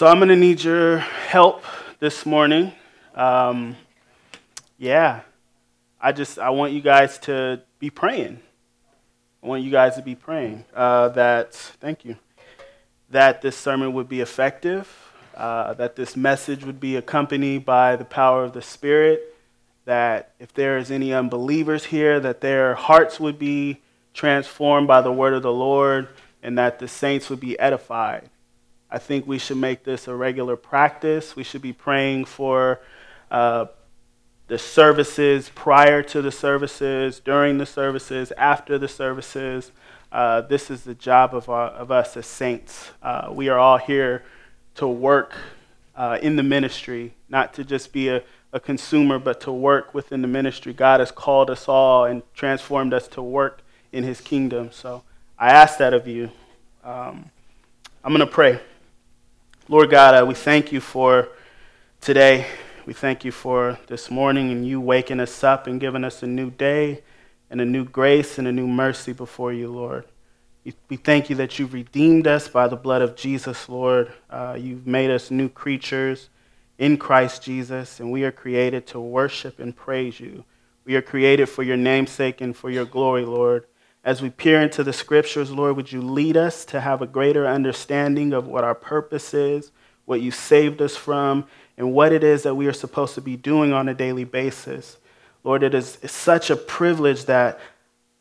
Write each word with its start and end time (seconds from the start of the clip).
So 0.00 0.06
I'm 0.06 0.16
going 0.16 0.30
to 0.30 0.36
need 0.36 0.64
your 0.64 0.96
help 0.96 1.62
this 1.98 2.24
morning. 2.24 2.72
Um, 3.14 3.76
yeah, 4.78 5.20
I 6.00 6.12
just 6.12 6.38
I 6.38 6.48
want 6.48 6.72
you 6.72 6.80
guys 6.80 7.18
to 7.18 7.60
be 7.78 7.90
praying. 7.90 8.40
I 9.42 9.46
want 9.46 9.62
you 9.62 9.70
guys 9.70 9.96
to 9.96 10.02
be 10.02 10.14
praying 10.14 10.64
uh, 10.74 11.10
that. 11.10 11.52
Thank 11.52 12.06
you. 12.06 12.16
That 13.10 13.42
this 13.42 13.58
sermon 13.58 13.92
would 13.92 14.08
be 14.08 14.22
effective. 14.22 14.90
Uh, 15.36 15.74
that 15.74 15.96
this 15.96 16.16
message 16.16 16.64
would 16.64 16.80
be 16.80 16.96
accompanied 16.96 17.66
by 17.66 17.96
the 17.96 18.06
power 18.06 18.42
of 18.42 18.54
the 18.54 18.62
Spirit. 18.62 19.36
That 19.84 20.32
if 20.38 20.54
there 20.54 20.78
is 20.78 20.90
any 20.90 21.12
unbelievers 21.12 21.84
here, 21.84 22.18
that 22.20 22.40
their 22.40 22.74
hearts 22.74 23.20
would 23.20 23.38
be 23.38 23.82
transformed 24.14 24.88
by 24.88 25.02
the 25.02 25.12
word 25.12 25.34
of 25.34 25.42
the 25.42 25.52
Lord, 25.52 26.08
and 26.42 26.56
that 26.56 26.78
the 26.78 26.88
saints 26.88 27.28
would 27.28 27.40
be 27.40 27.60
edified. 27.60 28.30
I 28.90 28.98
think 28.98 29.26
we 29.26 29.38
should 29.38 29.56
make 29.56 29.84
this 29.84 30.08
a 30.08 30.14
regular 30.14 30.56
practice. 30.56 31.36
We 31.36 31.44
should 31.44 31.62
be 31.62 31.72
praying 31.72 32.24
for 32.24 32.80
uh, 33.30 33.66
the 34.48 34.58
services 34.58 35.50
prior 35.54 36.02
to 36.02 36.20
the 36.20 36.32
services, 36.32 37.20
during 37.20 37.58
the 37.58 37.66
services, 37.66 38.32
after 38.32 38.78
the 38.78 38.88
services. 38.88 39.70
Uh, 40.10 40.40
this 40.40 40.70
is 40.70 40.82
the 40.82 40.94
job 40.94 41.36
of, 41.36 41.48
our, 41.48 41.68
of 41.68 41.92
us 41.92 42.16
as 42.16 42.26
saints. 42.26 42.90
Uh, 43.00 43.28
we 43.30 43.48
are 43.48 43.58
all 43.58 43.78
here 43.78 44.24
to 44.74 44.88
work 44.88 45.34
uh, 45.94 46.18
in 46.20 46.34
the 46.34 46.42
ministry, 46.42 47.14
not 47.28 47.54
to 47.54 47.62
just 47.62 47.92
be 47.92 48.08
a, 48.08 48.24
a 48.52 48.58
consumer, 48.58 49.20
but 49.20 49.40
to 49.42 49.52
work 49.52 49.94
within 49.94 50.20
the 50.20 50.28
ministry. 50.28 50.72
God 50.72 50.98
has 50.98 51.12
called 51.12 51.48
us 51.48 51.68
all 51.68 52.06
and 52.06 52.22
transformed 52.34 52.92
us 52.92 53.06
to 53.08 53.22
work 53.22 53.62
in 53.92 54.02
his 54.02 54.20
kingdom. 54.20 54.70
So 54.72 55.04
I 55.38 55.50
ask 55.50 55.78
that 55.78 55.94
of 55.94 56.08
you. 56.08 56.30
Um, 56.82 57.30
I'm 58.02 58.12
going 58.12 58.20
to 58.20 58.26
pray. 58.26 58.60
Lord 59.70 59.88
God, 59.88 60.20
uh, 60.20 60.26
we 60.26 60.34
thank 60.34 60.72
you 60.72 60.80
for 60.80 61.28
today. 62.00 62.44
We 62.86 62.92
thank 62.92 63.24
you 63.24 63.30
for 63.30 63.78
this 63.86 64.10
morning 64.10 64.50
and 64.50 64.66
you 64.66 64.80
waking 64.80 65.20
us 65.20 65.44
up 65.44 65.68
and 65.68 65.80
giving 65.80 66.02
us 66.02 66.24
a 66.24 66.26
new 66.26 66.50
day 66.50 67.04
and 67.50 67.60
a 67.60 67.64
new 67.64 67.84
grace 67.84 68.36
and 68.36 68.48
a 68.48 68.52
new 68.52 68.66
mercy 68.66 69.12
before 69.12 69.52
you, 69.52 69.68
Lord. 69.70 70.06
We 70.88 70.96
thank 70.96 71.30
you 71.30 71.36
that 71.36 71.56
you've 71.60 71.72
redeemed 71.72 72.26
us 72.26 72.48
by 72.48 72.66
the 72.66 72.74
blood 72.74 73.00
of 73.00 73.14
Jesus, 73.14 73.68
Lord. 73.68 74.12
Uh, 74.28 74.56
you've 74.58 74.88
made 74.88 75.08
us 75.08 75.30
new 75.30 75.48
creatures 75.48 76.30
in 76.76 76.96
Christ 76.96 77.44
Jesus, 77.44 78.00
and 78.00 78.10
we 78.10 78.24
are 78.24 78.32
created 78.32 78.88
to 78.88 78.98
worship 78.98 79.60
and 79.60 79.76
praise 79.76 80.18
you. 80.18 80.44
We 80.84 80.96
are 80.96 81.02
created 81.02 81.46
for 81.46 81.62
your 81.62 81.76
namesake 81.76 82.40
and 82.40 82.56
for 82.56 82.70
your 82.70 82.86
glory, 82.86 83.24
Lord. 83.24 83.66
As 84.02 84.22
we 84.22 84.30
peer 84.30 84.60
into 84.62 84.82
the 84.82 84.92
scriptures, 84.92 85.50
Lord, 85.50 85.76
would 85.76 85.92
you 85.92 86.00
lead 86.00 86.36
us 86.36 86.64
to 86.66 86.80
have 86.80 87.02
a 87.02 87.06
greater 87.06 87.46
understanding 87.46 88.32
of 88.32 88.46
what 88.46 88.64
our 88.64 88.74
purpose 88.74 89.34
is, 89.34 89.72
what 90.06 90.22
you 90.22 90.30
saved 90.30 90.80
us 90.80 90.96
from, 90.96 91.46
and 91.76 91.92
what 91.92 92.12
it 92.12 92.24
is 92.24 92.42
that 92.44 92.54
we 92.54 92.66
are 92.66 92.72
supposed 92.72 93.14
to 93.14 93.20
be 93.20 93.36
doing 93.36 93.72
on 93.72 93.88
a 93.88 93.94
daily 93.94 94.24
basis. 94.24 94.96
Lord, 95.44 95.62
it 95.62 95.74
is 95.74 95.98
such 96.06 96.50
a 96.50 96.56
privilege 96.56 97.26
that 97.26 97.60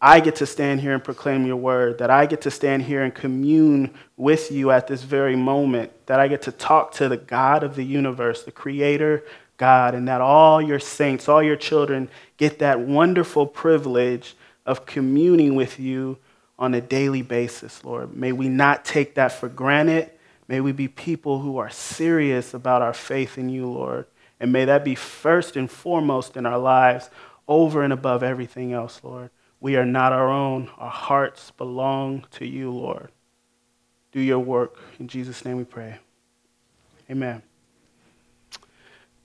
I 0.02 0.20
get 0.20 0.36
to 0.38 0.46
stand 0.46 0.82
here 0.82 0.94
and 0.94 1.04
proclaim 1.04 1.46
your 1.46 1.58
word, 1.58 1.98
that 1.98 2.10
I 2.10 2.26
get 2.26 2.42
to 2.42 2.52
stand 2.52 2.84
here 2.84 3.04
and 3.04 3.14
commune 3.14 3.94
with 4.16 4.52
you 4.52 4.72
at 4.72 4.88
this 4.88 5.04
very 5.04 5.36
moment, 5.36 5.92
that 6.06 6.20
I 6.20 6.28
get 6.28 6.42
to 6.44 6.52
talk 6.52 6.94
to 6.94 7.10
the 7.10 7.18
God 7.18 7.64
of 7.64 7.76
the 7.76 7.84
universe, 7.84 8.44
the 8.44 8.52
creator 8.52 9.24
God, 9.58 9.94
and 9.94 10.08
that 10.08 10.22
all 10.22 10.62
your 10.62 10.80
saints, 10.80 11.28
all 11.28 11.44
your 11.44 11.58
children 11.58 12.10
get 12.38 12.60
that 12.60 12.80
wonderful 12.80 13.46
privilege 13.46 14.36
of 14.66 14.86
communing 14.86 15.56
with 15.56 15.80
you 15.80 16.18
on 16.58 16.74
a 16.74 16.82
daily 16.82 17.22
basis, 17.22 17.84
Lord. 17.84 18.16
May 18.16 18.32
we 18.32 18.50
not 18.50 18.86
take 18.86 19.16
that 19.16 19.32
for 19.32 19.48
granted. 19.48 20.12
May 20.48 20.62
we 20.62 20.72
be 20.72 20.88
people 20.88 21.40
who 21.40 21.58
are 21.58 21.70
serious 21.70 22.54
about 22.54 22.82
our 22.82 22.94
faith 22.94 23.38
in 23.38 23.50
you, 23.50 23.68
Lord. 23.68 24.06
And 24.40 24.52
may 24.52 24.66
that 24.66 24.84
be 24.84 24.96
first 24.96 25.56
and 25.56 25.70
foremost 25.70 26.36
in 26.38 26.46
our 26.46 26.58
lives, 26.58 27.10
over 27.48 27.84
and 27.84 27.92
above 27.92 28.24
everything 28.24 28.74
else, 28.74 29.02
Lord. 29.04 29.32
We 29.60 29.76
are 29.76 29.86
not 29.86 30.14
our 30.14 30.30
own. 30.30 30.70
Our 30.78 30.90
hearts 30.90 31.52
belong 31.52 32.26
to 32.32 32.46
you, 32.46 32.72
Lord. 32.72 33.12
Do 34.12 34.22
your 34.22 34.40
work. 34.40 34.78
In 35.00 35.08
Jesus' 35.08 35.44
name 35.44 35.58
we 35.58 35.66
pray. 35.66 35.98
Amen. 37.10 37.42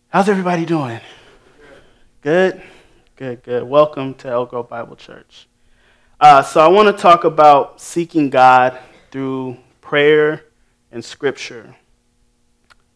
How's 0.08 0.28
everybody 0.28 0.64
doing? 0.64 1.00
Good? 2.22 2.62
Good, 3.16 3.44
good. 3.44 3.62
Welcome 3.62 4.14
to 4.14 4.28
Elk 4.28 4.50
Grove 4.50 4.69
Bible 4.69 4.97
Church. 4.97 5.47
Uh, 6.19 6.42
so, 6.42 6.60
I 6.60 6.66
want 6.66 6.88
to 6.88 7.00
talk 7.00 7.22
about 7.22 7.80
seeking 7.80 8.28
God 8.28 8.76
through 9.12 9.56
prayer 9.80 10.47
and 10.91 11.04
scripture. 11.04 11.76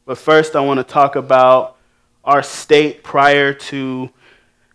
But 0.05 0.19
first, 0.19 0.57
I 0.57 0.61
want 0.61 0.79
to 0.79 0.83
talk 0.83 1.15
about 1.15 1.77
our 2.25 2.43
state 2.43 3.05
prior 3.05 3.55
to 3.55 4.11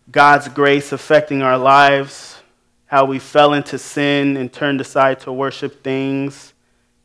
God's 0.09 0.47
grace 0.47 0.93
affecting 0.93 1.41
our 1.41 1.57
lives, 1.57 2.41
how 2.85 3.03
we 3.03 3.19
fell 3.19 3.51
into 3.51 3.77
sin 3.77 4.37
and 4.37 4.51
turned 4.51 4.79
aside 4.79 5.19
to 5.19 5.33
worship 5.33 5.83
things 5.83 6.53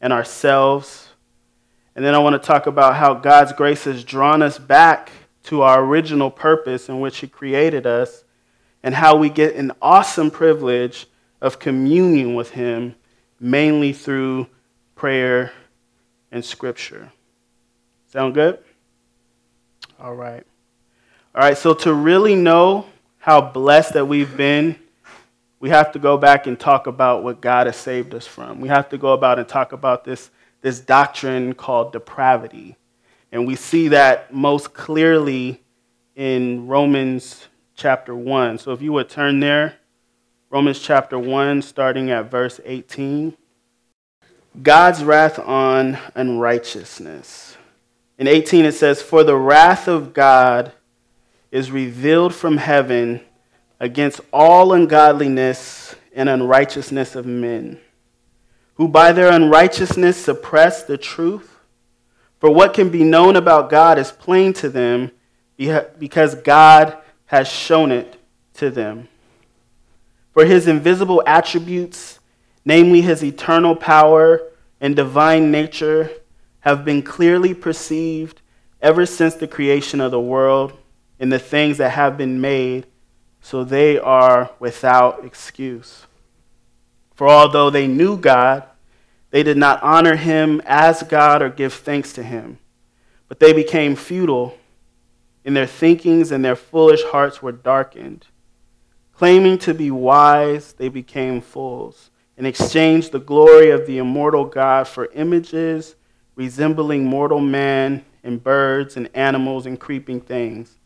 and 0.00 0.12
ourselves. 0.12 1.08
And 1.96 2.04
then 2.04 2.14
I 2.14 2.18
want 2.18 2.40
to 2.40 2.46
talk 2.46 2.68
about 2.68 2.94
how 2.94 3.14
God's 3.14 3.52
grace 3.52 3.82
has 3.82 4.04
drawn 4.04 4.42
us 4.42 4.60
back 4.60 5.10
to 5.46 5.62
our 5.62 5.82
original 5.82 6.30
purpose 6.30 6.88
in 6.88 7.00
which 7.00 7.18
He 7.18 7.26
created 7.26 7.84
us 7.84 8.22
and 8.82 8.94
how 8.94 9.16
we 9.16 9.28
get 9.28 9.56
an 9.56 9.72
awesome 9.82 10.30
privilege 10.30 11.06
of 11.40 11.58
communion 11.58 12.34
with 12.34 12.50
Him, 12.50 12.94
mainly 13.40 13.92
through 13.92 14.46
prayer 14.94 15.52
and 16.30 16.44
Scripture. 16.44 17.12
Sound 18.08 18.34
good? 18.34 18.58
All 20.00 20.14
right. 20.14 20.44
All 21.34 21.42
right, 21.42 21.58
so 21.58 21.74
to 21.74 21.92
really 21.92 22.34
know 22.34 22.86
how 23.18 23.40
blessed 23.40 23.94
that 23.94 24.06
we've 24.06 24.36
been, 24.36 24.76
we 25.60 25.70
have 25.70 25.92
to 25.92 25.98
go 25.98 26.16
back 26.16 26.46
and 26.46 26.58
talk 26.58 26.86
about 26.86 27.22
what 27.22 27.40
God 27.40 27.66
has 27.66 27.76
saved 27.76 28.14
us 28.14 28.26
from. 28.26 28.60
We 28.60 28.68
have 28.68 28.88
to 28.90 28.98
go 28.98 29.12
about 29.12 29.38
and 29.38 29.46
talk 29.46 29.72
about 29.72 30.04
this, 30.04 30.30
this 30.62 30.80
doctrine 30.80 31.54
called 31.54 31.92
depravity. 31.92 32.76
And 33.32 33.46
we 33.46 33.56
see 33.56 33.88
that 33.88 34.32
most 34.32 34.72
clearly 34.72 35.60
in 36.16 36.66
Romans 36.66 37.46
chapter 37.78 38.14
1. 38.14 38.58
So 38.58 38.72
if 38.72 38.82
you 38.82 38.92
would 38.92 39.08
turn 39.08 39.38
there, 39.38 39.76
Romans 40.50 40.80
chapter 40.80 41.16
1, 41.18 41.62
starting 41.62 42.10
at 42.10 42.30
verse 42.30 42.60
18. 42.64 43.36
God's 44.60 45.04
wrath 45.04 45.38
on 45.38 45.96
unrighteousness. 46.16 47.56
In 48.18 48.26
18, 48.26 48.64
it 48.64 48.72
says, 48.72 49.00
For 49.00 49.22
the 49.22 49.36
wrath 49.36 49.86
of 49.86 50.12
God 50.12 50.72
is 51.52 51.70
revealed 51.70 52.34
from 52.34 52.56
heaven 52.56 53.20
against 53.78 54.20
all 54.32 54.72
ungodliness 54.72 55.94
and 56.12 56.28
unrighteousness 56.28 57.14
of 57.14 57.26
men, 57.26 57.78
who 58.74 58.88
by 58.88 59.12
their 59.12 59.30
unrighteousness 59.30 60.16
suppress 60.16 60.82
the 60.82 60.98
truth. 60.98 61.58
For 62.40 62.50
what 62.50 62.74
can 62.74 62.88
be 62.88 63.04
known 63.04 63.36
about 63.36 63.70
God 63.70 63.98
is 63.98 64.10
plain 64.10 64.52
to 64.54 64.68
them, 64.68 65.12
because 65.98 66.34
God 66.34 66.96
has 67.28 67.48
shown 67.48 67.92
it 67.92 68.20
to 68.54 68.70
them. 68.70 69.08
For 70.32 70.44
his 70.44 70.66
invisible 70.66 71.22
attributes, 71.26 72.18
namely 72.64 73.00
his 73.00 73.22
eternal 73.22 73.76
power 73.76 74.42
and 74.80 74.96
divine 74.96 75.50
nature, 75.50 76.10
have 76.60 76.84
been 76.84 77.02
clearly 77.02 77.54
perceived 77.54 78.40
ever 78.80 79.06
since 79.06 79.34
the 79.34 79.48
creation 79.48 80.00
of 80.00 80.10
the 80.10 80.20
world 80.20 80.72
in 81.18 81.28
the 81.28 81.38
things 81.38 81.78
that 81.78 81.90
have 81.90 82.16
been 82.16 82.40
made, 82.40 82.86
so 83.40 83.62
they 83.62 83.98
are 83.98 84.50
without 84.58 85.24
excuse. 85.24 86.06
For 87.14 87.28
although 87.28 87.70
they 87.70 87.86
knew 87.86 88.16
God, 88.16 88.64
they 89.30 89.42
did 89.42 89.56
not 89.56 89.82
honor 89.82 90.16
him 90.16 90.62
as 90.64 91.02
God 91.02 91.42
or 91.42 91.50
give 91.50 91.74
thanks 91.74 92.12
to 92.14 92.22
him, 92.22 92.58
but 93.28 93.38
they 93.40 93.52
became 93.52 93.96
futile 93.96 94.57
in 95.48 95.54
their 95.54 95.66
thinkings 95.66 96.30
and 96.30 96.44
their 96.44 96.54
foolish 96.54 97.02
hearts 97.04 97.40
were 97.40 97.52
darkened. 97.52 98.26
Claiming 99.14 99.56
to 99.56 99.72
be 99.72 99.90
wise, 99.90 100.74
they 100.74 100.90
became 100.90 101.40
fools 101.40 102.10
and 102.36 102.46
exchanged 102.46 103.12
the 103.12 103.18
glory 103.18 103.70
of 103.70 103.86
the 103.86 103.96
immortal 103.96 104.44
God 104.44 104.86
for 104.86 105.10
images 105.14 105.96
resembling 106.34 107.06
mortal 107.06 107.40
man 107.40 108.04
and 108.22 108.44
birds 108.44 108.94
and 108.98 109.08
animals 109.14 109.64
and 109.64 109.80
creeping 109.80 110.20
things. 110.20 110.76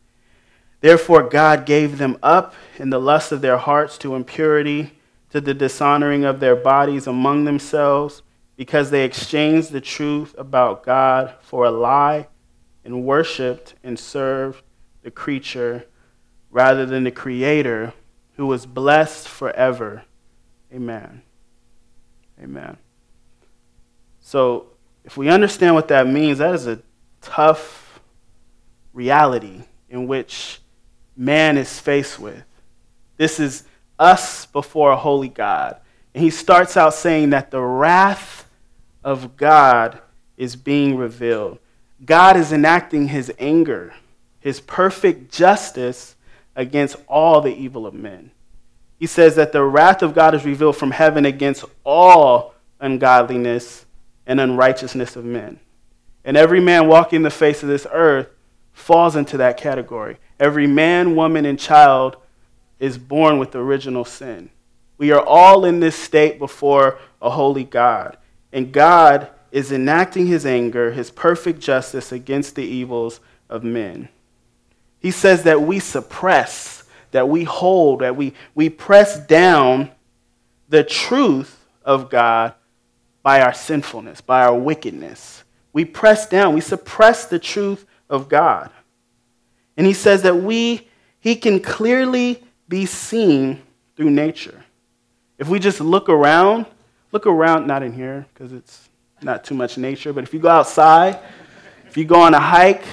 Therefore, 0.79 1.23
God 1.23 1.65
gave 1.65 1.97
them 1.97 2.17
up 2.23 2.55
in 2.79 2.89
the 2.89 3.01
lust 3.01 3.33
of 3.33 3.41
their 3.41 3.57
hearts 3.57 3.97
to 3.97 4.15
impurity, 4.15 4.93
to 5.31 5.41
the 5.41 5.53
dishonoring 5.53 6.23
of 6.23 6.39
their 6.39 6.55
bodies 6.55 7.05
among 7.05 7.43
themselves, 7.43 8.21
because 8.55 8.91
they 8.91 9.03
exchanged 9.03 9.73
the 9.73 9.81
truth 9.81 10.33
about 10.37 10.85
God 10.85 11.33
for 11.41 11.65
a 11.65 11.71
lie 11.71 12.27
and 12.85 13.03
worshiped 13.03 13.75
and 13.83 13.97
served 13.97 14.63
the 15.03 15.11
creature 15.11 15.85
rather 16.51 16.85
than 16.85 17.03
the 17.03 17.11
creator 17.11 17.93
who 18.37 18.45
was 18.45 18.65
blessed 18.65 19.27
forever. 19.27 20.03
Amen. 20.73 21.21
Amen. 22.41 22.77
So, 24.19 24.67
If 25.05 25.17
we 25.17 25.27
understand 25.27 25.75
what 25.75 25.89
that 25.89 26.07
means, 26.07 26.37
that 26.37 26.55
is 26.55 26.65
a 26.65 26.79
tough 27.21 27.99
reality 28.93 29.63
in 29.89 30.07
which 30.07 30.61
man 31.15 31.57
is 31.57 31.79
faced 31.79 32.19
with. 32.19 32.43
This 33.17 33.39
is 33.39 33.63
us 33.99 34.45
before 34.45 34.91
a 34.91 34.97
holy 34.97 35.29
God. 35.29 35.77
And 36.13 36.23
he 36.23 36.29
starts 36.29 36.77
out 36.77 36.93
saying 36.93 37.31
that 37.31 37.51
the 37.51 37.61
wrath 37.61 38.47
of 39.03 39.35
God 39.35 39.99
is 40.37 40.55
being 40.55 40.95
revealed. 40.95 41.59
God 42.05 42.37
is 42.37 42.51
enacting 42.51 43.09
his 43.09 43.31
anger, 43.39 43.93
his 44.39 44.59
perfect 44.59 45.31
justice 45.31 46.15
against 46.55 46.95
all 47.07 47.41
the 47.41 47.55
evil 47.55 47.85
of 47.85 47.93
men. 47.93 48.31
He 48.99 49.07
says 49.07 49.35
that 49.35 49.51
the 49.51 49.63
wrath 49.63 50.01
of 50.01 50.13
God 50.13 50.35
is 50.35 50.45
revealed 50.45 50.77
from 50.77 50.91
heaven 50.91 51.25
against 51.25 51.65
all 51.83 52.53
ungodliness 52.79 53.85
and 54.25 54.39
unrighteousness 54.39 55.15
of 55.15 55.25
men. 55.25 55.59
And 56.23 56.37
every 56.37 56.59
man 56.59 56.87
walking 56.87 57.21
the 57.21 57.29
face 57.29 57.63
of 57.63 57.69
this 57.69 57.87
earth 57.91 58.27
falls 58.71 59.15
into 59.15 59.37
that 59.37 59.57
category. 59.57 60.17
Every 60.39 60.67
man, 60.67 61.15
woman, 61.15 61.45
and 61.45 61.59
child 61.59 62.17
is 62.79 62.97
born 62.97 63.39
with 63.39 63.55
original 63.55 64.05
sin. 64.05 64.49
We 64.97 65.11
are 65.11 65.21
all 65.21 65.65
in 65.65 65.79
this 65.79 65.95
state 65.95 66.39
before 66.39 66.99
a 67.21 67.29
holy 67.29 67.63
God. 67.63 68.17
And 68.51 68.71
God 68.71 69.29
is 69.53 69.71
enacting 69.71 70.25
his 70.25 70.47
anger, 70.47 70.91
his 70.91 71.11
perfect 71.11 71.59
justice 71.59 72.11
against 72.11 72.55
the 72.55 72.63
evils 72.63 73.19
of 73.47 73.63
men. 73.63 74.09
He 74.99 75.11
says 75.11 75.43
that 75.43 75.61
we 75.61 75.77
suppress, 75.79 76.85
that 77.11 77.29
we 77.29 77.43
hold, 77.43 77.99
that 78.01 78.15
we, 78.15 78.33
we 78.55 78.67
press 78.71 79.19
down 79.27 79.91
the 80.69 80.83
truth 80.83 81.67
of 81.85 82.09
God 82.09 82.55
by 83.21 83.41
our 83.41 83.53
sinfulness, 83.53 84.21
by 84.21 84.43
our 84.43 84.57
wickedness. 84.57 85.43
We 85.71 85.85
press 85.85 86.27
down, 86.27 86.55
we 86.55 86.61
suppress 86.61 87.25
the 87.25 87.37
truth 87.37 87.85
of 88.09 88.29
God. 88.29 88.71
And 89.77 89.85
he 89.85 89.93
says 89.93 90.23
that 90.23 90.37
we, 90.37 90.87
he 91.19 91.35
can 91.35 91.59
clearly 91.59 92.43
be 92.67 92.87
seen 92.87 93.61
through 93.95 94.09
nature. 94.09 94.63
If 95.37 95.47
we 95.47 95.59
just 95.59 95.79
look 95.79 96.09
around, 96.09 96.65
look 97.11 97.27
around, 97.27 97.67
not 97.67 97.83
in 97.83 97.93
here 97.93 98.25
because 98.33 98.51
it's 98.51 98.89
not 99.23 99.43
too 99.43 99.55
much 99.55 99.77
nature, 99.77 100.13
but 100.13 100.23
if 100.23 100.33
you 100.33 100.39
go 100.39 100.49
outside, 100.49 101.19
if 101.87 101.97
you 101.97 102.05
go 102.05 102.21
on 102.21 102.33
a 102.33 102.39
hike, 102.39 102.83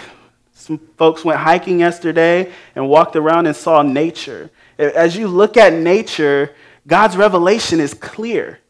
some 0.52 0.78
folks 0.96 1.24
went 1.24 1.40
hiking 1.40 1.80
yesterday 1.80 2.52
and 2.74 2.88
walked 2.88 3.16
around 3.16 3.46
and 3.46 3.56
saw 3.56 3.82
nature. 3.82 4.50
As 4.78 5.16
you 5.16 5.26
look 5.26 5.56
at 5.56 5.72
nature, 5.72 6.54
God's 6.86 7.16
revelation 7.16 7.80
is 7.80 7.94
clear. 7.94 8.60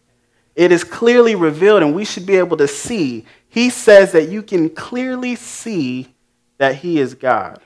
It 0.55 0.73
is 0.73 0.85
clearly 0.85 1.35
revealed, 1.35 1.83
and 1.83 1.95
we 1.95 2.05
should 2.05 2.27
be 2.27 2.37
able 2.37 2.57
to 2.59 2.69
see. 2.69 3.25
He 3.49 3.71
says 3.71 4.13
that 4.13 4.29
you 4.29 4.43
can 4.43 4.71
clearly 4.71 5.37
see 5.37 6.15
that 6.59 6.77
He 6.77 6.99
is 6.99 7.15
God, 7.15 7.61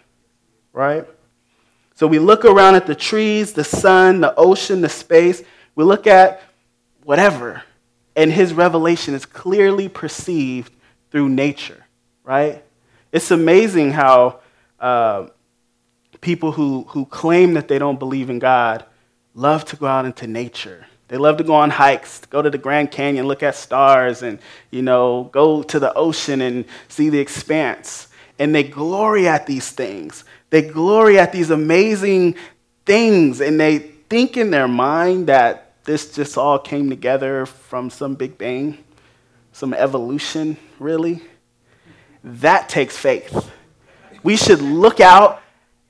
right? 0.72 1.06
So 1.94 2.06
we 2.06 2.18
look 2.18 2.44
around 2.44 2.74
at 2.74 2.86
the 2.86 2.94
trees, 2.94 3.52
the 3.52 3.64
sun, 3.64 4.20
the 4.20 4.34
ocean, 4.36 4.80
the 4.80 4.88
space. 4.88 5.42
We 5.74 5.84
look 5.84 6.06
at 6.06 6.42
whatever, 7.04 7.62
and 8.16 8.32
his 8.32 8.52
revelation 8.52 9.14
is 9.14 9.26
clearly 9.26 9.88
perceived 9.88 10.72
through 11.10 11.28
nature, 11.28 11.84
right? 12.22 12.62
It's 13.12 13.30
amazing 13.30 13.92
how 13.92 14.40
uh, 14.80 15.28
people 16.20 16.52
who, 16.52 16.84
who 16.88 17.06
claim 17.06 17.54
that 17.54 17.68
they 17.68 17.78
don't 17.78 17.98
believe 17.98 18.30
in 18.30 18.38
God 18.38 18.84
love 19.34 19.64
to 19.66 19.76
go 19.76 19.86
out 19.86 20.04
into 20.04 20.26
nature. 20.26 20.86
They 21.08 21.16
love 21.16 21.36
to 21.36 21.44
go 21.44 21.54
on 21.54 21.70
hikes, 21.70 22.20
go 22.26 22.40
to 22.40 22.50
the 22.50 22.58
Grand 22.58 22.90
Canyon, 22.90 23.26
look 23.26 23.42
at 23.42 23.54
stars, 23.54 24.22
and 24.22 24.38
you 24.70 24.82
know, 24.82 25.28
go 25.32 25.62
to 25.62 25.78
the 25.78 25.92
ocean 25.94 26.40
and 26.40 26.64
see 26.88 27.10
the 27.10 27.18
expanse. 27.18 28.08
And 28.38 28.54
they 28.54 28.64
glory 28.64 29.28
at 29.28 29.46
these 29.46 29.70
things. 29.70 30.24
They 30.50 30.62
glory 30.62 31.18
at 31.18 31.30
these 31.30 31.50
amazing 31.50 32.36
things, 32.86 33.40
and 33.40 33.60
they 33.60 33.78
think 33.78 34.36
in 34.36 34.50
their 34.50 34.68
mind 34.68 35.26
that 35.26 35.63
this 35.84 36.14
just 36.14 36.36
all 36.38 36.58
came 36.58 36.90
together 36.90 37.46
from 37.46 37.90
some 37.90 38.14
big 38.14 38.38
bang, 38.38 38.78
some 39.52 39.74
evolution, 39.74 40.56
really? 40.78 41.22
That 42.22 42.68
takes 42.68 42.96
faith. 42.96 43.50
We 44.22 44.36
should 44.36 44.62
look 44.62 45.00
out 45.00 45.42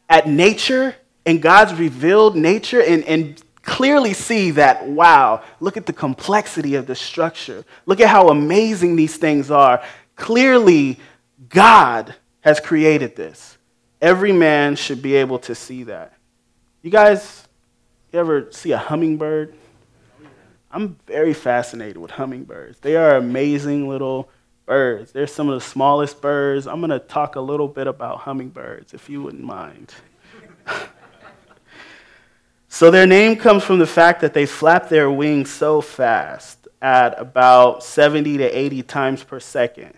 at 0.09 0.29
nature 0.29 0.97
and 1.25 1.41
God's 1.41 1.75
revealed 1.75 2.37
nature 2.37 2.83
and, 2.83 3.05
and 3.05 3.43
clearly 3.63 4.13
see 4.13 4.51
that, 4.53 4.87
wow, 4.87 5.43
look 5.61 5.77
at 5.77 5.87
the 5.87 5.93
complexity 5.93 6.75
of 6.75 6.87
the 6.87 6.95
structure. 6.95 7.65
Look 7.87 8.01
at 8.01 8.09
how 8.09 8.29
amazing 8.29 8.97
these 8.97 9.17
things 9.17 9.51
are. 9.51 9.83
Clearly, 10.17 10.99
God 11.49 12.15
has 12.41 12.61
created 12.61 13.17
this. 13.17 13.57
Every 14.03 14.33
man 14.33 14.77
should 14.77 15.01
be 15.01 15.15
able 15.17 15.39
to 15.41 15.55
see 15.55 15.85
that. 15.85 16.13
You 16.83 16.91
guys, 16.91 17.49
you 18.13 18.19
ever 18.19 18.49
see 18.51 18.73
a 18.73 18.79
hummingbird? 18.79 19.55
I'm 20.75 20.97
very 21.07 21.35
fascinated 21.35 21.99
with 21.99 22.11
hummingbirds. 22.11 22.81
They 22.81 22.97
are 22.97 23.17
amazing 23.17 23.89
little 23.89 24.29
birds. 24.67 25.13
They're 25.13 25.29
some 25.29 25.49
of 25.49 25.55
the 25.55 25.65
smallest 25.65 26.21
birds. 26.21 26.67
I'm 26.67 26.81
going 26.81 26.91
to 26.91 26.99
talk 26.99 27.37
a 27.37 27.41
little 27.41 27.69
bit 27.69 27.87
about 27.87 28.19
hummingbirds, 28.19 28.93
if 28.93 29.09
you 29.09 29.23
wouldn't 29.23 29.45
mind. 29.45 29.95
so, 32.69 32.91
their 32.91 33.07
name 33.07 33.37
comes 33.37 33.63
from 33.63 33.79
the 33.79 33.87
fact 33.87 34.21
that 34.23 34.35
they 34.35 34.47
flap 34.47 34.89
their 34.89 35.09
wings 35.09 35.49
so 35.49 35.81
fast 35.81 36.67
at 36.83 37.21
about 37.21 37.85
70 37.85 38.39
to 38.39 38.59
80 38.59 38.83
times 38.83 39.23
per 39.23 39.39
second. 39.39 39.95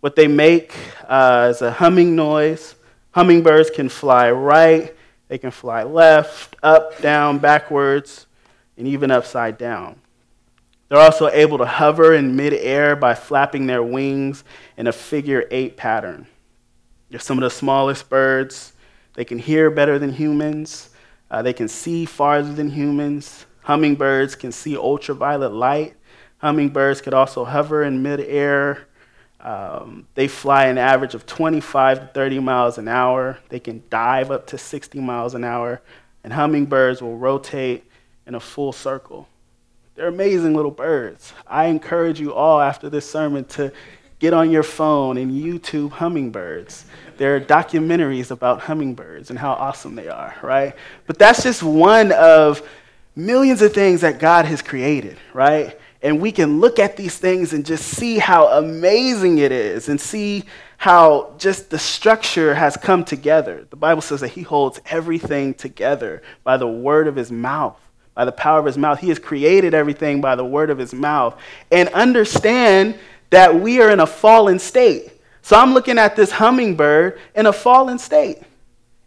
What 0.00 0.16
they 0.16 0.26
make 0.26 0.74
uh, 1.06 1.52
is 1.54 1.62
a 1.62 1.70
humming 1.70 2.16
noise. 2.16 2.74
Hummingbirds 3.12 3.70
can 3.70 3.88
fly 3.88 4.32
right, 4.32 4.92
they 5.28 5.38
can 5.38 5.52
fly 5.52 5.84
left, 5.84 6.56
up, 6.64 7.00
down, 7.00 7.38
backwards 7.38 8.26
and 8.80 8.88
even 8.88 9.10
upside 9.10 9.58
down. 9.58 9.99
They're 10.90 10.98
also 10.98 11.28
able 11.28 11.58
to 11.58 11.66
hover 11.66 12.14
in 12.14 12.34
midair 12.34 12.96
by 12.96 13.14
flapping 13.14 13.68
their 13.68 13.82
wings 13.82 14.42
in 14.76 14.88
a 14.88 14.92
figure 14.92 15.46
eight 15.52 15.76
pattern. 15.76 16.26
They're 17.10 17.20
some 17.20 17.38
of 17.38 17.42
the 17.42 17.50
smallest 17.50 18.10
birds. 18.10 18.72
They 19.14 19.24
can 19.24 19.38
hear 19.38 19.70
better 19.70 20.00
than 20.00 20.12
humans. 20.12 20.90
Uh, 21.30 21.42
they 21.42 21.52
can 21.52 21.68
see 21.68 22.04
farther 22.06 22.52
than 22.52 22.70
humans. 22.70 23.46
Hummingbirds 23.62 24.34
can 24.34 24.50
see 24.50 24.76
ultraviolet 24.76 25.52
light. 25.52 25.94
Hummingbirds 26.38 27.00
could 27.02 27.14
also 27.14 27.44
hover 27.44 27.84
in 27.84 28.02
midair. 28.02 28.88
Um, 29.38 30.08
they 30.16 30.26
fly 30.26 30.66
an 30.66 30.76
average 30.76 31.14
of 31.14 31.24
25 31.24 32.00
to 32.00 32.06
30 32.08 32.40
miles 32.40 32.78
an 32.78 32.88
hour. 32.88 33.38
They 33.48 33.60
can 33.60 33.84
dive 33.90 34.32
up 34.32 34.48
to 34.48 34.58
60 34.58 34.98
miles 34.98 35.36
an 35.36 35.44
hour. 35.44 35.82
And 36.24 36.32
hummingbirds 36.32 37.00
will 37.00 37.16
rotate 37.16 37.84
in 38.26 38.34
a 38.34 38.40
full 38.40 38.72
circle. 38.72 39.28
They're 40.00 40.08
amazing 40.08 40.54
little 40.54 40.70
birds. 40.70 41.34
I 41.46 41.66
encourage 41.66 42.18
you 42.18 42.32
all 42.32 42.58
after 42.58 42.88
this 42.88 43.06
sermon 43.06 43.44
to 43.48 43.70
get 44.18 44.32
on 44.32 44.50
your 44.50 44.62
phone 44.62 45.18
and 45.18 45.30
YouTube 45.30 45.90
hummingbirds. 45.90 46.86
There 47.18 47.36
are 47.36 47.40
documentaries 47.40 48.30
about 48.30 48.62
hummingbirds 48.62 49.28
and 49.28 49.38
how 49.38 49.52
awesome 49.52 49.96
they 49.96 50.08
are, 50.08 50.34
right? 50.40 50.74
But 51.06 51.18
that's 51.18 51.42
just 51.42 51.62
one 51.62 52.12
of 52.12 52.66
millions 53.14 53.60
of 53.60 53.74
things 53.74 54.00
that 54.00 54.18
God 54.18 54.46
has 54.46 54.62
created, 54.62 55.18
right? 55.34 55.78
And 56.00 56.18
we 56.18 56.32
can 56.32 56.60
look 56.60 56.78
at 56.78 56.96
these 56.96 57.18
things 57.18 57.52
and 57.52 57.66
just 57.66 57.84
see 57.84 58.18
how 58.18 58.46
amazing 58.46 59.36
it 59.36 59.52
is 59.52 59.90
and 59.90 60.00
see 60.00 60.44
how 60.78 61.34
just 61.36 61.68
the 61.68 61.78
structure 61.78 62.54
has 62.54 62.74
come 62.74 63.04
together. 63.04 63.66
The 63.68 63.76
Bible 63.76 64.00
says 64.00 64.22
that 64.22 64.28
He 64.28 64.44
holds 64.44 64.80
everything 64.86 65.52
together 65.52 66.22
by 66.42 66.56
the 66.56 66.66
word 66.66 67.06
of 67.06 67.16
His 67.16 67.30
mouth 67.30 67.76
by 68.20 68.26
the 68.26 68.32
power 68.32 68.58
of 68.58 68.66
his 68.66 68.76
mouth. 68.76 69.00
He 69.00 69.08
has 69.08 69.18
created 69.18 69.72
everything 69.72 70.20
by 70.20 70.34
the 70.34 70.44
word 70.44 70.68
of 70.68 70.76
his 70.76 70.92
mouth. 70.92 71.40
And 71.72 71.88
understand 71.88 72.98
that 73.30 73.58
we 73.58 73.80
are 73.80 73.88
in 73.88 73.98
a 73.98 74.06
fallen 74.06 74.58
state. 74.58 75.10
So 75.40 75.56
I'm 75.56 75.72
looking 75.72 75.96
at 75.96 76.16
this 76.16 76.30
hummingbird 76.30 77.18
in 77.34 77.46
a 77.46 77.52
fallen 77.54 77.98
state. 77.98 78.42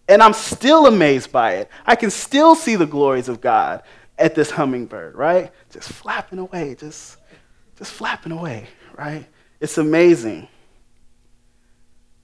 And 0.10 0.20
I'm 0.20 0.34
still 0.34 0.88
amazed 0.88 1.32
by 1.32 1.58
it. 1.58 1.70
I 1.86 1.96
can 1.96 2.10
still 2.10 2.55
see 2.55 2.75
the 2.75 2.88
glories 2.88 3.29
of 3.29 3.39
God 3.39 3.84
at 4.17 4.34
this 4.34 4.50
hummingbird, 4.50 5.13
right? 5.13 5.51
Just 5.70 5.89
flapping 5.89 6.39
away, 6.39 6.74
just, 6.74 7.17
just 7.77 7.91
flapping 7.91 8.32
away, 8.32 8.65
right? 8.98 9.27
It's 9.60 9.77
amazing. 9.77 10.48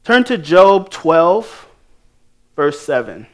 Turn 0.03 0.23
to 0.23 0.39
Job 0.39 0.89
12, 0.89 1.67
verse 2.55 2.79
7. 2.79 3.27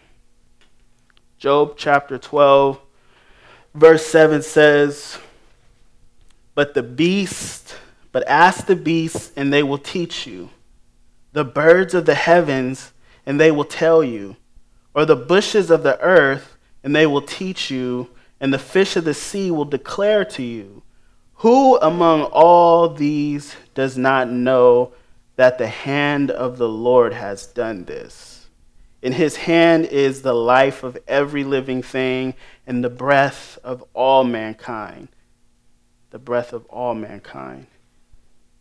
Job 1.37 1.75
chapter 1.77 2.17
12, 2.17 2.81
verse 3.75 4.05
7 4.05 4.41
says, 4.41 5.19
But 6.55 6.73
the 6.73 6.83
beast, 6.83 7.75
but 8.11 8.27
ask 8.27 8.65
the 8.65 8.75
beasts, 8.75 9.31
and 9.35 9.51
they 9.53 9.61
will 9.61 9.77
teach 9.77 10.25
you. 10.25 10.49
The 11.33 11.43
birds 11.43 11.93
of 11.93 12.05
the 12.05 12.15
heavens, 12.15 12.93
and 13.25 13.39
they 13.39 13.51
will 13.51 13.65
tell 13.65 14.03
you. 14.03 14.37
Or 14.93 15.05
the 15.05 15.15
bushes 15.15 15.69
of 15.69 15.83
the 15.83 15.99
earth, 15.99 16.57
and 16.83 16.95
they 16.95 17.05
will 17.05 17.21
teach 17.21 17.69
you. 17.69 18.09
And 18.39 18.53
the 18.53 18.59
fish 18.59 18.95
of 18.95 19.03
the 19.03 19.13
sea 19.13 19.51
will 19.51 19.65
declare 19.65 20.25
to 20.25 20.43
you. 20.43 20.83
Who 21.39 21.77
among 21.77 22.23
all 22.23 22.89
these 22.89 23.55
does 23.73 23.97
not 23.97 24.29
know 24.29 24.93
that 25.35 25.57
the 25.57 25.67
hand 25.67 26.31
of 26.31 26.57
the 26.57 26.69
Lord 26.69 27.13
has 27.13 27.45
done 27.45 27.83
this? 27.85 28.34
In 29.05 29.11
his 29.11 29.35
hand 29.35 29.85
is 29.85 30.23
the 30.23 30.33
life 30.33 30.81
of 30.81 30.97
every 31.07 31.43
living 31.43 31.83
thing 31.83 32.33
and 32.65 32.83
the 32.83 32.89
breath 32.89 33.59
of 33.63 33.83
all 33.93 34.23
mankind. 34.23 35.09
The 36.09 36.17
breath 36.17 36.53
of 36.53 36.65
all 36.71 36.95
mankind. 36.95 37.67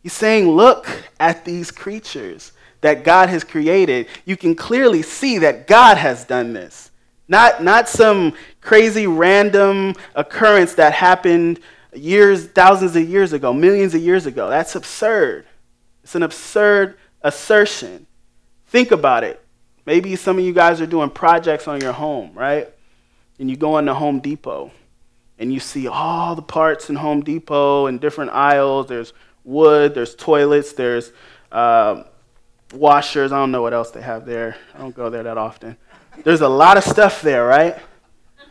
He's 0.03 0.13
saying, 0.13 0.47
Look 0.51 0.87
at 1.19 1.47
these 1.47 1.71
creatures 1.71 2.53
that 2.83 3.05
God 3.05 3.31
has 3.31 3.43
created. 3.43 4.07
You 4.27 4.37
can 4.37 4.55
clearly 4.55 5.01
see 5.01 5.39
that 5.39 5.67
God 5.67 5.97
has 5.97 6.27
done 6.27 6.53
this. 6.53 6.91
Not, 7.27 7.65
not 7.65 7.89
some 7.89 8.35
crazy 8.61 9.07
random 9.07 9.95
occurrence 10.15 10.75
that 10.75 10.93
happened 10.93 11.59
years, 11.95 12.49
thousands 12.49 12.97
of 12.97 13.09
years 13.09 13.33
ago, 13.33 13.55
millions 13.55 13.95
of 13.95 14.03
years 14.03 14.27
ago. 14.27 14.51
That's 14.51 14.75
absurd. 14.75 15.47
It's 16.03 16.15
an 16.15 16.23
absurd 16.23 16.99
assertion. 17.23 18.07
Think 18.67 18.91
about 18.91 19.25
it. 19.25 19.41
Maybe 19.87 20.17
some 20.17 20.39
of 20.39 20.45
you 20.45 20.53
guys 20.53 20.81
are 20.81 20.87
doing 20.87 21.11
projects 21.11 21.69
on 21.69 21.81
your 21.81 21.93
home, 21.93 22.33
right? 22.35 22.69
And 23.39 23.51
you 23.51 23.57
go 23.57 23.79
into 23.79 23.95
Home 23.95 24.21
Depot 24.21 24.71
and 25.39 25.53
you 25.53 25.61
see 25.61 25.89
all 25.89 26.35
the 26.35 26.43
parts 26.43 26.89
in 26.89 26.97
Home 26.97 27.23
Depot 27.23 27.87
in 27.87 27.99
different 27.99 28.31
aisles. 28.31 28.87
There's 28.87 29.13
wood, 29.43 29.95
there's 29.95 30.15
toilets, 30.15 30.73
there's 30.73 31.13
uh, 31.53 32.05
washers. 32.73 33.33
I 33.33 33.39
don't 33.39 33.51
know 33.51 33.63
what 33.63 33.75
else 33.75 33.91
they 33.91 34.01
have 34.01 34.25
there. 34.25 34.57
I 34.75 34.79
don't 34.79 34.95
go 34.95 35.11
there 35.11 35.25
that 35.25 35.37
often. 35.37 35.77
There's 36.23 36.41
a 36.41 36.49
lot 36.49 36.77
of 36.77 36.85
stuff 36.85 37.21
there, 37.23 37.45
right? 37.45 37.77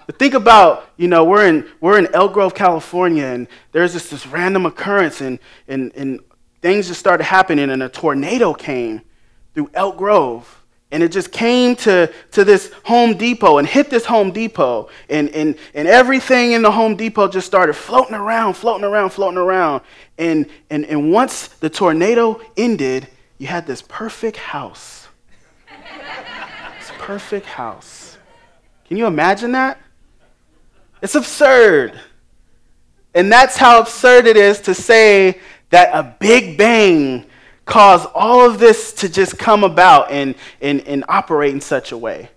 But 0.05 0.19
think 0.19 0.33
about, 0.33 0.89
you 0.97 1.07
know, 1.07 1.23
we're 1.23 1.47
in, 1.47 1.67
we're 1.79 1.97
in 1.97 2.13
Elk 2.13 2.33
Grove, 2.33 2.53
California, 2.53 3.25
and 3.25 3.47
there's 3.71 3.93
just 3.93 4.11
this 4.11 4.27
random 4.27 4.65
occurrence, 4.65 5.21
and, 5.21 5.39
and, 5.67 5.93
and 5.95 6.19
things 6.61 6.87
just 6.87 6.99
started 6.99 7.23
happening, 7.23 7.69
and 7.69 7.81
a 7.81 7.87
tornado 7.87 8.53
came 8.53 9.01
through 9.53 9.69
Elk 9.73 9.97
Grove. 9.97 10.62
And 10.93 11.01
it 11.01 11.11
just 11.11 11.31
came 11.31 11.75
to, 11.77 12.13
to 12.33 12.45
this 12.45 12.71
Home 12.85 13.17
Depot 13.17 13.57
and 13.57 13.67
hit 13.67 13.89
this 13.89 14.05
Home 14.05 14.29
Depot. 14.29 14.89
And, 15.09 15.27
and, 15.29 15.55
and 15.73 15.87
everything 15.87 16.51
in 16.51 16.61
the 16.61 16.69
Home 16.69 16.95
Depot 16.95 17.27
just 17.27 17.47
started 17.47 17.73
floating 17.73 18.13
around, 18.13 18.53
floating 18.53 18.85
around, 18.85 19.09
floating 19.09 19.39
around. 19.39 19.81
And, 20.19 20.45
and, 20.69 20.85
and 20.85 21.11
once 21.11 21.47
the 21.47 21.67
tornado 21.67 22.39
ended, 22.55 23.07
you 23.39 23.47
had 23.47 23.65
this 23.65 23.81
perfect 23.81 24.37
house. 24.37 25.07
this 25.67 26.91
perfect 26.99 27.47
house. 27.47 28.19
Can 28.87 28.97
you 28.97 29.07
imagine 29.07 29.53
that? 29.53 29.79
It's 31.01 31.15
absurd. 31.15 31.99
And 33.15 33.31
that's 33.31 33.57
how 33.57 33.79
absurd 33.81 34.27
it 34.27 34.37
is 34.37 34.61
to 34.61 34.75
say 34.75 35.39
that 35.71 35.89
a 35.91 36.15
big 36.19 36.55
bang 36.55 37.25
caused 37.65 38.07
all 38.13 38.49
of 38.49 38.59
this 38.59 38.93
to 38.93 39.09
just 39.09 39.37
come 39.37 39.63
about 39.63 40.11
and, 40.11 40.35
and, 40.61 40.81
and 40.81 41.05
operate 41.07 41.53
in 41.53 41.61
such 41.61 41.91
a 41.91 41.97
way. 41.97 42.29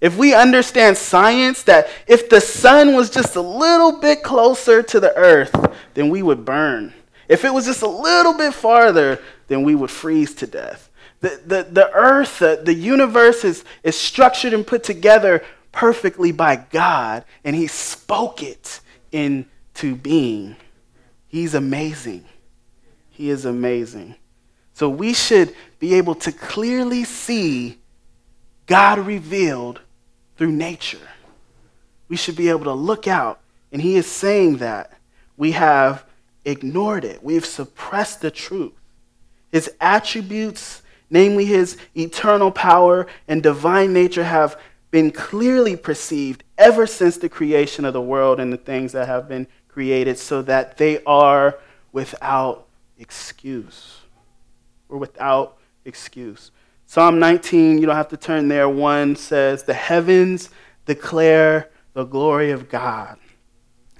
If 0.00 0.18
we 0.18 0.34
understand 0.34 0.98
science, 0.98 1.62
that 1.62 1.88
if 2.06 2.28
the 2.28 2.40
sun 2.40 2.94
was 2.94 3.08
just 3.08 3.36
a 3.36 3.40
little 3.40 4.00
bit 4.00 4.22
closer 4.22 4.82
to 4.82 5.00
the 5.00 5.16
earth, 5.16 5.54
then 5.94 6.10
we 6.10 6.22
would 6.22 6.44
burn. 6.44 6.92
If 7.28 7.44
it 7.44 7.54
was 7.54 7.64
just 7.64 7.82
a 7.82 7.88
little 7.88 8.34
bit 8.34 8.52
farther, 8.52 9.22
then 9.48 9.62
we 9.62 9.74
would 9.74 9.90
freeze 9.90 10.34
to 10.34 10.46
death. 10.46 10.90
The, 11.20 11.40
the, 11.46 11.62
the 11.70 11.90
earth, 11.92 12.40
the, 12.40 12.60
the 12.62 12.74
universe 12.74 13.44
is, 13.44 13.64
is 13.82 13.96
structured 13.96 14.52
and 14.52 14.66
put 14.66 14.84
together 14.84 15.42
perfectly 15.72 16.32
by 16.32 16.56
God, 16.56 17.24
and 17.42 17.56
He 17.56 17.66
spoke 17.66 18.42
it 18.42 18.80
into 19.10 19.96
being. 19.96 20.56
He's 21.28 21.54
amazing. 21.54 22.24
He 23.08 23.30
is 23.30 23.44
amazing. 23.44 24.16
So 24.74 24.88
we 24.88 25.14
should 25.14 25.54
be 25.78 25.94
able 25.94 26.16
to 26.16 26.32
clearly 26.32 27.04
see 27.04 27.78
God 28.66 28.98
revealed 28.98 29.80
through 30.36 30.52
nature. 30.52 31.08
We 32.08 32.16
should 32.16 32.36
be 32.36 32.48
able 32.48 32.64
to 32.64 32.72
look 32.72 33.06
out, 33.06 33.40
and 33.72 33.80
He 33.80 33.96
is 33.96 34.06
saying 34.06 34.58
that 34.58 34.92
we 35.36 35.52
have 35.52 36.04
ignored 36.44 37.04
it, 37.04 37.22
we've 37.22 37.46
suppressed 37.46 38.20
the 38.20 38.30
truth. 38.30 38.72
His 39.50 39.70
attributes, 39.80 40.82
namely 41.08 41.44
His 41.44 41.76
eternal 41.96 42.50
power 42.50 43.06
and 43.28 43.42
divine 43.42 43.92
nature, 43.92 44.24
have 44.24 44.60
been 44.90 45.10
clearly 45.10 45.76
perceived 45.76 46.44
ever 46.58 46.86
since 46.86 47.16
the 47.16 47.28
creation 47.28 47.84
of 47.84 47.92
the 47.92 48.00
world 48.00 48.40
and 48.40 48.52
the 48.52 48.56
things 48.56 48.92
that 48.92 49.06
have 49.06 49.28
been 49.28 49.46
created, 49.68 50.18
so 50.18 50.42
that 50.42 50.76
they 50.78 51.02
are 51.04 51.58
without 51.92 52.66
excuse. 52.98 54.00
Or 54.94 54.98
without 54.98 55.58
excuse. 55.84 56.52
Psalm 56.86 57.18
19, 57.18 57.78
you 57.78 57.86
don't 57.86 57.96
have 57.96 58.06
to 58.10 58.16
turn 58.16 58.46
there, 58.46 58.68
1 58.68 59.16
says, 59.16 59.64
The 59.64 59.74
heavens 59.74 60.50
declare 60.86 61.68
the 61.94 62.04
glory 62.04 62.52
of 62.52 62.68
God, 62.68 63.18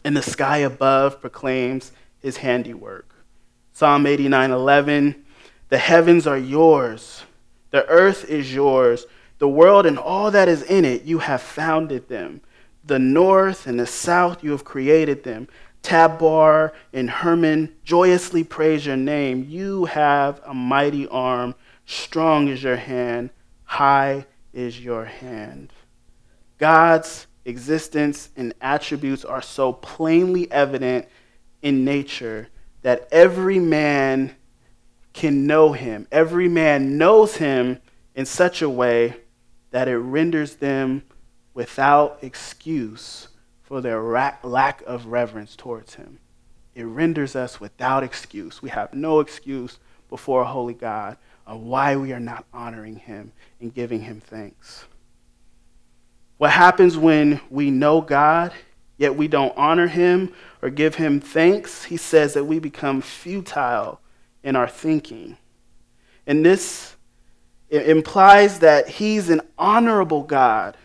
and 0.05 0.17
the 0.17 0.23
sky 0.23 0.59
above 0.59 1.21
proclaims 1.21 1.91
his 2.21 2.37
handiwork. 2.37 3.13
Psalm 3.73 4.07
89, 4.07 4.53
11, 4.53 5.25
The 5.69 5.79
heavens 5.79 6.29
are 6.29 6.39
yours, 6.39 7.25
the 7.73 7.85
earth 7.89 8.25
is 8.31 8.55
yours 8.55 9.07
the 9.39 9.49
world 9.49 9.85
and 9.85 9.99
all 9.99 10.31
that 10.31 10.49
is 10.49 10.63
in 10.63 10.85
it, 10.85 11.03
you 11.03 11.19
have 11.19 11.43
founded 11.43 12.09
them. 12.09 12.41
The 12.85 12.99
north 12.99 13.67
and 13.67 13.81
the 13.81 13.87
south, 13.87 14.45
you 14.45 14.53
have 14.53 14.65
created 14.65 15.25
them. 15.25 15.49
Tabor 15.85 16.73
and 16.95 17.11
Hermon 17.11 17.77
joyously 17.85 18.43
praise 18.43 18.87
your 18.87 18.97
name. 18.97 19.47
You 19.49 19.85
have 19.85 20.41
a 20.45 20.55
mighty 20.55 21.07
arm. 21.07 21.55
Strong 21.85 22.49
is 22.49 22.63
your 22.63 22.77
hand. 22.77 23.29
High 23.65 24.27
is 24.55 24.81
your 24.81 25.05
hand. 25.05 25.73
God's 26.57 27.27
existence 27.45 28.31
and 28.35 28.55
attributes 28.63 29.27
are 29.27 29.43
so 29.43 29.75
plainly 29.75 30.51
evident 30.51 31.07
in 31.61 31.85
nature 31.85 32.49
that 32.81 33.07
every 33.13 33.59
man 33.59 34.35
can 35.13 35.47
know 35.47 35.73
him. 35.73 36.09
Every 36.11 36.49
man 36.49 36.97
knows 36.97 37.37
him 37.37 37.79
in 38.15 38.25
such 38.25 38.63
a 38.63 38.71
way 38.71 39.17
that 39.71 39.87
it 39.87 39.99
renders 39.99 40.57
them 40.57 41.03
without 41.53 42.19
excuse 42.23 43.29
for 43.65 43.81
their 43.81 44.01
lack 44.01 44.83
of 44.87 45.07
reverence 45.07 45.57
towards 45.57 45.95
him. 45.95 46.21
It 46.75 46.85
renders 46.85 47.35
us 47.35 47.61
without 47.61 48.05
excuse. 48.05 48.63
We 48.63 48.71
have 48.71 48.95
no 48.95 49.21
excuse 49.21 49.79
before 50.09 50.43
a 50.43 50.47
holy 50.47 50.75
God 50.75 51.17
of 51.47 51.61
why 51.61 51.97
we 51.97 52.13
are 52.13 52.21
not 52.21 52.45
honoring 52.53 52.97
him 52.97 53.33
and 53.61 53.75
giving 53.75 54.03
him 54.03 54.21
thanks. 54.21 54.85
What 56.37 56.51
happens 56.51 56.97
when 56.97 57.41
we 57.49 57.71
know 57.71 58.01
God, 58.01 58.53
yet 58.99 59.17
we 59.17 59.29
don't 59.29 59.57
honor 59.57 59.87
him 59.87 60.33
or 60.61 60.71
give 60.71 60.97
him 60.97 61.21
thanks? 61.21 61.85
He 61.85 61.97
says 61.97 62.35
that 62.35 62.45
we 62.45 62.59
become 62.59 63.01
futile 63.01 64.01
in 64.43 64.57
our 64.57 64.69
thinking. 64.69 65.39
And 66.27 66.45
this 66.45 66.97
implies 67.71 68.59
that 68.61 68.89
he's 68.89 69.31
an 69.31 69.41
honorable 69.57 70.23
God. 70.23 70.77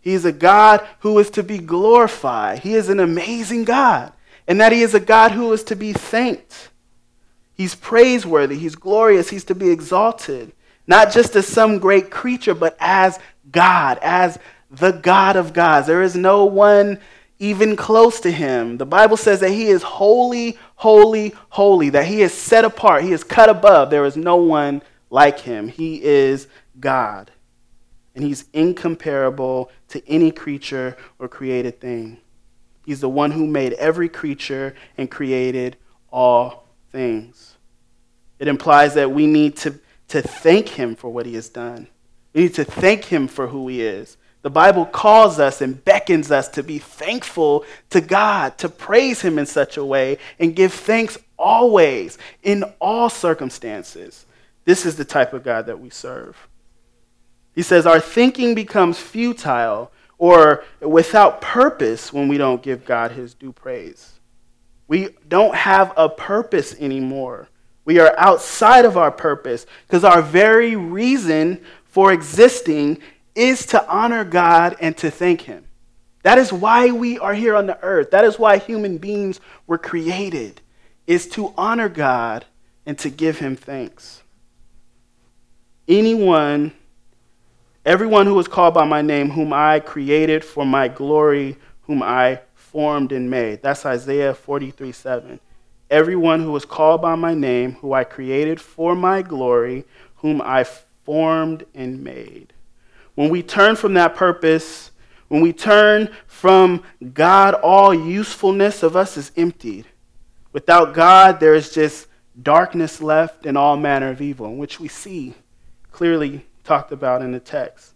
He's 0.00 0.24
a 0.24 0.32
God 0.32 0.86
who 1.00 1.18
is 1.18 1.30
to 1.30 1.42
be 1.42 1.58
glorified. 1.58 2.60
He 2.60 2.74
is 2.74 2.88
an 2.88 3.00
amazing 3.00 3.64
God. 3.64 4.12
And 4.46 4.60
that 4.60 4.72
he 4.72 4.82
is 4.82 4.94
a 4.94 5.00
God 5.00 5.32
who 5.32 5.52
is 5.52 5.62
to 5.64 5.76
be 5.76 5.92
thanked. 5.92 6.70
He's 7.54 7.74
praiseworthy. 7.74 8.56
He's 8.56 8.76
glorious. 8.76 9.28
He's 9.28 9.44
to 9.44 9.54
be 9.54 9.70
exalted. 9.70 10.52
Not 10.86 11.12
just 11.12 11.36
as 11.36 11.46
some 11.46 11.78
great 11.78 12.10
creature, 12.10 12.54
but 12.54 12.76
as 12.80 13.18
God, 13.50 13.98
as 14.00 14.38
the 14.70 14.92
God 14.92 15.36
of 15.36 15.52
gods. 15.52 15.86
There 15.86 16.02
is 16.02 16.16
no 16.16 16.44
one 16.44 16.98
even 17.38 17.76
close 17.76 18.20
to 18.20 18.30
him. 18.30 18.78
The 18.78 18.86
Bible 18.86 19.16
says 19.16 19.40
that 19.40 19.50
he 19.50 19.66
is 19.66 19.82
holy, 19.82 20.58
holy, 20.76 21.34
holy, 21.50 21.90
that 21.90 22.06
he 22.06 22.22
is 22.22 22.32
set 22.32 22.64
apart, 22.64 23.04
he 23.04 23.12
is 23.12 23.24
cut 23.24 23.48
above. 23.48 23.90
There 23.90 24.04
is 24.04 24.16
no 24.16 24.36
one 24.36 24.82
like 25.10 25.40
him. 25.40 25.68
He 25.68 26.02
is 26.02 26.48
God. 26.80 27.30
And 28.18 28.26
he's 28.26 28.46
incomparable 28.52 29.70
to 29.90 30.04
any 30.08 30.32
creature 30.32 30.96
or 31.20 31.28
created 31.28 31.80
thing. 31.80 32.18
He's 32.84 33.00
the 33.00 33.08
one 33.08 33.30
who 33.30 33.46
made 33.46 33.74
every 33.74 34.08
creature 34.08 34.74
and 34.96 35.08
created 35.08 35.76
all 36.10 36.66
things. 36.90 37.54
It 38.40 38.48
implies 38.48 38.94
that 38.94 39.12
we 39.12 39.28
need 39.28 39.56
to, 39.58 39.78
to 40.08 40.20
thank 40.20 40.70
him 40.70 40.96
for 40.96 41.08
what 41.08 41.26
he 41.26 41.34
has 41.34 41.48
done. 41.48 41.86
We 42.32 42.42
need 42.42 42.54
to 42.54 42.64
thank 42.64 43.04
him 43.04 43.28
for 43.28 43.46
who 43.46 43.68
he 43.68 43.82
is. 43.82 44.16
The 44.42 44.50
Bible 44.50 44.84
calls 44.84 45.38
us 45.38 45.60
and 45.60 45.84
beckons 45.84 46.32
us 46.32 46.48
to 46.48 46.64
be 46.64 46.80
thankful 46.80 47.64
to 47.90 48.00
God, 48.00 48.58
to 48.58 48.68
praise 48.68 49.20
him 49.20 49.38
in 49.38 49.46
such 49.46 49.76
a 49.76 49.84
way, 49.84 50.18
and 50.40 50.56
give 50.56 50.72
thanks 50.72 51.18
always, 51.38 52.18
in 52.42 52.64
all 52.80 53.10
circumstances. 53.10 54.26
This 54.64 54.84
is 54.84 54.96
the 54.96 55.04
type 55.04 55.34
of 55.34 55.44
God 55.44 55.66
that 55.66 55.78
we 55.78 55.90
serve. 55.90 56.48
He 57.58 57.62
says, 57.62 57.86
Our 57.86 57.98
thinking 57.98 58.54
becomes 58.54 59.00
futile 59.00 59.90
or 60.16 60.62
without 60.78 61.40
purpose 61.40 62.12
when 62.12 62.28
we 62.28 62.38
don't 62.38 62.62
give 62.62 62.84
God 62.84 63.10
his 63.10 63.34
due 63.34 63.50
praise. 63.50 64.20
We 64.86 65.08
don't 65.26 65.56
have 65.56 65.92
a 65.96 66.08
purpose 66.08 66.76
anymore. 66.78 67.48
We 67.84 67.98
are 67.98 68.14
outside 68.16 68.84
of 68.84 68.96
our 68.96 69.10
purpose 69.10 69.66
because 69.84 70.04
our 70.04 70.22
very 70.22 70.76
reason 70.76 71.60
for 71.84 72.12
existing 72.12 73.00
is 73.34 73.66
to 73.66 73.84
honor 73.88 74.22
God 74.22 74.76
and 74.78 74.96
to 74.98 75.10
thank 75.10 75.40
Him. 75.40 75.64
That 76.22 76.38
is 76.38 76.52
why 76.52 76.92
we 76.92 77.18
are 77.18 77.34
here 77.34 77.56
on 77.56 77.66
the 77.66 77.82
earth. 77.82 78.12
That 78.12 78.24
is 78.24 78.38
why 78.38 78.58
human 78.58 78.98
beings 78.98 79.40
were 79.66 79.78
created, 79.78 80.60
is 81.08 81.26
to 81.30 81.52
honor 81.58 81.88
God 81.88 82.44
and 82.86 82.96
to 83.00 83.10
give 83.10 83.40
Him 83.40 83.56
thanks. 83.56 84.22
Anyone, 85.88 86.72
everyone 87.84 88.26
who 88.26 88.38
is 88.38 88.48
called 88.48 88.74
by 88.74 88.84
my 88.84 89.02
name, 89.02 89.30
whom 89.30 89.52
I 89.52 89.80
created 89.80 90.44
for 90.44 90.64
my 90.64 90.88
glory, 90.88 91.56
whom 91.82 92.02
I 92.02 92.40
formed 92.54 93.12
and 93.12 93.30
made. 93.30 93.62
That's 93.62 93.86
Isaiah 93.86 94.34
43 94.34 94.92
7. 94.92 95.40
Everyone 95.90 96.40
who 96.40 96.54
is 96.54 96.64
called 96.64 97.00
by 97.00 97.14
my 97.14 97.34
name, 97.34 97.72
who 97.72 97.94
I 97.94 98.04
created 98.04 98.60
for 98.60 98.94
my 98.94 99.22
glory, 99.22 99.84
whom 100.16 100.42
I 100.42 100.64
formed 100.64 101.64
and 101.74 102.04
made. 102.04 102.52
When 103.14 103.30
we 103.30 103.42
turn 103.42 103.74
from 103.74 103.94
that 103.94 104.14
purpose, 104.14 104.90
when 105.28 105.40
we 105.40 105.52
turn 105.52 106.10
from 106.26 106.82
God, 107.14 107.54
all 107.54 107.94
usefulness 107.94 108.82
of 108.82 108.96
us 108.96 109.16
is 109.16 109.32
emptied. 109.36 109.86
Without 110.52 110.94
God, 110.94 111.40
there 111.40 111.54
is 111.54 111.72
just 111.72 112.06
darkness 112.42 113.00
left 113.00 113.46
and 113.46 113.56
all 113.56 113.76
manner 113.76 114.10
of 114.10 114.20
evil, 114.20 114.56
which 114.56 114.78
we 114.78 114.88
see 114.88 115.34
clearly 115.90 116.46
talked 116.68 116.92
about 116.92 117.22
in 117.22 117.32
the 117.32 117.40
text. 117.40 117.94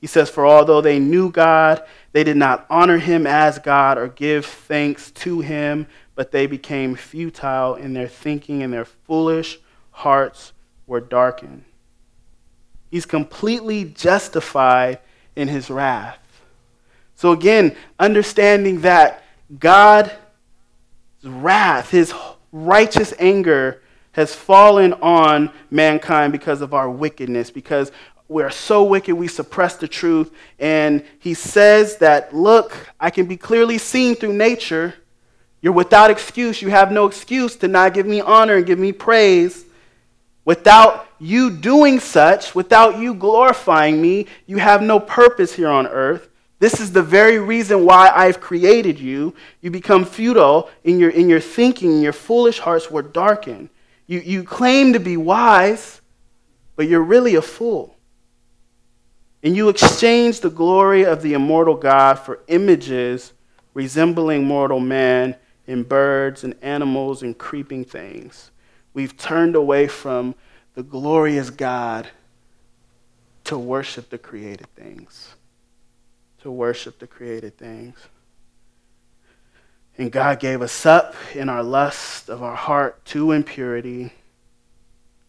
He 0.00 0.06
says, 0.06 0.30
For 0.30 0.46
although 0.46 0.80
they 0.80 0.98
knew 0.98 1.30
God, 1.30 1.82
they 2.12 2.24
did 2.24 2.36
not 2.36 2.66
honor 2.70 2.98
him 2.98 3.26
as 3.26 3.58
God 3.58 3.98
or 3.98 4.08
give 4.08 4.46
thanks 4.46 5.10
to 5.12 5.40
him, 5.40 5.86
but 6.14 6.32
they 6.32 6.46
became 6.46 6.96
futile 6.96 7.74
in 7.74 7.92
their 7.92 8.08
thinking, 8.08 8.62
and 8.62 8.72
their 8.72 8.86
foolish 8.86 9.58
hearts 9.90 10.52
were 10.86 11.00
darkened. 11.00 11.64
He's 12.90 13.04
completely 13.04 13.84
justified 13.84 15.00
in 15.34 15.48
his 15.48 15.68
wrath. 15.68 16.18
So, 17.16 17.32
again, 17.32 17.76
understanding 17.98 18.80
that 18.80 19.24
God's 19.58 20.10
wrath, 21.22 21.90
his 21.90 22.14
righteous 22.50 23.12
anger, 23.18 23.82
has 24.16 24.34
fallen 24.34 24.94
on 24.94 25.50
mankind 25.70 26.32
because 26.32 26.62
of 26.62 26.72
our 26.72 26.88
wickedness, 26.88 27.50
because 27.50 27.92
we're 28.28 28.48
so 28.48 28.82
wicked 28.82 29.14
we 29.14 29.28
suppress 29.28 29.76
the 29.76 29.86
truth. 29.86 30.32
And 30.58 31.04
he 31.18 31.34
says 31.34 31.98
that, 31.98 32.34
look, 32.34 32.74
I 32.98 33.10
can 33.10 33.26
be 33.26 33.36
clearly 33.36 33.76
seen 33.76 34.14
through 34.14 34.32
nature. 34.32 34.94
You're 35.60 35.74
without 35.74 36.10
excuse. 36.10 36.62
You 36.62 36.70
have 36.70 36.90
no 36.90 37.04
excuse 37.04 37.56
to 37.56 37.68
not 37.68 37.92
give 37.92 38.06
me 38.06 38.22
honor 38.22 38.54
and 38.54 38.64
give 38.64 38.78
me 38.78 38.90
praise. 38.90 39.66
Without 40.46 41.06
you 41.18 41.50
doing 41.50 42.00
such, 42.00 42.54
without 42.54 42.98
you 42.98 43.12
glorifying 43.12 44.00
me, 44.00 44.28
you 44.46 44.56
have 44.56 44.80
no 44.80 44.98
purpose 44.98 45.52
here 45.52 45.68
on 45.68 45.86
earth. 45.86 46.30
This 46.58 46.80
is 46.80 46.90
the 46.90 47.02
very 47.02 47.38
reason 47.38 47.84
why 47.84 48.08
I've 48.08 48.40
created 48.40 48.98
you. 48.98 49.34
You 49.60 49.70
become 49.70 50.06
futile 50.06 50.70
in 50.84 50.98
your, 50.98 51.10
in 51.10 51.28
your 51.28 51.40
thinking, 51.40 51.92
and 51.92 52.02
your 52.02 52.14
foolish 52.14 52.60
hearts 52.60 52.90
were 52.90 53.02
darkened. 53.02 53.68
You, 54.06 54.20
you 54.20 54.44
claim 54.44 54.92
to 54.92 55.00
be 55.00 55.16
wise, 55.16 56.00
but 56.76 56.88
you're 56.88 57.02
really 57.02 57.34
a 57.34 57.42
fool. 57.42 57.96
And 59.42 59.56
you 59.56 59.68
exchange 59.68 60.40
the 60.40 60.50
glory 60.50 61.04
of 61.04 61.22
the 61.22 61.34
immortal 61.34 61.74
God 61.74 62.18
for 62.18 62.40
images 62.48 63.32
resembling 63.74 64.44
mortal 64.44 64.80
man 64.80 65.36
in 65.66 65.82
birds 65.82 66.44
and 66.44 66.54
animals 66.62 67.22
and 67.22 67.36
creeping 67.36 67.84
things. 67.84 68.50
We've 68.94 69.16
turned 69.16 69.54
away 69.54 69.86
from 69.88 70.34
the 70.74 70.82
glorious 70.82 71.50
God 71.50 72.08
to 73.44 73.58
worship 73.58 74.08
the 74.08 74.18
created 74.18 74.68
things 74.74 75.34
to 76.46 76.50
worship 76.52 77.00
the 77.00 77.08
created 77.08 77.58
things. 77.58 77.96
And 79.98 80.12
God 80.12 80.40
gave 80.40 80.60
us 80.60 80.84
up 80.84 81.14
in 81.34 81.48
our 81.48 81.62
lust 81.62 82.28
of 82.28 82.42
our 82.42 82.54
heart 82.54 83.02
to 83.06 83.32
impurity, 83.32 84.12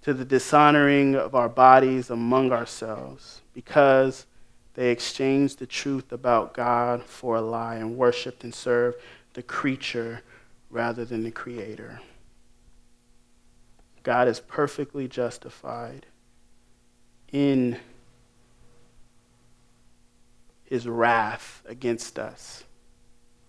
to 0.02 0.14
the 0.14 0.26
dishonoring 0.26 1.16
of 1.16 1.36
our 1.36 1.48
bodies 1.48 2.10
among 2.10 2.52
ourselves, 2.52 3.42
because 3.54 4.26
they 4.74 4.92
exchanged 4.92 5.60
the 5.60 5.66
truth 5.66 6.12
about 6.12 6.54
God 6.54 7.04
for 7.04 7.38
a 7.38 7.42
lie 7.42 7.76
and 7.76 7.98
worshiped 7.98 8.44
and 8.44 8.54
served 8.54 8.98
the 9.34 9.44
creature 9.44 10.22
rather 10.70 11.06
than 11.06 11.24
the 11.24 11.32
creator. 11.32 12.02
God 14.04 14.28
is 14.28 14.40
perfectly 14.40 15.08
justified 15.08 16.06
in 17.32 17.78
his 20.66 20.88
wrath 20.88 21.62
against 21.66 22.20
us 22.20 22.64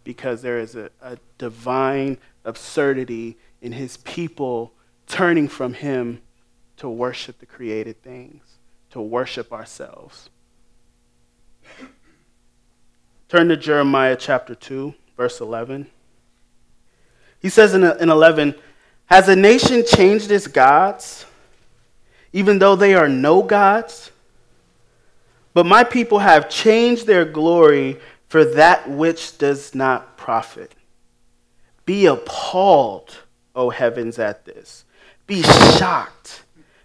because 0.08 0.40
there 0.40 0.58
is 0.58 0.74
a, 0.74 0.88
a 1.02 1.18
divine 1.36 2.16
absurdity 2.46 3.36
in 3.60 3.72
his 3.72 3.98
people 3.98 4.72
turning 5.06 5.46
from 5.46 5.74
him 5.74 6.22
to 6.78 6.88
worship 6.88 7.38
the 7.40 7.44
created 7.44 8.02
things, 8.02 8.42
to 8.88 9.02
worship 9.02 9.52
ourselves. 9.52 10.30
Turn 13.28 13.48
to 13.48 13.56
Jeremiah 13.58 14.16
chapter 14.16 14.54
2, 14.54 14.94
verse 15.14 15.42
11. 15.42 15.86
He 17.40 17.50
says 17.50 17.74
in, 17.74 17.84
in 17.84 18.08
11, 18.08 18.54
Has 19.10 19.28
a 19.28 19.36
nation 19.36 19.84
changed 19.86 20.30
its 20.30 20.46
gods, 20.46 21.26
even 22.32 22.58
though 22.58 22.76
they 22.76 22.94
are 22.94 23.10
no 23.10 23.42
gods? 23.42 24.10
But 25.52 25.66
my 25.66 25.84
people 25.84 26.20
have 26.20 26.48
changed 26.48 27.06
their 27.06 27.26
glory 27.26 27.98
for 28.28 28.44
that 28.44 28.88
which 28.88 29.38
does 29.38 29.74
not 29.74 30.16
profit. 30.16 30.74
Be 31.84 32.06
appalled, 32.06 33.22
O 33.54 33.70
heavens, 33.70 34.18
at 34.18 34.44
this. 34.44 34.84
Be 35.26 35.42
shocked. 35.42 36.42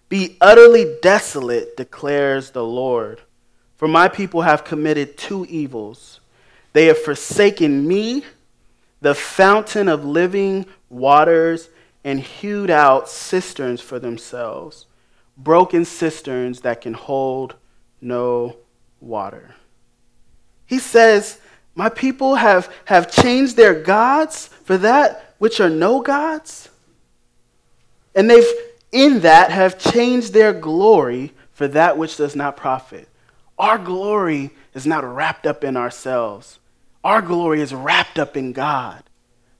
Be 0.07 0.37
utterly 0.39 0.95
desolate, 1.01 1.75
declares 1.75 2.51
the 2.51 2.63
Lord. 2.63 3.21
For 3.75 3.87
my 3.87 4.07
people 4.07 4.43
have 4.43 4.63
committed 4.63 5.17
two 5.17 5.45
evils. 5.45 6.21
They 6.71 6.85
have 6.85 6.99
forsaken 7.01 7.87
me, 7.87 8.23
the 9.01 9.13
fountain 9.13 9.89
of 9.89 10.05
living 10.05 10.65
waters, 10.89 11.69
and 12.03 12.19
hewed 12.19 12.69
out 12.69 13.09
cisterns 13.09 13.81
for 13.81 13.99
themselves, 13.99 14.85
broken 15.37 15.83
cisterns 15.83 16.61
that 16.61 16.81
can 16.81 16.93
hold 16.93 17.55
no 18.01 18.57
water. 19.01 19.55
He 20.65 20.79
says, 20.79 21.39
My 21.75 21.89
people 21.89 22.35
have, 22.35 22.73
have 22.85 23.11
changed 23.11 23.57
their 23.57 23.81
gods 23.81 24.47
for 24.47 24.77
that 24.79 25.35
which 25.37 25.59
are 25.59 25.69
no 25.69 26.01
gods. 26.01 26.69
And 28.15 28.29
they've, 28.29 28.47
in 28.91 29.21
that, 29.21 29.51
have 29.51 29.79
changed 29.79 30.33
their 30.33 30.53
glory 30.53 31.33
for 31.51 31.67
that 31.69 31.97
which 31.97 32.17
does 32.17 32.35
not 32.35 32.57
profit. 32.57 33.07
Our 33.57 33.77
glory 33.77 34.51
is 34.73 34.85
not 34.85 35.03
wrapped 35.03 35.45
up 35.45 35.63
in 35.63 35.77
ourselves. 35.77 36.59
Our 37.03 37.21
glory 37.21 37.61
is 37.61 37.73
wrapped 37.73 38.17
up 38.17 38.37
in 38.37 38.53
God, 38.53 39.03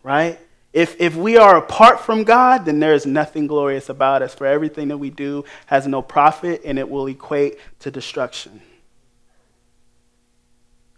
right? 0.01 0.39
If, 0.71 0.99
if 0.99 1.15
we 1.15 1.37
are 1.37 1.57
apart 1.57 1.99
from 1.99 2.23
God, 2.23 2.65
then 2.65 2.79
there 2.79 2.93
is 2.93 3.05
nothing 3.05 3.45
glorious 3.45 3.89
about 3.89 4.23
us, 4.23 4.33
for 4.33 4.47
everything 4.47 4.87
that 4.87 4.97
we 4.97 5.11
do 5.11 5.45
has 5.67 5.85
no 5.85 6.01
profit 6.01 6.61
and 6.65 6.79
it 6.79 6.89
will 6.89 7.05
equate 7.07 7.59
to 7.79 7.91
destruction. 7.91 8.61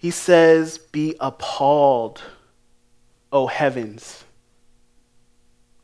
He 0.05 0.11
says, 0.11 0.77
Be 0.77 1.15
appalled, 1.19 2.21
O 3.31 3.47
heavens. 3.47 4.23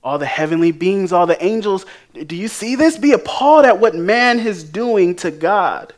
All 0.04 0.20
the 0.20 0.28
heavenly 0.28 0.72
beings, 0.72 1.12
all 1.12 1.26
the 1.26 1.44
angels, 1.44 1.88
do 2.14 2.36
you 2.36 2.48
see 2.48 2.76
this? 2.76 3.00
Be 3.00 3.14
appalled 3.14 3.66
at 3.66 3.80
what 3.80 3.96
man 3.96 4.40
is 4.40 4.64
doing 4.64 5.16
to 5.16 5.32
God. 5.32 5.96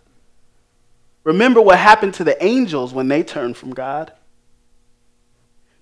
Remember 1.25 1.59
what 1.61 1.77
happened 1.77 2.13
to 2.13 2.23
the 2.23 2.41
angels 2.41 2.93
when 2.93 3.09
they 3.09 3.23
turned 3.23 3.57
from 3.57 3.73
God. 3.73 4.13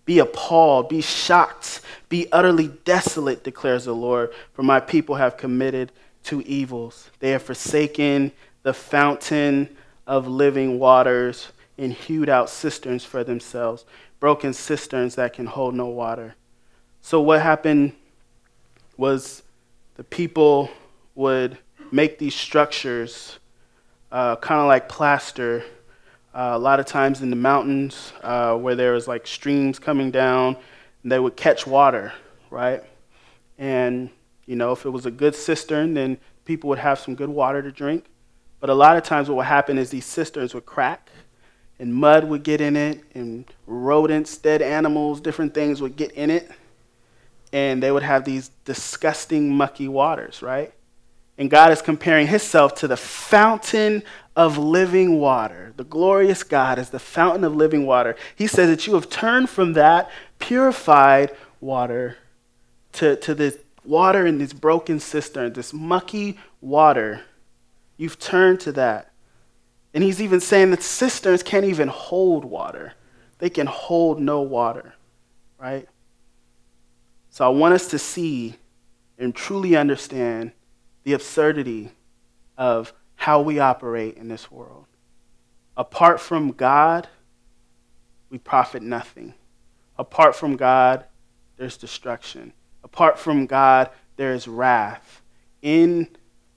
Be 0.06 0.18
appalled, 0.18 0.90
be 0.90 1.02
shocked, 1.02 1.82
be 2.10 2.28
utterly 2.32 2.70
desolate, 2.86 3.44
declares 3.44 3.86
the 3.86 3.94
Lord, 3.94 4.34
for 4.54 4.64
my 4.64 4.80
people 4.80 5.14
have 5.14 5.38
committed 5.38 5.92
two 6.24 6.42
evils. 6.42 7.12
They 7.20 7.30
have 7.30 7.44
forsaken 7.44 8.32
the 8.64 8.74
fountain 8.74 9.78
of 10.08 10.28
living 10.28 10.80
waters 10.80 11.52
and 11.82 11.94
hewed 11.94 12.30
out 12.30 12.48
cisterns 12.48 13.04
for 13.04 13.24
themselves, 13.24 13.86
broken 14.20 14.54
cisterns 14.54 15.16
that 15.16 15.34
can 15.34 15.48
hold 15.48 15.74
no 15.74 15.88
water. 15.88 16.36
So, 17.02 17.20
what 17.20 17.42
happened 17.42 17.94
was 18.98 19.42
the 19.96 20.04
people 20.04 20.70
would 21.16 21.58
make 21.92 22.20
these 22.20 22.36
structures 22.36 23.40
uh, 24.12 24.36
kind 24.36 24.62
of 24.62 24.68
like 24.68 24.88
plaster. 24.88 25.64
Uh, 26.34 26.52
a 26.54 26.60
lot 26.60 26.80
of 26.80 26.86
times 26.86 27.22
in 27.22 27.30
the 27.32 27.36
mountains 27.36 28.14
uh, 28.22 28.56
where 28.56 28.76
there 28.76 28.94
was 28.94 29.08
like 29.08 29.26
streams 29.26 29.80
coming 29.80 30.12
down, 30.12 30.56
they 31.04 31.20
would 31.20 31.36
catch 31.36 31.66
water, 31.66 32.14
right? 32.52 32.84
And, 33.58 34.10
you 34.46 34.56
know, 34.56 34.72
if 34.72 34.86
it 34.86 34.92
was 34.92 35.08
a 35.08 35.12
good 35.12 35.36
cistern, 35.36 35.96
then 35.96 36.20
people 36.46 36.70
would 36.70 36.80
have 36.80 37.00
some 37.00 37.16
good 37.16 37.30
water 37.30 37.62
to 37.64 37.72
drink. 37.72 38.06
But 38.60 38.70
a 38.70 38.76
lot 38.76 38.96
of 38.96 39.04
times, 39.04 39.28
what 39.28 39.38
would 39.38 39.48
happen 39.48 39.80
is 39.80 39.90
these 39.90 40.06
cisterns 40.06 40.54
would 40.54 40.68
crack, 40.68 41.10
and 41.82 41.96
mud 41.96 42.26
would 42.26 42.44
get 42.44 42.62
in 42.62 42.78
it, 42.78 43.04
and 43.16 43.44
rodents, 43.66 44.38
dead 44.38 44.62
animals, 44.62 45.20
different 45.20 45.56
things 45.56 45.82
would 45.82 45.96
get 45.96 46.12
in 46.12 46.30
it, 46.30 46.52
and 47.52 47.82
they 47.82 47.92
would 47.92 48.04
have 48.04 48.24
these 48.24 48.52
disgusting, 48.66 49.54
mucky 49.54 49.88
waters, 49.88 50.44
right? 50.44 50.72
And 51.40 51.50
God 51.50 51.72
is 51.72 51.82
comparing 51.82 52.28
Himself 52.28 52.76
to 52.76 52.88
the 52.88 52.96
fountain 52.96 54.04
of 54.36 54.60
living 54.60 55.20
water. 55.20 55.74
The 55.76 55.84
glorious 55.84 56.44
God 56.44 56.78
is 56.78 56.92
the 56.92 57.00
fountain 57.00 57.44
of 57.44 57.56
living 57.56 57.88
water. 57.88 58.16
He 58.36 58.46
says 58.46 58.70
that 58.70 58.86
you 58.86 58.94
have 58.94 59.10
turned 59.10 59.50
from 59.50 59.74
that 59.74 60.12
purified 60.38 61.36
water 61.60 62.18
to, 62.94 63.16
to 63.16 63.34
this 63.34 63.58
water 63.84 64.28
in 64.28 64.38
this 64.38 64.54
broken 64.54 65.00
cistern, 65.00 65.54
this 65.54 65.74
mucky 65.74 66.38
water. 66.62 67.22
You've 67.98 68.20
turned 68.20 68.60
to 68.60 68.72
that. 68.74 69.11
And 69.94 70.04
he's 70.04 70.22
even 70.22 70.40
saying 70.40 70.72
that 70.72 70.84
cisterns 70.84 71.44
can't 71.44 71.66
even 71.66 71.88
hold 71.88 72.46
water, 72.46 72.94
they 73.40 73.50
can 73.50 73.68
hold 73.68 74.22
no 74.22 74.42
water, 74.42 74.94
right? 75.58 75.88
So 77.30 77.46
I 77.46 77.50
want 77.50 77.74
us 77.74 77.88
to 77.88 78.00
see 78.00 78.56
and 79.18 79.34
truly 79.34 79.76
understand 79.76 80.52
the 81.04 81.14
absurdity 81.14 81.92
of 82.58 82.94
how 83.16 83.42
we 83.42 83.60
operate 83.60 84.18
in 84.18 84.28
this 84.28 84.52
world. 84.52 84.86
Apart 85.78 86.20
from 86.20 86.52
God, 86.52 87.08
we 88.30 88.38
profit 88.38 88.82
nothing. 88.82 89.34
Apart 89.98 90.36
from 90.36 90.56
God, 90.56 91.06
there's 91.58 91.78
destruction. 91.78 92.54
Apart 92.84 93.20
from 93.20 93.46
God, 93.46 93.90
there 94.16 94.34
is 94.34 94.48
wrath. 94.48 95.22
In 95.62 96.08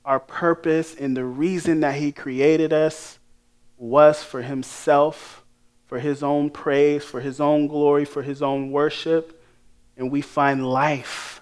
our 0.05 0.20
purpose 0.20 0.94
in 0.94 1.14
the 1.14 1.25
reason 1.25 1.81
that 1.81 1.97
He 1.97 2.12
created 2.12 2.73
us 2.73 3.18
was 3.76 4.22
for 4.22 4.42
Himself, 4.42 5.44
for 5.87 5.98
His 5.98 6.22
own 6.22 6.50
praise, 6.50 7.04
for 7.04 7.20
His 7.20 7.40
own 7.40 7.66
glory, 7.66 8.04
for 8.04 8.22
His 8.22 8.42
own 8.42 8.70
worship. 8.70 9.40
And 9.96 10.10
we 10.10 10.20
find 10.20 10.66
life. 10.66 11.40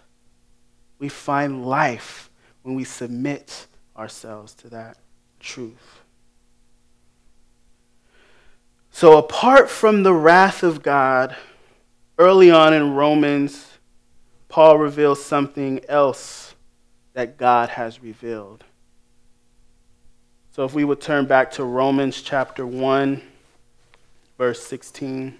We 0.98 1.08
find 1.08 1.64
life 1.64 2.30
when 2.62 2.74
we 2.74 2.84
submit 2.84 3.66
ourselves 3.96 4.54
to 4.54 4.68
that 4.70 4.98
truth. 5.40 6.02
So, 8.90 9.16
apart 9.16 9.70
from 9.70 10.02
the 10.02 10.12
wrath 10.12 10.62
of 10.62 10.82
God, 10.82 11.34
early 12.18 12.50
on 12.50 12.74
in 12.74 12.94
Romans, 12.94 13.66
Paul 14.48 14.78
reveals 14.78 15.24
something 15.24 15.80
else 15.88 16.54
that 17.14 17.38
God 17.38 17.70
has 17.70 18.02
revealed. 18.02 18.64
So, 20.54 20.66
if 20.66 20.74
we 20.74 20.84
would 20.84 21.00
turn 21.00 21.24
back 21.24 21.50
to 21.52 21.64
Romans 21.64 22.20
chapter 22.20 22.66
1, 22.66 23.22
verse 24.36 24.62
16. 24.62 25.38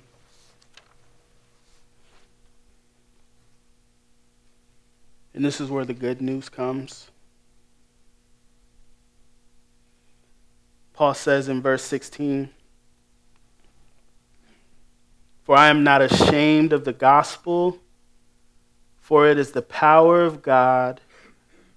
And 5.34 5.44
this 5.44 5.60
is 5.60 5.70
where 5.70 5.84
the 5.84 5.92
good 5.92 6.22
news 6.22 6.48
comes. 6.48 7.10
Paul 10.94 11.12
says 11.12 11.46
in 11.46 11.60
verse 11.60 11.82
16, 11.82 12.48
For 15.42 15.54
I 15.54 15.68
am 15.68 15.84
not 15.84 16.00
ashamed 16.00 16.72
of 16.72 16.86
the 16.86 16.94
gospel, 16.94 17.76
for 18.98 19.28
it 19.28 19.36
is 19.36 19.52
the 19.52 19.60
power 19.60 20.22
of 20.22 20.40
God 20.40 21.02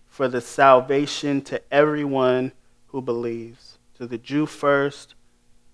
for 0.07 0.29
the 0.29 0.39
salvation 0.39 1.41
to 1.41 1.61
everyone 1.69 2.53
who 2.95 3.01
believes, 3.01 3.77
to 3.93 4.07
the 4.07 4.17
Jew 4.17 4.45
first, 4.45 5.15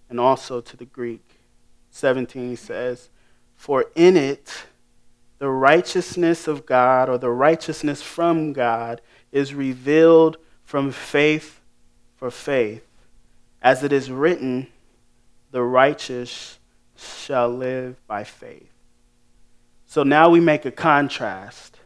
and 0.10 0.20
also 0.20 0.60
to 0.60 0.76
the 0.76 0.86
Greek. 0.86 1.36
17 1.92 2.58
says, 2.58 3.10
For 3.56 3.86
in 3.94 4.18
it 4.18 4.66
the 5.38 5.48
righteousness 5.48 6.48
of 6.48 6.66
God, 6.66 7.10
or 7.10 7.20
the 7.20 7.30
righteousness 7.30 8.02
from 8.02 8.54
God, 8.54 9.02
is 9.32 9.54
revealed 9.54 10.38
from 10.64 10.92
faith 10.92 11.62
for 12.16 12.32
faith 12.32 12.88
as 13.62 13.84
it 13.84 13.94
is 13.94 14.10
written, 14.10 14.66
the 15.52 15.62
righteous 15.62 16.58
shall 16.98 17.50
live 17.50 17.98
by 18.08 18.24
faith. 18.24 18.72
So 19.86 20.02
now 20.02 20.32
we 20.32 20.40
make 20.40 20.66
a 20.66 20.72
contrast 20.72 21.81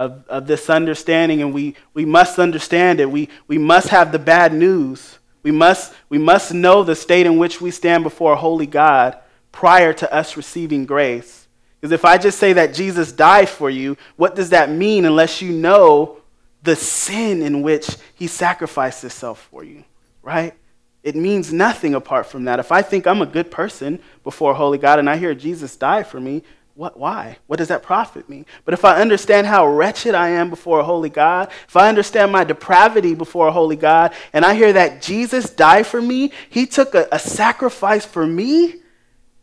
of, 0.00 0.24
of 0.28 0.46
this 0.46 0.70
understanding, 0.70 1.42
and 1.42 1.52
we, 1.52 1.74
we 1.92 2.06
must 2.06 2.38
understand 2.38 3.00
it. 3.00 3.10
We, 3.10 3.28
we 3.46 3.58
must 3.58 3.88
have 3.88 4.12
the 4.12 4.18
bad 4.18 4.54
news. 4.54 5.18
We 5.42 5.50
must, 5.50 5.92
we 6.08 6.16
must 6.16 6.54
know 6.54 6.82
the 6.82 6.96
state 6.96 7.26
in 7.26 7.36
which 7.36 7.60
we 7.60 7.70
stand 7.70 8.02
before 8.02 8.32
a 8.32 8.36
holy 8.36 8.66
God 8.66 9.18
prior 9.52 9.92
to 9.92 10.10
us 10.10 10.38
receiving 10.38 10.86
grace. 10.86 11.46
Because 11.78 11.92
if 11.92 12.06
I 12.06 12.16
just 12.16 12.38
say 12.38 12.54
that 12.54 12.72
Jesus 12.72 13.12
died 13.12 13.50
for 13.50 13.68
you, 13.68 13.98
what 14.16 14.34
does 14.34 14.50
that 14.50 14.70
mean 14.70 15.04
unless 15.04 15.42
you 15.42 15.52
know 15.52 16.16
the 16.62 16.76
sin 16.76 17.42
in 17.42 17.60
which 17.60 17.98
he 18.14 18.26
sacrificed 18.26 19.02
himself 19.02 19.48
for 19.50 19.64
you, 19.64 19.84
right? 20.22 20.54
It 21.02 21.14
means 21.14 21.52
nothing 21.52 21.94
apart 21.94 22.24
from 22.24 22.44
that. 22.44 22.58
If 22.58 22.72
I 22.72 22.80
think 22.80 23.06
I'm 23.06 23.20
a 23.20 23.26
good 23.26 23.50
person 23.50 24.00
before 24.24 24.52
a 24.52 24.54
holy 24.54 24.78
God 24.78 24.98
and 24.98 25.10
I 25.10 25.18
hear 25.18 25.34
Jesus 25.34 25.76
died 25.76 26.06
for 26.06 26.20
me, 26.20 26.42
what, 26.80 26.98
why? 26.98 27.36
What 27.46 27.58
does 27.58 27.68
that 27.68 27.82
profit 27.82 28.26
me? 28.30 28.46
But 28.64 28.72
if 28.72 28.86
I 28.86 29.02
understand 29.02 29.46
how 29.46 29.66
wretched 29.68 30.14
I 30.14 30.30
am 30.30 30.48
before 30.48 30.80
a 30.80 30.82
holy 30.82 31.10
God, 31.10 31.50
if 31.68 31.76
I 31.76 31.90
understand 31.90 32.32
my 32.32 32.42
depravity 32.42 33.14
before 33.14 33.48
a 33.48 33.52
holy 33.52 33.76
God, 33.76 34.14
and 34.32 34.46
I 34.46 34.54
hear 34.54 34.72
that 34.72 35.02
Jesus 35.02 35.50
died 35.50 35.86
for 35.86 36.00
me, 36.00 36.32
he 36.48 36.64
took 36.64 36.94
a, 36.94 37.06
a 37.12 37.18
sacrifice 37.18 38.06
for 38.06 38.26
me, 38.26 38.76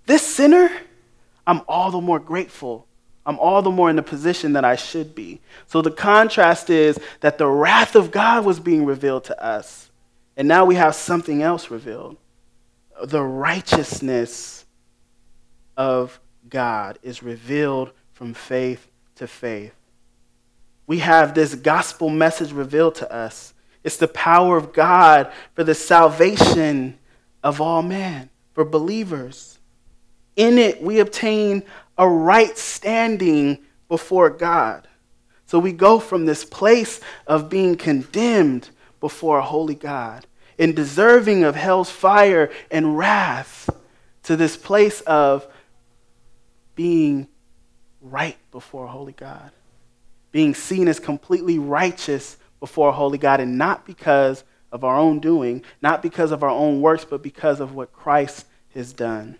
this 0.07 0.23
sinner, 0.23 0.71
I'm 1.45 1.61
all 1.67 1.91
the 1.91 2.01
more 2.01 2.19
grateful. 2.19 2.87
I'm 3.23 3.37
all 3.37 3.61
the 3.61 3.69
more 3.69 3.91
in 3.91 3.97
the 3.97 4.01
position 4.01 4.53
that 4.53 4.65
I 4.65 4.75
should 4.75 5.13
be. 5.13 5.39
So 5.67 5.83
the 5.83 5.91
contrast 5.91 6.71
is 6.71 6.97
that 7.19 7.37
the 7.37 7.47
wrath 7.47 7.95
of 7.95 8.09
God 8.09 8.45
was 8.45 8.59
being 8.59 8.83
revealed 8.83 9.25
to 9.25 9.39
us 9.39 9.91
and 10.35 10.47
now 10.47 10.65
we 10.65 10.73
have 10.73 10.95
something 10.95 11.43
else 11.43 11.69
revealed. 11.69 12.17
The 13.03 13.23
righteousness 13.23 14.65
of 15.75 16.19
God 16.49 16.99
is 17.03 17.23
revealed 17.23 17.91
from 18.13 18.33
faith 18.33 18.87
to 19.15 19.27
faith. 19.27 19.73
We 20.85 20.99
have 20.99 21.33
this 21.33 21.55
gospel 21.55 22.09
message 22.09 22.51
revealed 22.51 22.95
to 22.95 23.11
us. 23.13 23.53
It's 23.83 23.97
the 23.97 24.07
power 24.07 24.57
of 24.57 24.73
God 24.73 25.31
for 25.53 25.63
the 25.63 25.75
salvation 25.75 26.97
of 27.43 27.61
all 27.61 27.81
men, 27.81 28.29
for 28.53 28.65
believers. 28.65 29.59
In 30.35 30.57
it, 30.57 30.81
we 30.81 30.99
obtain 30.99 31.63
a 31.97 32.07
right 32.07 32.57
standing 32.57 33.59
before 33.87 34.29
God. 34.29 34.87
So 35.45 35.59
we 35.59 35.71
go 35.71 35.99
from 35.99 36.25
this 36.25 36.43
place 36.43 36.99
of 37.25 37.49
being 37.49 37.75
condemned 37.75 38.69
before 38.99 39.39
a 39.39 39.43
holy 39.43 39.75
God 39.75 40.25
and 40.59 40.75
deserving 40.75 41.43
of 41.43 41.55
hell's 41.55 41.89
fire 41.89 42.51
and 42.69 42.97
wrath 42.97 43.69
to 44.23 44.35
this 44.35 44.57
place 44.57 45.01
of 45.01 45.47
being 46.77 47.27
right 47.99 48.37
before 48.51 48.85
a 48.85 48.87
holy 48.87 49.11
God, 49.11 49.51
being 50.31 50.53
seen 50.55 50.87
as 50.87 51.01
completely 51.01 51.59
righteous 51.59 52.37
before 52.61 52.89
a 52.89 52.93
holy 52.93 53.17
God, 53.17 53.41
and 53.41 53.57
not 53.57 53.85
because 53.85 54.45
of 54.71 54.85
our 54.85 54.97
own 54.97 55.19
doing, 55.19 55.63
not 55.81 56.01
because 56.01 56.31
of 56.31 56.43
our 56.43 56.49
own 56.49 56.79
works, 56.79 57.03
but 57.03 57.21
because 57.21 57.59
of 57.59 57.73
what 57.73 57.91
Christ 57.91 58.45
has 58.73 58.93
done. 58.93 59.37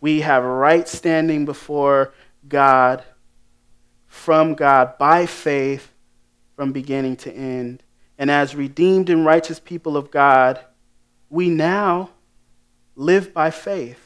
We 0.00 0.22
have 0.22 0.42
right 0.42 0.88
standing 0.88 1.44
before 1.44 2.12
God, 2.48 3.04
from 4.06 4.54
God, 4.54 4.98
by 4.98 5.26
faith, 5.26 5.92
from 6.54 6.72
beginning 6.72 7.16
to 7.16 7.32
end. 7.32 7.82
And 8.18 8.30
as 8.30 8.54
redeemed 8.54 9.10
and 9.10 9.26
righteous 9.26 9.60
people 9.60 9.96
of 9.96 10.10
God, 10.10 10.60
we 11.28 11.50
now 11.50 12.10
live 12.94 13.34
by 13.34 13.50
faith. 13.50 14.05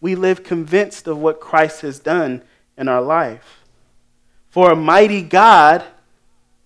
We 0.00 0.14
live 0.14 0.44
convinced 0.44 1.06
of 1.06 1.18
what 1.18 1.40
Christ 1.40 1.80
has 1.80 1.98
done 1.98 2.42
in 2.76 2.88
our 2.88 3.02
life. 3.02 3.64
For 4.50 4.70
a 4.70 4.76
mighty 4.76 5.22
God 5.22 5.84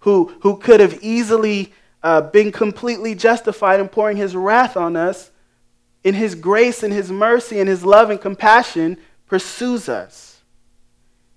who, 0.00 0.34
who 0.40 0.56
could 0.56 0.80
have 0.80 1.02
easily 1.02 1.72
uh, 2.02 2.20
been 2.20 2.52
completely 2.52 3.14
justified 3.14 3.80
in 3.80 3.88
pouring 3.88 4.16
his 4.16 4.36
wrath 4.36 4.76
on 4.76 4.96
us, 4.96 5.30
in 6.04 6.14
his 6.14 6.34
grace 6.34 6.82
and 6.82 6.92
his 6.92 7.10
mercy 7.10 7.60
and 7.60 7.68
his 7.68 7.84
love 7.84 8.10
and 8.10 8.20
compassion, 8.20 8.96
pursues 9.26 9.88
us. 9.88 10.40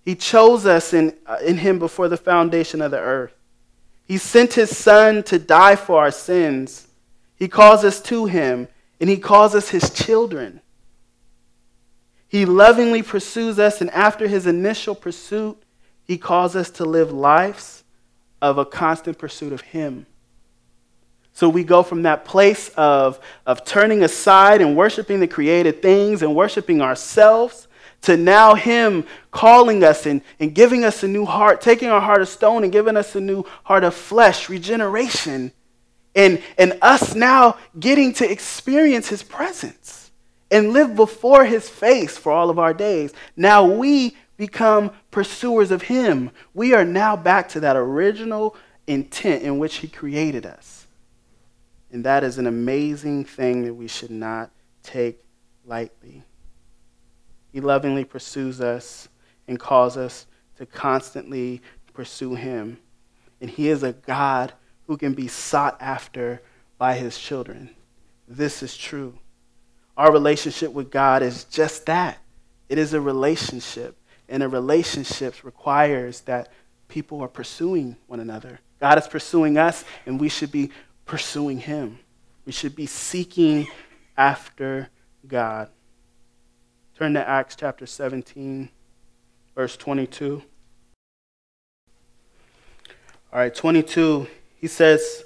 He 0.04 0.16
chose 0.16 0.66
us 0.66 0.94
in, 0.94 1.14
uh, 1.26 1.38
in 1.44 1.58
him 1.58 1.80
before 1.80 2.08
the 2.08 2.18
foundation 2.18 2.82
of 2.82 2.92
the 2.92 3.00
earth. 3.00 3.34
He 4.06 4.18
sent 4.18 4.54
his 4.54 4.76
son 4.76 5.24
to 5.24 5.40
die 5.40 5.76
for 5.76 6.00
our 6.00 6.12
sins. 6.12 6.88
He 7.38 7.48
calls 7.48 7.84
us 7.84 8.02
to 8.04 8.26
him, 8.26 8.68
and 9.00 9.10
he 9.10 9.18
calls 9.18 9.56
us 9.56 9.70
his 9.70 9.90
children. 9.90 10.62
He 12.28 12.46
lovingly 12.46 13.04
pursues 13.04 13.60
us, 13.60 13.82
and 13.82 13.90
after 13.92 14.28
his 14.28 14.48
initial 14.48 14.96
pursuit, 14.96 15.62
He 16.04 16.18
calls 16.18 16.56
us 16.56 16.70
to 16.72 16.86
live 16.86 17.12
lives 17.12 17.84
of 18.42 18.58
a 18.58 18.66
constant 18.66 19.18
pursuit 19.18 19.54
of 19.54 19.62
Him. 19.62 20.06
So 21.34 21.50
we 21.50 21.64
go 21.64 21.84
from 21.84 22.04
that 22.04 22.26
place 22.26 22.70
of, 22.78 23.20
of 23.46 23.66
turning 23.66 24.04
aside 24.04 24.62
and 24.62 24.76
worshiping 24.76 25.20
the 25.20 25.28
created 25.28 25.82
things 25.82 26.22
and 26.22 26.36
worshiping 26.36 26.82
ourselves 26.82 27.68
to 28.04 28.16
now 28.18 28.56
Him 28.56 29.06
calling 29.32 29.84
us 29.84 30.06
and, 30.06 30.22
and 30.40 30.54
giving 30.54 30.84
us 30.84 31.04
a 31.04 31.08
new 31.08 31.26
heart, 31.26 31.62
taking 31.62 31.90
our 31.90 32.02
heart 32.02 32.22
of 32.22 32.30
stone 32.30 32.64
and 32.64 32.72
giving 32.72 32.96
us 32.96 33.16
a 33.16 33.22
new 33.22 33.44
heart 33.64 33.84
of 33.84 33.94
flesh, 33.94 34.48
regeneration, 34.48 35.52
and, 36.16 36.42
and 36.58 36.78
us 36.82 37.16
now 37.16 37.58
getting 37.80 38.14
to 38.14 38.30
experience 38.30 39.10
His 39.10 39.24
presence 39.24 40.05
and 40.52 40.74
live 40.74 40.96
before 40.96 41.46
His 41.46 41.70
face 41.70 42.18
for 42.18 42.32
all 42.32 42.50
of 42.50 42.60
our 42.60 42.74
days. 42.74 43.14
Now 43.36 43.66
we 43.66 44.16
become 44.38 44.92
pursuers 45.12 45.72
of 45.72 45.84
Him. 45.84 46.32
We 46.54 46.74
are 46.74 46.86
now 46.86 47.16
back 47.16 47.50
to 47.50 47.60
that 47.62 47.76
original 47.76 48.56
intent 48.88 49.44
in 49.44 49.58
which 49.58 49.78
He 49.78 49.88
created 49.88 50.46
us. 50.46 50.88
And 51.92 52.04
that 52.04 52.24
is 52.24 52.38
an 52.38 52.48
amazing 52.48 53.26
thing 53.26 53.64
that 53.64 53.74
we 53.74 53.88
should 53.88 54.12
not 54.12 54.52
take 54.84 55.24
lightly. 55.66 56.24
He 57.52 57.62
lovingly 57.62 58.04
pursues 58.04 58.60
us 58.60 59.08
and 59.48 59.60
calls 59.60 59.96
us 59.96 60.28
to 60.58 60.66
constantly 60.66 61.62
pursue 61.94 62.36
Him. 62.36 62.80
And 63.40 63.50
He 63.50 63.70
is 63.70 63.84
a 63.84 63.94
God 63.94 64.54
who 64.88 64.98
can 64.98 65.14
be 65.14 65.28
sought 65.28 65.78
after 65.82 66.42
by 66.78 66.96
His 66.96 67.18
children. 67.18 67.70
This 68.28 68.62
is 68.62 68.76
true. 68.76 69.18
Our 69.98 70.12
relationship 70.12 70.72
with 70.74 70.92
God 70.92 71.24
is 71.24 71.46
just 71.46 71.86
that 71.86 72.20
it 72.70 72.78
is 72.78 72.94
a 72.94 73.02
relationship. 73.02 73.98
And 74.28 74.42
a 74.42 74.50
relationship 74.50 75.44
requires 75.44 76.22
that 76.22 76.50
people 76.88 77.22
are 77.22 77.28
pursuing 77.28 77.96
one 78.08 78.20
another. 78.20 78.60
God 78.80 78.98
is 78.98 79.08
pursuing 79.08 79.58
us, 79.58 79.86
and 80.06 80.20
we 80.20 80.30
should 80.30 80.52
be 80.52 80.72
pursuing 81.06 81.60
Him. 81.60 82.00
We 82.46 82.52
should 82.52 82.76
be 82.76 82.86
seeking 82.86 83.68
after 84.18 84.90
God. 85.28 85.70
Turn 86.98 87.14
to 87.14 87.28
Acts 87.28 87.56
chapter 87.56 87.86
17, 87.86 88.70
verse 89.54 89.78
22. 89.78 90.42
All 93.32 93.40
right, 93.40 93.54
22, 93.54 94.28
he 94.58 94.68
says, 94.68 95.24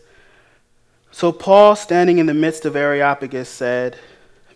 So 1.11 1.31
Paul, 1.31 1.75
standing 1.75 2.17
in 2.17 2.25
the 2.25 2.33
midst 2.33 2.65
of 2.65 2.75
Areopagus, 2.75 3.49
said, 3.49 3.97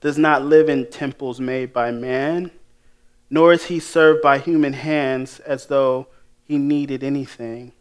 does 0.00 0.16
not 0.16 0.44
live 0.44 0.68
in 0.68 0.90
temples 0.90 1.40
made 1.40 1.72
by 1.72 1.90
man, 1.90 2.50
nor 3.28 3.52
is 3.52 3.66
he 3.66 3.78
served 3.78 4.22
by 4.22 4.38
human 4.38 4.72
hands 4.72 5.40
as 5.40 5.66
though 5.66 6.06
he 6.42 6.58
needed 6.58 7.04
anything. 7.04 7.72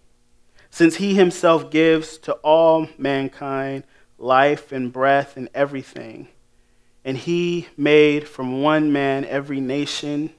Since 0.69 0.97
he 0.97 1.15
himself 1.15 1.71
gives 1.71 2.17
to 2.19 2.33
all 2.35 2.87
mankind 2.97 3.83
life 4.17 4.71
and 4.71 4.91
breath 4.91 5.37
and 5.37 5.49
everything, 5.55 6.27
and 7.05 7.17
he 7.17 7.67
made 7.77 8.27
from 8.27 8.61
one 8.61 8.91
man 8.91 9.25
every 9.25 9.61
nation 9.61 10.31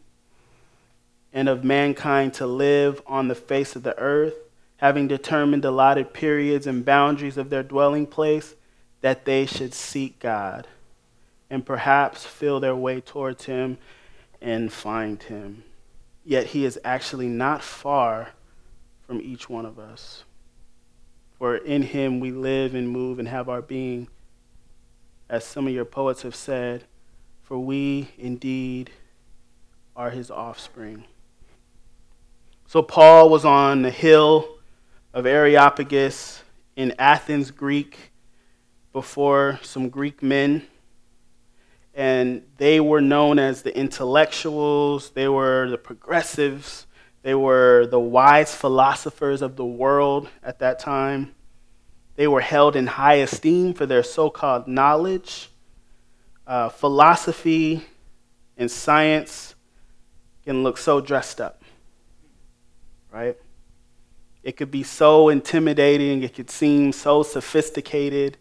and 1.32 1.48
of 1.48 1.64
mankind 1.64 2.34
to 2.34 2.46
live 2.46 3.00
on 3.06 3.28
the 3.28 3.34
face 3.34 3.74
of 3.74 3.82
the 3.82 3.98
earth, 3.98 4.34
having 4.76 5.08
determined 5.08 5.64
allotted 5.64 6.12
periods 6.12 6.66
and 6.66 6.84
boundaries 6.84 7.38
of 7.38 7.50
their 7.50 7.62
dwelling 7.62 8.06
place, 8.06 8.54
that 9.00 9.24
they 9.24 9.46
should 9.46 9.72
seek 9.72 10.18
God 10.18 10.66
and 11.50 11.66
perhaps 11.66 12.24
feel 12.24 12.60
their 12.60 12.76
way 12.76 13.00
towards 13.00 13.44
Him 13.44 13.76
and 14.40 14.72
find 14.72 15.22
Him. 15.22 15.64
Yet 16.24 16.46
He 16.46 16.64
is 16.64 16.78
actually 16.84 17.28
not 17.28 17.62
far 17.62 18.30
from 19.06 19.20
each 19.20 19.50
one 19.50 19.66
of 19.66 19.78
us. 19.78 20.24
For 21.38 21.56
in 21.56 21.82
Him 21.82 22.20
we 22.20 22.30
live 22.30 22.74
and 22.74 22.88
move 22.88 23.18
and 23.18 23.26
have 23.28 23.48
our 23.48 23.60
being, 23.60 24.08
as 25.28 25.44
some 25.44 25.66
of 25.66 25.72
your 25.72 25.84
poets 25.84 26.22
have 26.22 26.34
said, 26.34 26.84
for 27.42 27.58
we 27.58 28.10
indeed 28.16 28.90
are 29.96 30.10
His 30.10 30.30
offspring. 30.30 31.04
So 32.66 32.82
Paul 32.82 33.28
was 33.28 33.44
on 33.44 33.82
the 33.82 33.90
hill 33.90 34.48
of 35.12 35.26
Areopagus 35.26 36.44
in 36.76 36.94
Athens, 37.00 37.50
Greek, 37.50 38.12
before 38.92 39.58
some 39.62 39.88
Greek 39.88 40.22
men. 40.22 40.62
And 41.94 42.42
they 42.57 42.81
were 42.81 43.00
known 43.00 43.38
as 43.38 43.62
the 43.62 43.76
intellectuals, 43.76 45.11
they 45.11 45.29
were 45.29 45.68
the 45.68 45.79
progressives, 45.79 46.87
they 47.22 47.35
were 47.35 47.87
the 47.87 48.00
wise 48.00 48.55
philosophers 48.55 49.42
of 49.42 49.57
the 49.57 49.64
world 49.64 50.29
at 50.42 50.61
that 50.61 50.79
time. 50.79 51.35
They 52.16 52.29
were 52.29 52.40
held 52.40 52.76
in 52.76 52.87
high 52.87 53.14
esteem 53.14 53.74
for 53.74 53.87
their 53.87 54.03
so 54.03 54.31
called 54.31 54.68
knowledge. 54.68 55.50
Uh, 56.46 56.68
philosophy 56.68 57.85
and 58.57 58.70
science 58.70 59.55
can 60.44 60.62
look 60.62 60.79
so 60.79 61.00
dressed 61.00 61.40
up 61.40 61.61
right? 63.11 63.37
It 64.42 64.57
could 64.57 64.70
be 64.70 64.83
so 64.83 65.29
intimidating, 65.29 66.22
it 66.22 66.35
could 66.35 66.50
seem 66.50 66.92
so 66.92 67.22
sophisticated. 67.22 68.38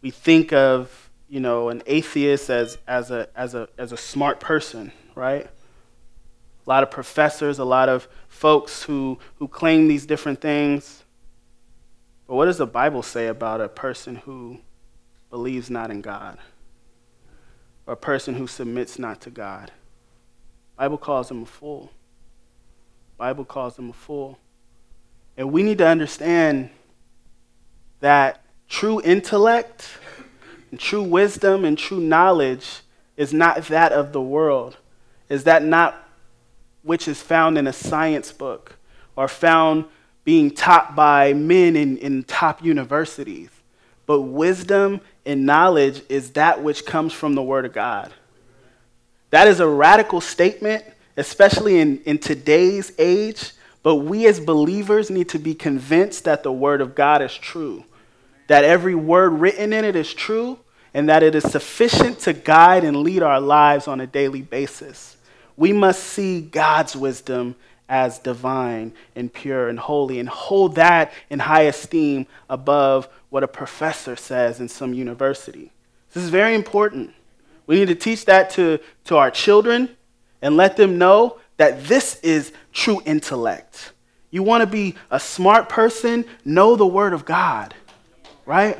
We 0.00 0.10
think 0.10 0.52
of, 0.52 1.09
you 1.30 1.38
know, 1.38 1.68
an 1.68 1.80
atheist 1.86 2.50
as, 2.50 2.76
as, 2.88 3.12
a, 3.12 3.28
as, 3.36 3.54
a, 3.54 3.68
as 3.78 3.92
a 3.92 3.96
smart 3.96 4.40
person, 4.40 4.90
right? 5.14 5.46
A 5.46 6.68
lot 6.68 6.82
of 6.82 6.90
professors, 6.90 7.60
a 7.60 7.64
lot 7.64 7.88
of 7.88 8.08
folks 8.28 8.82
who, 8.82 9.16
who 9.36 9.46
claim 9.46 9.86
these 9.86 10.04
different 10.04 10.40
things. 10.40 11.04
But 12.26 12.34
what 12.34 12.46
does 12.46 12.58
the 12.58 12.66
Bible 12.66 13.04
say 13.04 13.28
about 13.28 13.60
a 13.60 13.68
person 13.68 14.16
who 14.16 14.58
believes 15.30 15.70
not 15.70 15.92
in 15.92 16.00
God? 16.00 16.36
Or 17.86 17.94
a 17.94 17.96
person 17.96 18.34
who 18.34 18.48
submits 18.48 18.98
not 18.98 19.20
to 19.20 19.30
God? 19.30 19.70
Bible 20.76 20.98
calls 20.98 21.30
him 21.30 21.44
a 21.44 21.46
fool. 21.46 21.92
Bible 23.16 23.44
calls 23.44 23.76
them 23.76 23.90
a 23.90 23.92
fool. 23.92 24.36
And 25.36 25.52
we 25.52 25.62
need 25.62 25.78
to 25.78 25.86
understand 25.86 26.70
that 28.00 28.42
true 28.68 29.00
intellect 29.02 29.88
and 30.70 30.78
true 30.78 31.02
wisdom 31.02 31.64
and 31.64 31.76
true 31.76 32.00
knowledge 32.00 32.80
is 33.16 33.32
not 33.32 33.64
that 33.66 33.92
of 33.92 34.12
the 34.12 34.20
world. 34.20 34.76
Is 35.28 35.44
that 35.44 35.64
not 35.64 36.08
which 36.82 37.06
is 37.06 37.20
found 37.20 37.58
in 37.58 37.66
a 37.66 37.72
science 37.72 38.32
book 38.32 38.76
or 39.16 39.28
found 39.28 39.84
being 40.24 40.50
taught 40.50 40.94
by 40.94 41.32
men 41.32 41.76
in, 41.76 41.98
in 41.98 42.22
top 42.24 42.64
universities? 42.64 43.50
But 44.06 44.22
wisdom 44.22 45.00
and 45.24 45.46
knowledge 45.46 46.02
is 46.08 46.32
that 46.32 46.62
which 46.62 46.86
comes 46.86 47.12
from 47.12 47.34
the 47.34 47.42
Word 47.42 47.64
of 47.64 47.72
God. 47.72 48.12
That 49.30 49.46
is 49.46 49.60
a 49.60 49.68
radical 49.68 50.20
statement 50.20 50.84
especially 51.16 51.78
in, 51.78 51.98
in 52.04 52.18
today's 52.18 52.92
age. 52.98 53.52
But 53.82 53.96
we 53.96 54.26
as 54.26 54.40
believers 54.40 55.10
need 55.10 55.28
to 55.30 55.38
be 55.38 55.54
convinced 55.54 56.24
that 56.24 56.42
the 56.42 56.52
Word 56.52 56.80
of 56.80 56.94
God 56.94 57.22
is 57.22 57.34
true, 57.34 57.84
that 58.48 58.64
every 58.64 58.94
word 58.94 59.30
written 59.30 59.72
in 59.72 59.84
it 59.84 59.96
is 59.96 60.12
true, 60.12 60.58
and 60.94 61.08
that 61.08 61.22
it 61.22 61.34
is 61.34 61.44
sufficient 61.44 62.18
to 62.20 62.32
guide 62.32 62.84
and 62.84 62.98
lead 62.98 63.22
our 63.22 63.40
lives 63.40 63.88
on 63.88 64.00
a 64.00 64.06
daily 64.06 64.42
basis. 64.42 65.16
We 65.56 65.72
must 65.72 66.02
see 66.02 66.40
God's 66.40 66.96
wisdom 66.96 67.54
as 67.88 68.18
divine 68.18 68.92
and 69.16 69.32
pure 69.32 69.68
and 69.68 69.78
holy 69.78 70.20
and 70.20 70.28
hold 70.28 70.76
that 70.76 71.12
in 71.28 71.40
high 71.40 71.62
esteem 71.62 72.26
above 72.48 73.08
what 73.30 73.42
a 73.42 73.48
professor 73.48 74.16
says 74.16 74.60
in 74.60 74.68
some 74.68 74.94
university. 74.94 75.72
This 76.12 76.22
is 76.22 76.30
very 76.30 76.54
important. 76.54 77.12
We 77.66 77.76
need 77.76 77.88
to 77.88 77.94
teach 77.94 78.24
that 78.24 78.50
to, 78.50 78.78
to 79.04 79.16
our 79.16 79.30
children 79.30 79.96
and 80.40 80.56
let 80.56 80.76
them 80.76 80.98
know 80.98 81.38
that 81.56 81.84
this 81.84 82.18
is 82.22 82.52
true 82.72 83.02
intellect. 83.04 83.92
You 84.30 84.42
want 84.42 84.62
to 84.62 84.66
be 84.66 84.94
a 85.10 85.20
smart 85.20 85.68
person, 85.68 86.24
know 86.44 86.76
the 86.76 86.86
Word 86.86 87.12
of 87.12 87.24
God, 87.24 87.74
right? 88.46 88.78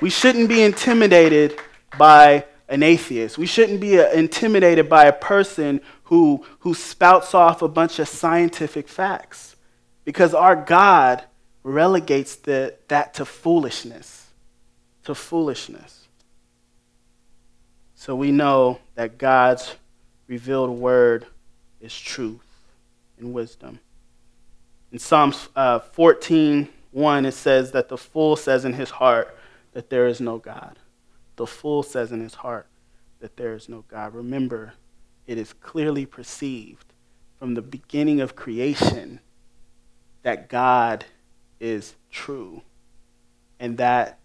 We 0.00 0.10
shouldn't 0.10 0.48
be 0.48 0.62
intimidated 0.62 1.58
by 1.98 2.46
an 2.68 2.82
atheist. 2.82 3.36
We 3.36 3.46
shouldn't 3.46 3.80
be 3.80 4.00
uh, 4.00 4.10
intimidated 4.12 4.88
by 4.88 5.06
a 5.06 5.12
person 5.12 5.80
who, 6.04 6.44
who 6.60 6.72
spouts 6.72 7.34
off 7.34 7.62
a 7.62 7.68
bunch 7.68 7.98
of 7.98 8.08
scientific 8.08 8.88
facts 8.88 9.56
because 10.04 10.32
our 10.32 10.56
God 10.56 11.24
relegates 11.62 12.36
the, 12.36 12.76
that 12.88 13.14
to 13.14 13.24
foolishness. 13.24 14.28
To 15.04 15.14
foolishness. 15.14 16.08
So 17.94 18.14
we 18.14 18.32
know 18.32 18.78
that 18.94 19.18
God's 19.18 19.74
revealed 20.26 20.70
word 20.70 21.26
is 21.80 21.98
truth 21.98 22.40
and 23.18 23.34
wisdom. 23.34 23.80
In 24.92 24.98
Psalms 24.98 25.48
uh, 25.54 25.80
14, 25.80 26.68
1, 26.92 27.26
it 27.26 27.32
says 27.32 27.72
that 27.72 27.88
the 27.88 27.98
fool 27.98 28.36
says 28.36 28.64
in 28.64 28.72
his 28.72 28.90
heart 28.90 29.36
that 29.72 29.90
there 29.90 30.06
is 30.06 30.20
no 30.20 30.38
God. 30.38 30.78
The 31.36 31.46
fool 31.46 31.82
says 31.82 32.12
in 32.12 32.20
his 32.20 32.34
heart 32.34 32.66
that 33.20 33.36
there 33.36 33.54
is 33.54 33.68
no 33.68 33.84
God. 33.88 34.14
Remember, 34.14 34.74
it 35.26 35.38
is 35.38 35.52
clearly 35.52 36.06
perceived 36.06 36.92
from 37.38 37.54
the 37.54 37.62
beginning 37.62 38.20
of 38.20 38.36
creation 38.36 39.20
that 40.22 40.48
God 40.48 41.04
is 41.60 41.94
true 42.10 42.62
and 43.58 43.78
that 43.78 44.18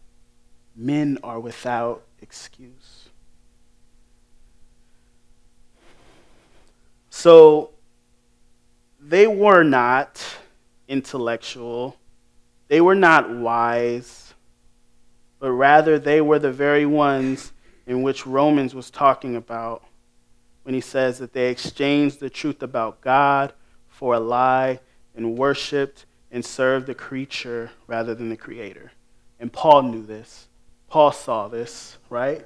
men 0.75 1.17
are 1.23 1.39
without 1.39 2.03
excuse. 2.21 3.09
So 7.09 7.71
they 8.99 9.27
were 9.27 9.63
not 9.63 10.21
intellectual, 10.87 11.97
they 12.67 12.81
were 12.81 12.95
not 12.95 13.29
wise, 13.29 14.24
but 15.45 15.51
rather 15.51 15.99
they 15.99 16.21
were 16.21 16.39
the 16.39 16.51
very 16.51 16.87
ones 16.87 17.51
in 17.85 18.01
which 18.01 18.25
Romans 18.25 18.73
was 18.73 18.89
talking 18.89 19.35
about 19.35 19.83
when 20.63 20.73
he 20.73 20.81
says 20.81 21.19
that 21.19 21.33
they 21.33 21.51
exchanged 21.51 22.19
the 22.19 22.31
truth 22.31 22.63
about 22.63 22.99
God 22.99 23.53
for 23.87 24.15
a 24.15 24.19
lie 24.19 24.79
and 25.15 25.37
worshiped 25.37 26.07
and 26.31 26.43
served 26.43 26.87
the 26.87 26.95
creature 26.95 27.69
rather 27.85 28.15
than 28.15 28.29
the 28.29 28.35
creator. 28.35 28.91
And 29.39 29.53
Paul 29.53 29.83
knew 29.83 30.03
this. 30.03 30.47
Paul 30.87 31.11
saw 31.11 31.47
this, 31.47 31.99
right? 32.09 32.43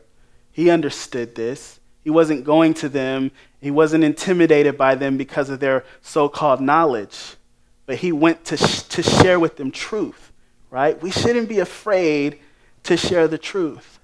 He 0.51 0.69
understood 0.69 1.35
this. 1.35 1.79
He 2.03 2.09
wasn't 2.09 2.43
going 2.43 2.73
to 2.73 2.89
them, 2.89 3.31
he 3.61 3.71
wasn't 3.71 4.03
intimidated 4.03 4.77
by 4.77 4.95
them 4.95 5.15
because 5.15 5.49
of 5.49 5.61
their 5.61 5.85
so 6.01 6.27
called 6.27 6.59
knowledge, 6.59 7.37
but 7.85 7.99
he 7.99 8.11
went 8.11 8.43
to, 8.43 8.57
sh- 8.57 8.81
to 8.81 9.01
share 9.01 9.39
with 9.39 9.55
them 9.55 9.71
truth, 9.71 10.33
right? 10.69 11.01
We 11.01 11.11
shouldn't 11.11 11.47
be 11.47 11.59
afraid 11.59 12.39
to 12.89 12.97
share 12.97 13.27
the 13.27 13.37
truth. 13.37 13.99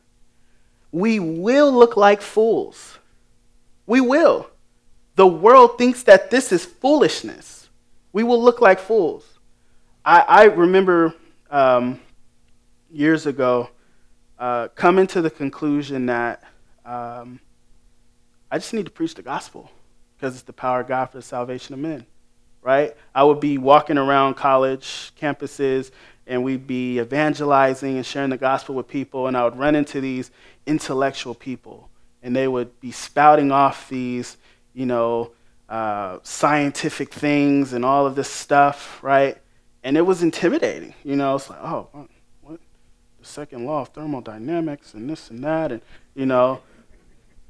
We 0.92 1.20
will 1.20 1.72
look 1.72 1.98
like 1.98 2.22
fools. 2.22 3.00
We 3.88 4.00
will. 4.00 4.48
The 5.16 5.26
world 5.26 5.80
thinks 5.80 6.04
that 6.04 6.30
this 6.30 6.52
is 6.52 6.66
foolishness. 6.66 7.68
We 8.14 8.22
will 8.22 8.42
look 8.42 8.62
like 8.62 8.80
fools. 8.80 9.26
I, 10.06 10.20
I 10.20 10.44
remember 10.44 11.16
um, 11.50 12.00
years 12.92 13.26
ago 13.26 13.70
uh, 14.38 14.68
coming 14.76 15.08
to 15.08 15.22
the 15.22 15.32
conclusion 15.32 16.06
that 16.06 16.44
um, 16.86 17.40
I 18.52 18.60
just 18.60 18.72
need 18.72 18.86
to 18.86 18.92
preach 18.92 19.16
the 19.16 19.24
gospel 19.24 19.72
because 20.16 20.36
it's 20.36 20.44
the 20.44 20.54
power 20.54 20.82
of 20.82 20.88
God 20.88 21.08
for 21.08 21.18
the 21.18 21.24
salvation 21.24 21.74
of 21.74 21.80
men, 21.80 22.06
right? 22.62 22.96
I 23.16 23.24
would 23.24 23.40
be 23.40 23.58
walking 23.58 23.98
around 23.98 24.36
college 24.36 25.12
campuses 25.20 25.90
and 26.28 26.44
we'd 26.44 26.68
be 26.68 27.00
evangelizing 27.00 27.98
and 27.98 28.06
sharing 28.06 28.30
the 28.30 28.38
gospel 28.38 28.76
with 28.76 28.88
people, 28.88 29.28
and 29.28 29.38
I 29.38 29.44
would 29.44 29.58
run 29.58 29.76
into 29.76 30.02
these 30.02 30.32
intellectual 30.66 31.36
people, 31.36 31.90
and 32.24 32.36
they 32.36 32.48
would 32.48 32.80
be 32.80 32.92
spouting 32.92 33.52
off 33.52 33.90
these, 33.90 34.38
you 34.74 34.86
know, 34.86 35.32
uh, 35.70 36.20
scientific 36.24 37.14
things 37.14 37.74
and 37.74 37.86
all 37.86 38.06
of 38.06 38.16
this 38.16 38.30
stuff, 38.30 39.00
right? 39.04 39.38
And 39.84 39.98
it 39.98 40.02
was 40.02 40.24
intimidating, 40.24 40.94
you 41.04 41.16
know. 41.16 41.36
It's 41.36 41.50
like, 41.50 41.60
oh, 41.62 41.90
what? 42.42 42.60
The 43.20 43.26
second 43.26 43.66
law 43.66 43.82
of 43.82 43.90
thermodynamics 43.90 44.94
and 44.94 45.10
this 45.10 45.30
and 45.30 45.44
that, 45.44 45.72
and 45.72 45.82
you 46.16 46.26
know, 46.26 46.62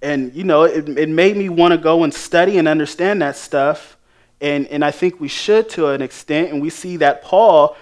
and 0.02 0.34
you 0.36 0.44
know, 0.44 0.64
it, 0.64 0.88
it 0.90 1.10
made 1.10 1.38
me 1.38 1.50
want 1.50 1.72
to 1.72 1.78
go 1.78 2.04
and 2.04 2.14
study 2.14 2.58
and 2.58 2.68
understand 2.68 3.22
that 3.22 3.38
stuff. 3.38 3.98
And, 4.42 4.68
and 4.68 4.84
I 4.84 4.92
think 4.92 5.20
we 5.22 5.30
should 5.30 5.70
to 5.72 5.88
an 5.88 6.02
extent. 6.02 6.52
And 6.52 6.62
we 6.62 6.70
see 6.70 6.98
that 6.98 7.24
Paul 7.24 7.78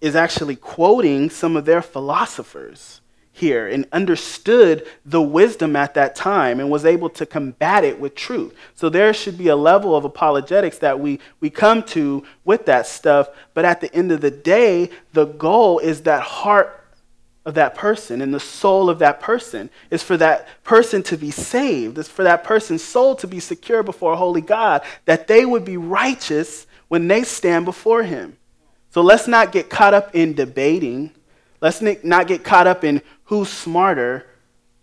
is 0.00 0.14
actually 0.14 0.56
quoting 0.56 1.30
some 1.30 1.56
of 1.56 1.64
their 1.64 1.82
philosophers 1.82 3.00
here 3.38 3.68
and 3.68 3.86
understood 3.92 4.86
the 5.04 5.22
wisdom 5.22 5.76
at 5.76 5.94
that 5.94 6.14
time 6.14 6.60
and 6.60 6.70
was 6.70 6.84
able 6.84 7.08
to 7.08 7.24
combat 7.24 7.84
it 7.84 7.98
with 7.98 8.14
truth. 8.14 8.54
So 8.74 8.88
there 8.88 9.14
should 9.14 9.38
be 9.38 9.48
a 9.48 9.56
level 9.56 9.94
of 9.94 10.04
apologetics 10.04 10.78
that 10.78 10.98
we, 10.98 11.20
we 11.40 11.50
come 11.50 11.82
to 11.84 12.24
with 12.44 12.66
that 12.66 12.86
stuff. 12.86 13.28
But 13.54 13.64
at 13.64 13.80
the 13.80 13.94
end 13.94 14.12
of 14.12 14.20
the 14.20 14.30
day, 14.30 14.90
the 15.12 15.26
goal 15.26 15.78
is 15.78 16.02
that 16.02 16.22
heart 16.22 16.74
of 17.44 17.54
that 17.54 17.74
person 17.74 18.20
and 18.20 18.34
the 18.34 18.40
soul 18.40 18.90
of 18.90 18.98
that 18.98 19.20
person 19.20 19.70
is 19.90 20.02
for 20.02 20.16
that 20.16 20.48
person 20.64 21.02
to 21.04 21.16
be 21.16 21.30
saved. 21.30 21.96
It's 21.96 22.08
for 22.08 22.24
that 22.24 22.44
person's 22.44 22.82
soul 22.82 23.14
to 23.16 23.26
be 23.26 23.40
secure 23.40 23.82
before 23.82 24.12
a 24.12 24.16
holy 24.16 24.42
God, 24.42 24.82
that 25.06 25.28
they 25.28 25.46
would 25.46 25.64
be 25.64 25.76
righteous 25.76 26.66
when 26.88 27.08
they 27.08 27.22
stand 27.22 27.64
before 27.64 28.02
him. 28.02 28.37
So 28.90 29.02
let's 29.02 29.28
not 29.28 29.52
get 29.52 29.68
caught 29.68 29.94
up 29.94 30.14
in 30.14 30.34
debating. 30.34 31.12
Let's 31.60 31.82
not 31.82 32.26
get 32.26 32.44
caught 32.44 32.66
up 32.66 32.84
in 32.84 33.02
who's 33.24 33.50
smarter, 33.50 34.26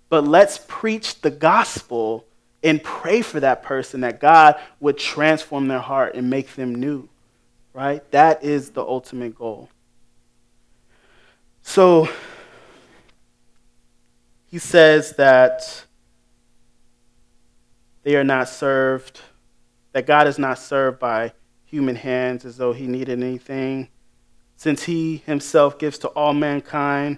but 0.10 0.26
let's 0.26 0.60
preach 0.68 1.22
the 1.22 1.32
gospel 1.32 2.26
and 2.64 2.84
pray 2.84 3.22
for 3.22 3.40
that 3.40 3.64
person 3.64 4.02
that 4.02 4.20
God 4.20 4.60
would 4.80 4.98
transform 4.98 5.68
their 5.68 5.80
heart 5.80 6.16
and 6.16 6.30
make 6.30 6.56
them 6.56 6.76
new. 6.76 7.10
Right? 7.74 8.10
That 8.12 8.44
is 8.44 8.70
the 8.70 8.82
ultimate 8.82 9.36
goal. 9.36 9.70
So 11.62 12.08
he 14.46 14.60
says 14.60 15.14
that 15.14 15.86
they 18.04 18.16
are 18.16 18.24
not 18.24 18.48
served, 18.48 19.20
that 19.92 20.06
God 20.06 20.28
is 20.28 20.38
not 20.38 20.60
served 20.60 21.00
by 21.00 21.34
human 21.66 21.96
hands 21.96 22.46
as 22.46 22.56
though 22.58 22.72
he 22.72 22.86
needed 22.86 23.22
anything 23.22 23.90
since 24.56 24.84
he 24.84 25.18
himself 25.26 25.78
gives 25.78 25.98
to 26.00 26.08
all 26.10 26.34
mankind 26.34 27.18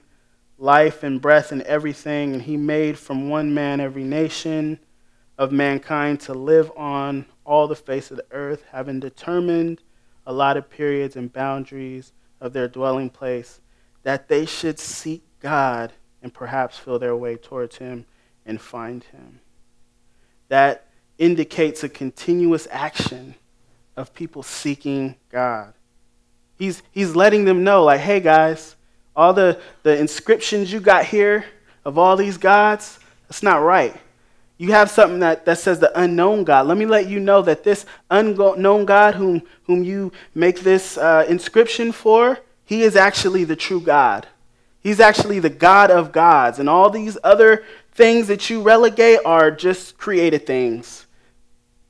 life 0.58 1.04
and 1.04 1.22
breath 1.22 1.52
and 1.52 1.62
everything, 1.64 2.34
and 2.34 2.44
he 2.44 2.58
made 2.58 2.98
from 2.98 3.30
one 3.30 3.54
man 3.54 3.80
every 3.80 4.04
nation 4.04 4.80
of 5.38 5.52
mankind 5.52 6.20
to 6.20 6.34
live 6.34 6.72
on 6.76 7.26
all 7.46 7.68
the 7.68 7.76
face 7.76 8.10
of 8.12 8.18
the 8.18 8.26
earth, 8.32 8.64
having 8.72 9.00
determined 9.00 9.82
allotted 10.26 10.70
periods 10.70 11.16
and 11.16 11.32
boundaries 11.32 12.12
of 12.42 12.54
their 12.54 12.68
dwelling 12.68 13.10
place, 13.10 13.62
that 14.04 14.28
they 14.28 14.46
should 14.46 14.80
seek 14.80 15.24
God 15.40 15.94
and 16.22 16.34
perhaps 16.34 16.78
feel 16.78 17.00
their 17.00 17.16
way 17.16 17.36
towards 17.38 17.78
him 17.78 18.06
and 18.46 18.60
find 18.60 19.04
him. 19.06 19.40
That 20.50 20.88
indicates 21.18 21.84
a 21.84 21.90
continuous 21.90 22.68
action 22.72 23.36
of 23.96 24.14
people 24.14 24.44
seeking 24.44 25.16
God. 25.30 25.74
He's, 26.58 26.82
he's 26.92 27.16
letting 27.16 27.46
them 27.46 27.64
know, 27.64 27.84
like, 27.84 28.02
hey 28.02 28.20
guys, 28.20 28.76
all 29.16 29.34
the, 29.34 29.60
the 29.84 29.98
inscriptions 29.98 30.72
you 30.72 30.80
got 30.80 31.06
here 31.06 31.46
of 31.86 31.98
all 31.98 32.18
these 32.18 32.38
gods, 32.38 33.00
that's 33.28 33.44
not 33.44 33.62
right. 33.62 33.96
You 34.58 34.72
have 34.72 34.90
something 34.90 35.20
that, 35.20 35.46
that 35.46 35.60
says 35.60 35.80
the 35.80 35.98
unknown 36.00 36.44
God. 36.44 36.66
Let 36.66 36.78
me 36.78 36.86
let 36.86 37.08
you 37.08 37.20
know 37.20 37.42
that 37.44 37.64
this 37.64 37.86
unknown 38.10 38.86
God, 38.86 39.16
whom, 39.16 39.44
whom 39.66 39.84
you 39.84 40.12
make 40.34 40.62
this 40.62 40.98
uh, 40.98 41.26
inscription 41.30 41.92
for, 41.92 42.40
he 42.66 42.82
is 42.82 42.96
actually 42.96 43.44
the 43.44 43.56
true 43.56 43.80
God. 43.80 44.28
He's 44.82 45.00
actually 45.00 45.40
the 45.40 45.50
God 45.50 45.92
of 45.92 46.12
gods. 46.12 46.60
And 46.60 46.68
all 46.68 46.90
these 46.90 47.18
other 47.24 47.64
things 47.94 48.28
that 48.28 48.50
you 48.50 48.62
relegate 48.62 49.20
are 49.26 49.52
just 49.52 49.98
created 49.98 50.48
things. 50.48 51.06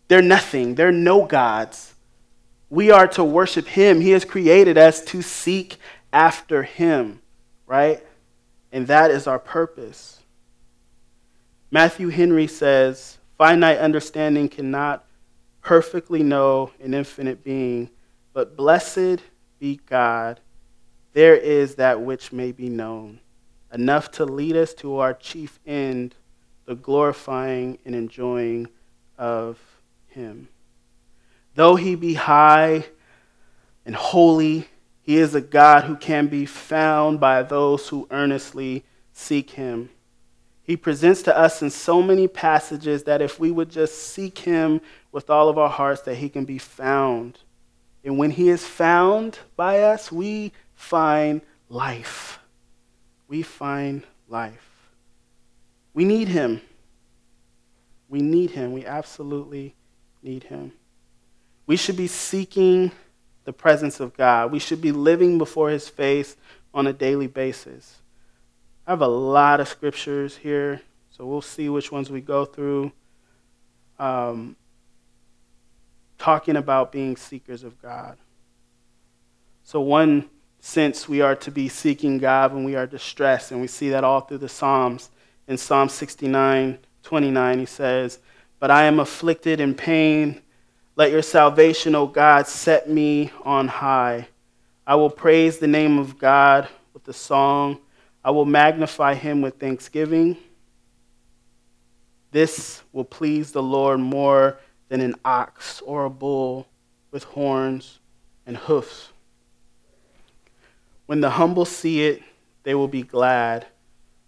They're 0.07 0.21
nothing, 0.21 0.75
they're 0.75 0.91
no 0.91 1.25
gods. 1.25 1.86
We 2.69 2.91
are 2.91 3.07
to 3.09 3.23
worship 3.23 3.67
Him. 3.67 4.01
He 4.01 4.11
has 4.11 4.25
created 4.25 4.77
us 4.77 5.03
to 5.05 5.21
seek 5.21 5.77
after 6.11 6.63
Him, 6.63 7.21
right? 7.65 8.05
And 8.71 8.87
that 8.87 9.11
is 9.11 9.27
our 9.27 9.39
purpose. 9.39 10.19
Matthew 11.71 12.09
Henry 12.09 12.47
says 12.47 13.17
finite 13.37 13.77
understanding 13.77 14.49
cannot 14.49 15.05
perfectly 15.61 16.23
know 16.23 16.71
an 16.81 16.93
infinite 16.93 17.43
being, 17.43 17.89
but 18.33 18.55
blessed 18.55 19.21
be 19.59 19.79
God, 19.85 20.39
there 21.13 21.35
is 21.35 21.75
that 21.75 22.01
which 22.01 22.31
may 22.31 22.51
be 22.51 22.69
known, 22.69 23.19
enough 23.73 24.11
to 24.11 24.25
lead 24.25 24.55
us 24.55 24.73
to 24.75 24.97
our 24.97 25.13
chief 25.13 25.59
end, 25.65 26.15
the 26.65 26.75
glorifying 26.75 27.79
and 27.85 27.95
enjoying 27.95 28.67
of 29.17 29.59
Him. 30.07 30.47
Though 31.57 31.75
he 31.75 31.95
be 31.95 32.13
high 32.13 32.85
and 33.83 33.95
holy, 33.95 34.67
he 35.01 35.17
is 35.17 35.33
a 35.33 35.41
God 35.41 35.85
who 35.85 35.95
can 35.95 36.27
be 36.27 36.45
found 36.45 37.19
by 37.19 37.41
those 37.41 37.87
who 37.87 38.07
earnestly 38.11 38.85
seek 39.11 39.49
him. 39.49 39.89
He 40.61 40.77
presents 40.77 41.23
to 41.23 41.35
us 41.35 41.63
in 41.63 41.71
so 41.71 42.03
many 42.03 42.27
passages 42.27 43.05
that 43.05 43.23
if 43.23 43.39
we 43.39 43.49
would 43.49 43.71
just 43.71 43.97
seek 43.97 44.37
him 44.37 44.81
with 45.11 45.31
all 45.31 45.49
of 45.49 45.57
our 45.57 45.67
hearts, 45.69 46.01
that 46.01 46.17
he 46.17 46.29
can 46.29 46.45
be 46.45 46.59
found. 46.59 47.39
And 48.03 48.19
when 48.19 48.29
he 48.29 48.49
is 48.49 48.63
found 48.63 49.39
by 49.55 49.81
us, 49.81 50.11
we 50.11 50.51
find 50.75 51.41
life. 51.69 52.37
We 53.27 53.41
find 53.41 54.03
life. 54.29 54.91
We 55.95 56.05
need 56.05 56.27
him. 56.27 56.61
We 58.09 58.19
need 58.21 58.51
him. 58.51 58.73
We 58.73 58.85
absolutely 58.85 59.73
need 60.21 60.43
him. 60.43 60.73
We 61.67 61.75
should 61.75 61.97
be 61.97 62.07
seeking 62.07 62.91
the 63.43 63.53
presence 63.53 63.99
of 63.99 64.15
God. 64.17 64.51
We 64.51 64.59
should 64.59 64.81
be 64.81 64.91
living 64.91 65.37
before 65.37 65.69
his 65.69 65.87
face 65.87 66.35
on 66.73 66.87
a 66.87 66.93
daily 66.93 67.27
basis. 67.27 68.01
I 68.87 68.91
have 68.91 69.01
a 69.01 69.07
lot 69.07 69.59
of 69.59 69.67
scriptures 69.67 70.37
here, 70.37 70.81
so 71.11 71.25
we'll 71.25 71.41
see 71.41 71.67
which 71.67 71.91
ones 71.91 72.09
we 72.09 72.21
go 72.21 72.45
through. 72.45 72.93
Um, 73.99 74.55
talking 76.17 76.55
about 76.55 76.91
being 76.91 77.15
seekers 77.15 77.63
of 77.63 77.81
God. 77.81 78.17
So, 79.63 79.81
one 79.81 80.29
sense 80.59 81.09
we 81.09 81.21
are 81.21 81.35
to 81.35 81.51
be 81.51 81.67
seeking 81.67 82.17
God 82.17 82.53
when 82.53 82.63
we 82.63 82.75
are 82.75 82.87
distressed, 82.87 83.51
and 83.51 83.59
we 83.59 83.67
see 83.67 83.89
that 83.89 84.03
all 84.03 84.21
through 84.21 84.39
the 84.39 84.49
Psalms. 84.49 85.09
In 85.47 85.57
Psalm 85.57 85.89
69 85.89 86.79
29, 87.03 87.59
he 87.59 87.65
says, 87.65 88.19
But 88.59 88.71
I 88.71 88.83
am 88.83 88.99
afflicted 88.99 89.59
in 89.59 89.75
pain. 89.75 90.41
Let 90.97 91.11
your 91.11 91.21
salvation, 91.21 91.93
O 91.93 92.07
God, 92.07 92.47
set 92.47 92.89
me 92.89 93.31
on 93.45 93.67
high. 93.67 94.29
I 94.87 94.95
will 94.95 95.11
praise 95.11 95.59
the 95.59 95.67
name 95.67 95.99
of 95.99 96.17
God 96.17 96.67
with 96.91 97.07
a 97.07 97.13
song. 97.13 97.77
I 98.23 98.31
will 98.31 98.45
magnify 98.45 99.13
him 99.13 99.43
with 99.43 99.59
thanksgiving. 99.59 100.37
This 102.31 102.81
will 102.93 103.03
please 103.03 103.51
the 103.51 103.61
Lord 103.61 103.99
more 103.99 104.57
than 104.89 105.01
an 105.01 105.13
ox 105.23 105.81
or 105.81 106.05
a 106.05 106.09
bull 106.09 106.67
with 107.11 107.25
horns 107.25 107.99
and 108.47 108.57
hoofs. 108.57 109.09
When 111.05 111.21
the 111.21 111.29
humble 111.29 111.65
see 111.65 112.07
it, 112.07 112.23
they 112.63 112.73
will 112.73 112.87
be 112.87 113.03
glad. 113.03 113.67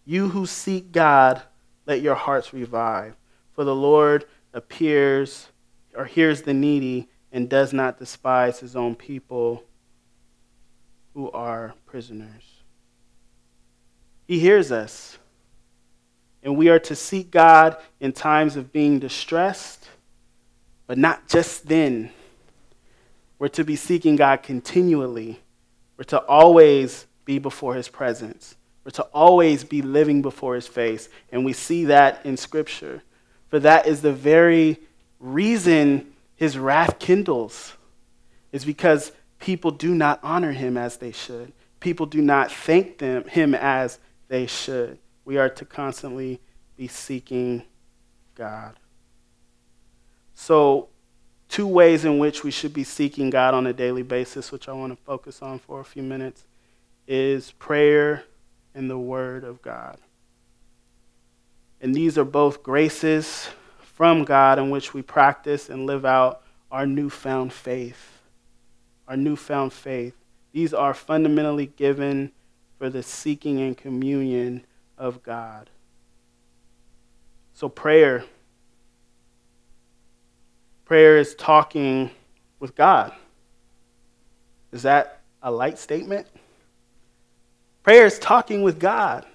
You 0.05 0.29
who 0.29 0.45
seek 0.45 0.91
God, 0.91 1.41
let 1.87 2.01
your 2.03 2.13
hearts 2.13 2.53
revive. 2.53 3.15
For 3.53 3.63
the 3.63 3.75
Lord 3.75 4.25
appears 4.53 5.47
or 5.99 6.05
hears 6.05 6.43
the 6.43 6.53
needy 6.53 7.09
and 7.29 7.49
does 7.49 7.73
not 7.73 7.99
despise 7.99 8.61
his 8.61 8.73
own 8.73 8.95
people 8.95 9.61
who 11.13 11.29
are 11.31 11.73
prisoners. 11.85 12.61
He 14.25 14.39
hears 14.39 14.71
us. 14.71 15.17
And 16.41 16.55
we 16.55 16.69
are 16.69 16.79
to 16.79 16.95
seek 16.95 17.31
God 17.31 17.75
in 17.99 18.13
times 18.13 18.55
of 18.55 18.71
being 18.71 18.99
distressed, 18.99 19.89
but 20.87 20.97
not 20.97 21.27
just 21.27 21.67
then. 21.67 22.11
We're 23.37 23.49
to 23.49 23.65
be 23.65 23.75
seeking 23.75 24.15
God 24.15 24.41
continually. 24.41 25.41
We're 25.97 26.05
to 26.05 26.19
always 26.19 27.07
be 27.25 27.39
before 27.39 27.75
His 27.75 27.89
presence. 27.89 28.55
We're 28.85 28.91
to 28.91 29.03
always 29.13 29.65
be 29.65 29.81
living 29.81 30.21
before 30.21 30.55
His 30.55 30.65
face. 30.65 31.09
And 31.29 31.43
we 31.43 31.51
see 31.51 31.83
that 31.85 32.25
in 32.25 32.37
Scripture. 32.37 33.03
For 33.49 33.59
that 33.59 33.85
is 33.85 34.01
the 34.01 34.13
very 34.13 34.79
reason 35.19 36.13
His 36.35 36.57
wrath 36.57 36.99
kindles, 36.99 37.73
is 38.51 38.65
because 38.65 39.11
people 39.39 39.71
do 39.71 39.93
not 39.93 40.19
honor 40.23 40.51
Him 40.51 40.77
as 40.77 40.97
they 40.97 41.11
should. 41.11 41.53
People 41.79 42.05
do 42.05 42.21
not 42.21 42.51
thank 42.51 42.97
them, 42.97 43.27
Him 43.27 43.53
as 43.55 43.99
they 44.27 44.47
should. 44.47 44.99
We 45.25 45.37
are 45.37 45.49
to 45.49 45.65
constantly 45.65 46.39
be 46.75 46.87
seeking 46.87 47.63
God. 48.35 48.75
So, 50.33 50.87
two 51.49 51.67
ways 51.67 52.05
in 52.05 52.19
which 52.19 52.43
we 52.43 52.51
should 52.51 52.73
be 52.73 52.85
seeking 52.85 53.29
God 53.29 53.53
on 53.53 53.67
a 53.67 53.73
daily 53.73 54.03
basis, 54.03 54.51
which 54.51 54.69
I 54.69 54.73
want 54.73 54.97
to 54.97 55.03
focus 55.03 55.41
on 55.41 55.59
for 55.59 55.81
a 55.81 55.83
few 55.83 56.03
minutes, 56.03 56.45
is 57.07 57.51
prayer 57.51 58.23
and 58.73 58.89
the 58.89 58.97
Word 58.97 59.43
of 59.43 59.61
God. 59.61 59.97
And 61.81 61.93
these 61.93 62.17
are 62.17 62.25
both 62.25 62.63
graces 62.63 63.49
from 63.99 64.23
God 64.23 64.59
in 64.59 64.69
which 64.69 64.93
we 64.93 65.01
practice 65.01 65.69
and 65.69 65.85
live 65.85 66.05
out 66.05 66.41
our 66.71 66.87
newfound 66.87 67.51
faith. 67.51 68.21
Our 69.09 69.17
newfound 69.17 69.73
faith. 69.73 70.13
These 70.53 70.73
are 70.73 70.93
fundamentally 70.93 71.65
given 71.65 72.31
for 72.77 72.89
the 72.89 73.03
seeking 73.03 73.59
and 73.59 73.77
communion 73.77 74.65
of 74.97 75.21
God. 75.21 75.69
So, 77.53 77.67
prayer. 77.67 78.23
Prayer 80.85 81.17
is 81.17 81.35
talking 81.35 82.09
with 82.61 82.75
God. 82.75 83.11
Is 84.71 84.83
that 84.83 85.19
a 85.43 85.51
light 85.51 85.77
statement? 85.77 86.25
Prayer 87.83 88.05
is 88.05 88.17
talking 88.17 88.63
with 88.63 88.79
God, 88.79 89.25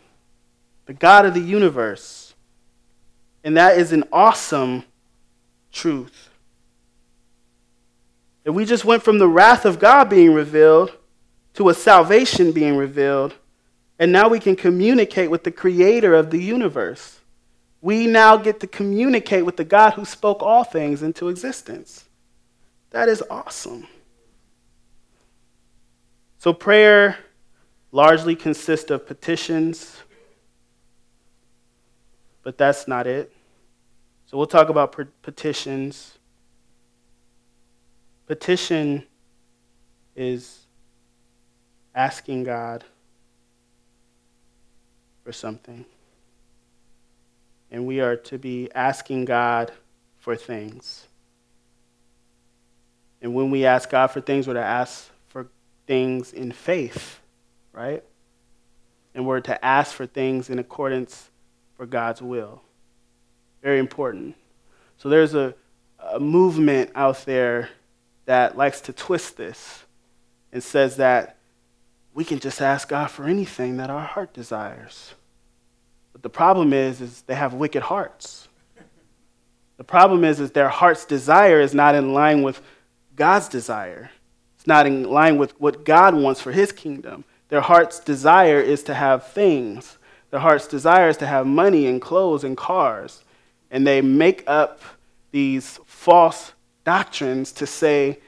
the 0.87 0.95
God 0.95 1.27
of 1.27 1.35
the 1.35 1.41
universe. 1.41 2.24
And 3.45 3.57
that 3.57 3.79
is 3.79 3.93
an 3.93 4.05
awesome 4.13 4.83
truth. 5.71 6.31
If 8.45 8.53
we 8.55 8.65
just 8.65 8.85
went 8.85 9.05
from 9.05 9.19
the 9.19 9.29
wrath 9.29 9.65
of 9.65 9.79
God 9.79 10.11
being 10.11 10.35
revealed 10.35 10.97
to 11.55 11.69
a 11.69 11.75
salvation 11.75 12.53
being 12.53 12.77
revealed. 12.77 13.35
And 13.99 14.13
now 14.13 14.29
we 14.29 14.41
can 14.41 14.57
communicate 14.57 15.31
with 15.31 15.45
the 15.45 15.51
creator 15.51 16.15
of 16.15 16.31
the 16.31 16.43
universe. 16.43 17.21
We 17.81 18.07
now 18.07 18.37
get 18.37 18.61
to 18.61 18.67
communicate 18.67 19.45
with 19.45 19.57
the 19.57 19.65
God 19.65 19.95
who 19.95 20.05
spoke 20.05 20.43
all 20.43 20.65
things 20.65 21.03
into 21.03 21.29
existence. 21.29 22.05
That 22.91 23.09
is 23.09 23.23
awesome. 23.31 23.87
So, 26.39 26.53
prayer 26.53 27.19
largely 27.93 28.35
consists 28.35 28.91
of 28.91 29.07
petitions, 29.07 30.03
but 32.43 32.59
that's 32.59 32.89
not 32.89 33.07
it. 33.07 33.34
So, 34.27 34.37
we'll 34.37 34.47
talk 34.47 34.69
about 34.69 34.97
petitions. 35.23 36.19
Petition 38.27 39.05
is 40.17 40.65
asking 41.95 42.45
God 42.45 42.85
for 45.25 45.33
something. 45.33 45.85
And 47.71 47.87
we 47.87 48.01
are 48.01 48.17
to 48.17 48.39
be 48.39 48.71
asking 48.75 49.25
God 49.25 49.73
for 50.19 50.37
things. 50.37 51.07
And 53.21 53.35
when 53.35 53.51
we 53.51 53.65
ask 53.65 53.91
God 53.91 54.09
for 54.09 54.21
things, 54.21 54.47
we're 54.47 54.55
to 54.55 54.61
ask 54.61 55.11
for 55.29 55.49
things 55.87 56.33
in 56.33 56.53
faith, 56.53 57.21
right? 57.73 58.05
And 59.15 59.27
we're 59.27 59.41
to 59.41 59.65
ask 59.65 59.95
for 59.95 60.07
things 60.07 60.51
in 60.51 60.59
accordance 60.59 61.31
for 61.77 61.87
God's 61.87 62.21
will. 62.21 62.63
Very 63.65 63.79
important. 63.79 64.37
So 64.99 65.09
there's 65.09 65.35
a, 65.35 65.55
a 65.99 66.21
movement 66.21 66.91
out 66.95 67.25
there 67.25 67.71
that 68.27 68.59
likes 68.59 68.83
to 68.83 68.93
twist 68.93 69.39
this 69.39 69.85
and 70.53 70.63
says 70.63 70.97
that 70.97 71.39
we 72.13 72.27
can 72.27 72.41
just 72.41 72.61
ask 72.61 72.91
God 72.91 73.11
for 73.11 73.25
anything 73.25 73.79
that 73.79 73.89
our 73.89 74.05
heart 74.05 74.35
desires. 74.35 75.15
But 76.13 76.23
the 76.23 76.29
problem 76.29 76.75
is, 76.75 77.01
is 77.01 77.23
they 77.23 77.35
have 77.35 77.55
wicked 77.55 77.83
hearts. 77.83 78.49
The 79.79 79.85
problem 79.85 80.25
is, 80.25 80.41
is 80.41 80.51
their 80.51 80.69
heart's 80.69 81.07
desire 81.07 81.59
is 81.59 81.73
not 81.73 81.95
in 81.95 82.13
line 82.13 82.43
with 82.43 82.61
God's 83.17 83.49
desire. 83.49 84.11
It's 84.57 84.67
not 84.67 84.87
in 84.87 85.05
line 85.05 85.39
with 85.39 85.59
what 85.59 85.87
God 85.87 86.15
wants 86.15 86.43
for 86.43 86.53
his 86.53 86.71
kingdom. 86.71 87.25
Their 87.49 87.63
heart's 87.63 87.99
desire 87.99 88.61
is 88.61 88.83
to 88.85 88.95
have 88.95 89.27
things. 89.29 89.97
Their 90.31 90.41
heart's 90.41 90.69
desire 90.69 91.09
is 91.09 91.17
to 91.17 91.27
have 91.27 91.47
money 91.47 91.87
and 91.87 91.99
clothes 92.01 92.45
and 92.45 92.59
cars. 92.59 93.25
And 93.75 93.85
they 93.85 94.01
make 94.03 94.45
up 94.47 94.81
these 95.33 95.81
false 95.85 96.53
doctrines 96.85 97.51
to 97.51 97.67
say 97.67 98.21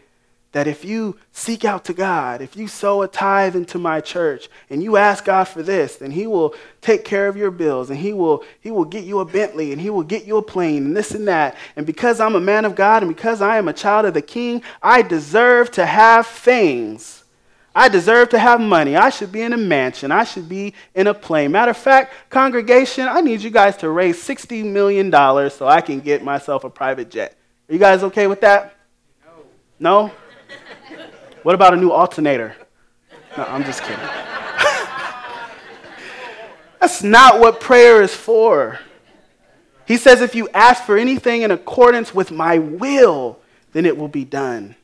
that 0.51 0.67
if 0.67 0.85
you 0.85 1.17
seek 1.31 1.65
out 1.65 1.85
to 1.85 1.93
God, 1.93 2.43
if 2.43 2.57
you 2.57 2.67
sow 2.67 3.03
a 3.03 3.07
tithe 3.07 3.55
into 3.55 3.79
my 3.79 4.01
church 4.01 4.49
and 4.71 4.83
you 4.83 4.97
ask 4.97 5.25
God 5.25 5.45
for 5.45 5.63
this, 5.63 5.97
then 5.97 6.11
he 6.11 6.27
will 6.27 6.53
take 6.81 7.05
care 7.05 7.29
of 7.29 7.37
your 7.37 7.53
bills 7.53 7.91
and 7.91 7.99
he 8.01 8.13
will 8.13 8.43
he 8.61 8.73
will 8.73 8.85
get 8.85 9.05
you 9.05 9.21
a 9.21 9.25
Bentley 9.25 9.71
and 9.71 9.81
he 9.81 9.89
will 9.89 10.03
get 10.03 10.25
you 10.25 10.37
a 10.37 10.43
plane 10.43 10.85
and 10.85 10.97
this 10.97 11.13
and 11.13 11.29
that. 11.29 11.55
And 11.77 11.87
because 11.87 12.19
I'm 12.19 12.35
a 12.35 12.41
man 12.41 12.65
of 12.65 12.75
God 12.75 13.05
and 13.05 13.15
because 13.15 13.41
I 13.41 13.57
am 13.57 13.69
a 13.69 13.73
child 13.73 14.05
of 14.05 14.15
the 14.15 14.23
king, 14.23 14.63
I 14.83 15.01
deserve 15.01 15.71
to 15.73 15.87
have 15.87 16.27
things. 16.27 17.23
I 17.77 17.91
deserve 17.91 18.31
to 18.31 18.39
have 18.39 18.59
money. 18.59 18.97
I 18.97 19.11
should 19.11 19.31
be 19.31 19.43
in 19.43 19.53
a 19.53 19.59
mansion. 19.59 20.11
I 20.11 20.25
should 20.25 20.49
be 20.49 20.73
in 20.95 21.09
a 21.09 21.13
plane. 21.13 21.53
Matter 21.53 21.73
of 21.73 21.77
fact, 21.77 22.15
congregation, 22.31 23.07
I 23.07 23.21
need 23.21 23.43
you 23.43 23.51
guys 23.51 23.77
to 23.79 23.91
raise 23.91 24.17
$60 24.17 24.65
million 24.65 25.13
so 25.51 25.69
I 25.69 25.83
can 25.83 26.01
get 26.01 26.25
myself 26.25 26.65
a 26.65 26.71
private 26.71 27.11
jet. 27.11 27.37
Are 27.69 27.75
you 27.75 27.79
guys 27.79 28.03
okay 28.05 28.29
with 28.29 28.41
that? 28.41 28.75
No? 29.79 30.09
No? 30.09 30.11
What 31.43 31.55
about 31.55 31.75
a 31.75 31.77
new 31.77 31.93
alternator? 31.93 32.57
No, 33.37 33.45
I'm 33.45 33.63
just 33.63 33.83
kidding. 33.83 33.99
That's 36.81 37.05
not 37.05 37.39
what 37.39 37.61
prayer 37.61 38.03
is 38.03 38.13
for. 38.13 38.81
He 39.87 39.97
says, 39.97 40.23
if 40.23 40.35
you 40.35 40.49
ask 40.49 40.83
for 40.83 40.97
anything 40.97 41.43
in 41.43 41.53
accordance 41.53 42.13
with 42.13 42.33
my 42.33 42.59
will, 42.59 43.39
then 43.73 43.87
it 43.87 43.97
will 43.97 44.09
be 44.09 44.25
done. 44.25 44.75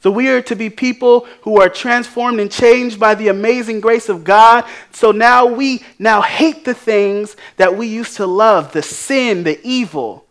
So 0.00 0.10
we 0.10 0.28
are 0.28 0.40
to 0.42 0.56
be 0.56 0.70
people 0.70 1.26
who 1.42 1.60
are 1.60 1.68
transformed 1.68 2.40
and 2.40 2.50
changed 2.50 2.98
by 2.98 3.14
the 3.14 3.28
amazing 3.28 3.80
grace 3.80 4.08
of 4.08 4.24
God. 4.24 4.64
So 4.92 5.12
now 5.12 5.44
we 5.44 5.84
now 5.98 6.22
hate 6.22 6.64
the 6.64 6.74
things 6.74 7.36
that 7.58 7.76
we 7.76 7.86
used 7.86 8.16
to 8.16 8.26
love, 8.26 8.72
the 8.72 8.82
sin, 8.82 9.44
the 9.44 9.60
evil. 9.62 10.26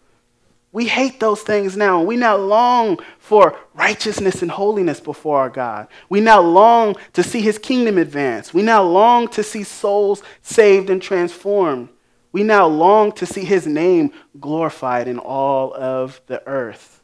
We 0.72 0.88
hate 0.88 1.20
those 1.20 1.42
things 1.42 1.78
now. 1.78 2.02
We 2.02 2.18
now 2.18 2.36
long 2.38 2.98
for 3.20 3.58
righteousness 3.76 4.42
and 4.42 4.50
holiness 4.50 5.00
before 5.00 5.40
our 5.40 5.50
God. 5.50 5.88
We 6.10 6.20
now 6.20 6.42
long 6.42 6.96
to 7.14 7.22
see 7.22 7.42
his 7.42 7.60
kingdom 7.60 8.00
advance. 8.00 8.54
We 8.54 8.64
now 8.64 8.84
long 8.84 9.28
to 9.30 9.44
see 9.44 9.64
souls 9.64 10.24
saved 10.42 10.90
and 10.90 11.02
transformed. 11.02 11.90
We 12.32 12.44
now 12.44 12.68
long 12.68 13.12
to 13.14 13.26
see 13.26 13.44
his 13.44 13.68
name 13.68 14.12
glorified 14.40 15.08
in 15.08 15.20
all 15.20 15.74
of 15.76 16.22
the 16.28 16.46
earth. 16.48 17.04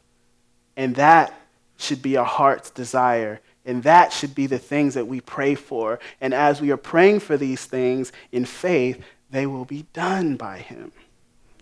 And 0.76 0.96
that 0.96 1.32
should 1.76 2.02
be 2.02 2.16
our 2.16 2.24
heart's 2.24 2.70
desire. 2.70 3.40
And 3.64 3.82
that 3.82 4.12
should 4.12 4.34
be 4.34 4.46
the 4.46 4.58
things 4.58 4.94
that 4.94 5.06
we 5.06 5.20
pray 5.20 5.54
for. 5.54 5.98
And 6.20 6.32
as 6.32 6.60
we 6.60 6.70
are 6.70 6.76
praying 6.76 7.20
for 7.20 7.36
these 7.36 7.64
things 7.64 8.12
in 8.30 8.44
faith, 8.44 9.02
they 9.30 9.46
will 9.46 9.64
be 9.64 9.86
done 9.92 10.36
by 10.36 10.58
Him. 10.58 10.92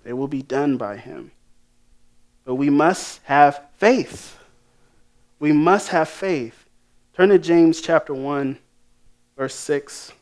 They 0.04 0.12
will 0.12 0.28
be 0.28 0.42
done 0.42 0.76
by 0.76 0.96
Him. 0.98 1.30
But 2.44 2.56
we 2.56 2.68
must 2.68 3.20
have 3.24 3.62
faith. 3.78 4.38
We 5.38 5.52
must 5.52 5.88
have 5.88 6.08
faith. 6.08 6.66
Turn 7.14 7.30
to 7.30 7.38
James 7.38 7.80
chapter 7.80 8.12
1, 8.12 8.58
verse 9.36 9.54
6. 9.54 10.12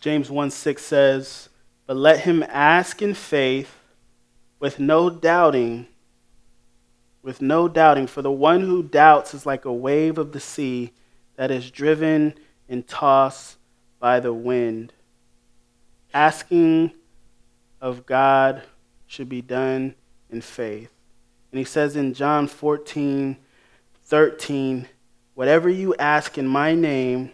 James 0.00 0.30
1 0.30 0.50
6 0.50 0.82
says, 0.82 1.48
But 1.86 1.96
let 1.96 2.20
him 2.20 2.44
ask 2.48 3.02
in 3.02 3.14
faith 3.14 3.78
with 4.60 4.78
no 4.78 5.10
doubting 5.10 5.86
with 7.28 7.42
no 7.42 7.68
doubting, 7.68 8.06
for 8.06 8.22
the 8.22 8.32
one 8.32 8.62
who 8.62 8.82
doubts 8.82 9.34
is 9.34 9.44
like 9.44 9.66
a 9.66 9.72
wave 9.72 10.16
of 10.16 10.32
the 10.32 10.40
sea 10.40 10.90
that 11.36 11.50
is 11.50 11.70
driven 11.70 12.32
and 12.70 12.88
tossed 12.88 13.58
by 13.98 14.18
the 14.18 14.32
wind. 14.32 14.94
Asking 16.14 16.90
of 17.82 18.06
God 18.06 18.62
should 19.06 19.28
be 19.28 19.42
done 19.42 19.94
in 20.30 20.40
faith. 20.40 20.90
And 21.52 21.58
he 21.58 21.66
says 21.66 21.96
in 21.96 22.14
John 22.14 22.46
14, 22.46 23.36
13, 24.06 24.88
Whatever 25.34 25.68
you 25.68 25.94
ask 25.96 26.38
in 26.38 26.48
my 26.48 26.74
name, 26.74 27.32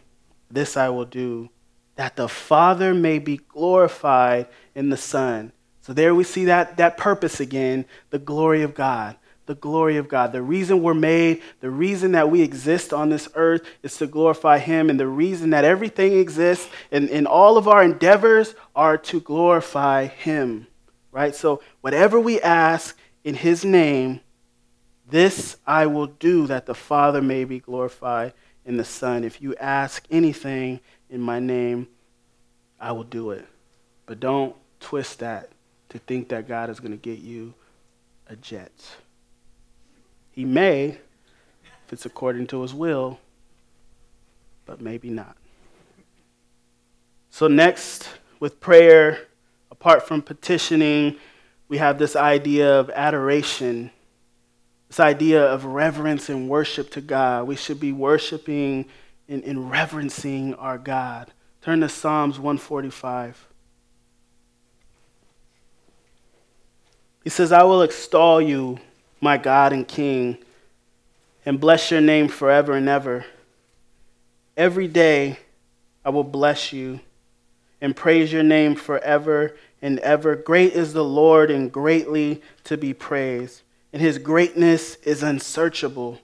this 0.51 0.76
I 0.76 0.88
will 0.88 1.05
do, 1.05 1.51
that 1.95 2.16
the 2.16 2.28
Father 2.28 2.95
may 2.95 3.20
be 3.20 3.36
glorified 3.36 4.49
in 4.74 4.88
the 4.88 4.97
Son. 4.97 5.53
So 5.82 5.92
there 5.92 6.16
we 6.16 6.24
see 6.24 6.47
that, 6.47 6.78
that 6.78 6.97
purpose 6.97 7.38
again, 7.38 7.84
the 8.11 8.18
glory 8.18 8.62
of 8.62 8.74
God 8.74 9.14
the 9.47 9.55
glory 9.55 9.97
of 9.97 10.09
God. 10.09 10.32
The 10.32 10.42
reason 10.42 10.82
we're 10.82 10.95
made, 10.95 11.42
the 11.61 11.70
reason 11.70 12.12
that 12.12 12.30
we 12.30 12.42
exist 12.42 12.92
on 12.92 13.11
this 13.11 13.28
earth 13.34 13.62
is 13.82 13.97
to 13.99 14.07
glorify 14.07 14.59
Him. 14.59 14.90
And 14.90 14.99
the 14.99 15.07
reason 15.07 15.51
that 15.51 15.64
everything 15.64 16.18
exists 16.18 16.68
and, 16.90 17.11
and 17.11 17.26
all 17.26 17.57
of 17.57 17.68
our 17.68 17.82
endeavors 17.82 18.55
are 18.74 18.97
to 18.99 19.20
glorify 19.20 20.07
Him. 20.07 20.66
Right? 21.12 21.34
So, 21.34 21.62
whatever 21.80 22.18
we 22.18 22.40
ask 22.40 22.97
in 23.22 23.34
His 23.34 23.64
name, 23.64 24.20
this 25.09 25.57
I 25.66 25.86
will 25.86 26.07
do 26.07 26.47
that 26.47 26.66
the 26.66 26.74
Father 26.74 27.20
may 27.20 27.45
be 27.45 27.61
glorified 27.61 28.32
in 28.64 28.76
the 28.76 28.84
Son. 28.84 29.24
If 29.24 29.42
you 29.42 29.55
ask 29.57 30.05
anything 30.11 30.80
in 31.11 31.20
my 31.20 31.38
name, 31.38 31.88
I 32.80 32.92
will 32.92 33.05
do 33.05 33.30
it. 33.30 33.47
But 34.07 34.20
don't 34.20 34.57
twist 34.80 35.20
that 35.20 35.51
to 35.90 35.99
think 35.99 36.28
that 36.30 36.49
God 36.49 36.70
is 36.70 36.80
going 36.80 36.92
to 36.92 36.99
get 36.99 37.18
you 37.20 37.55
a 38.28 38.36
jet. 38.36 38.72
He 40.35 40.45
may, 40.45 40.99
if 41.87 41.93
it's 41.93 42.07
according 42.07 42.49
to 42.49 42.62
his 42.62 42.74
will, 42.74 43.20
but 44.66 44.80
maybe 44.80 45.09
not. 45.09 45.37
So, 47.30 47.47
next, 47.47 48.09
with 48.41 48.59
prayer, 48.61 49.26
apart 49.70 50.07
from 50.07 50.22
petitioning, 50.22 51.16
we 51.68 51.78
have 51.78 51.99
this 51.99 52.16
idea 52.16 52.80
of 52.80 52.91
adoration, 52.91 53.93
this 54.89 54.99
idea 54.99 55.45
of 55.45 55.64
reverence 55.64 56.28
and 56.28 56.49
worship 56.49 56.91
to 56.91 57.01
God. 57.01 57.47
We 57.47 57.57
should 57.57 57.78
be 57.78 57.93
worshiping 57.93 58.87
and, 59.28 59.45
and 59.45 59.70
reverencing 59.70 60.55
our 60.55 60.78
God. 60.78 61.32
Turn 61.62 61.80
to 61.80 61.89
Psalms 61.89 62.39
145. 62.39 63.47
He 67.22 67.30
says, 67.30 67.53
I 67.53 67.62
will 67.62 67.82
extol 67.82 68.41
you 68.41 68.78
my 69.25 69.39
God 69.39 69.72
and 69.72 69.89
King, 69.89 70.37
and 71.47 71.59
bless 71.59 71.91
your 71.91 72.03
name 72.03 72.29
forever 72.29 72.75
and 72.75 72.89
ever. 72.89 73.25
Every 74.55 74.87
day 74.87 75.39
I 76.05 76.11
will 76.11 76.25
bless 76.25 76.75
you 76.75 77.01
and 77.81 77.97
praise 77.97 78.31
your 78.33 78.43
name 78.43 78.75
forever 78.77 79.57
and 79.81 79.99
ever. 80.01 80.37
Great 80.37 80.75
is 80.75 80.93
the 80.93 81.05
Lord 81.05 81.51
and 81.51 81.72
greatly 81.72 82.43
to 82.64 82.77
be 82.77 82.93
praised, 82.93 83.62
and 83.95 84.03
his 84.03 84.18
greatness 84.18 84.97
is 84.97 85.22
unsearchable. 85.22 86.20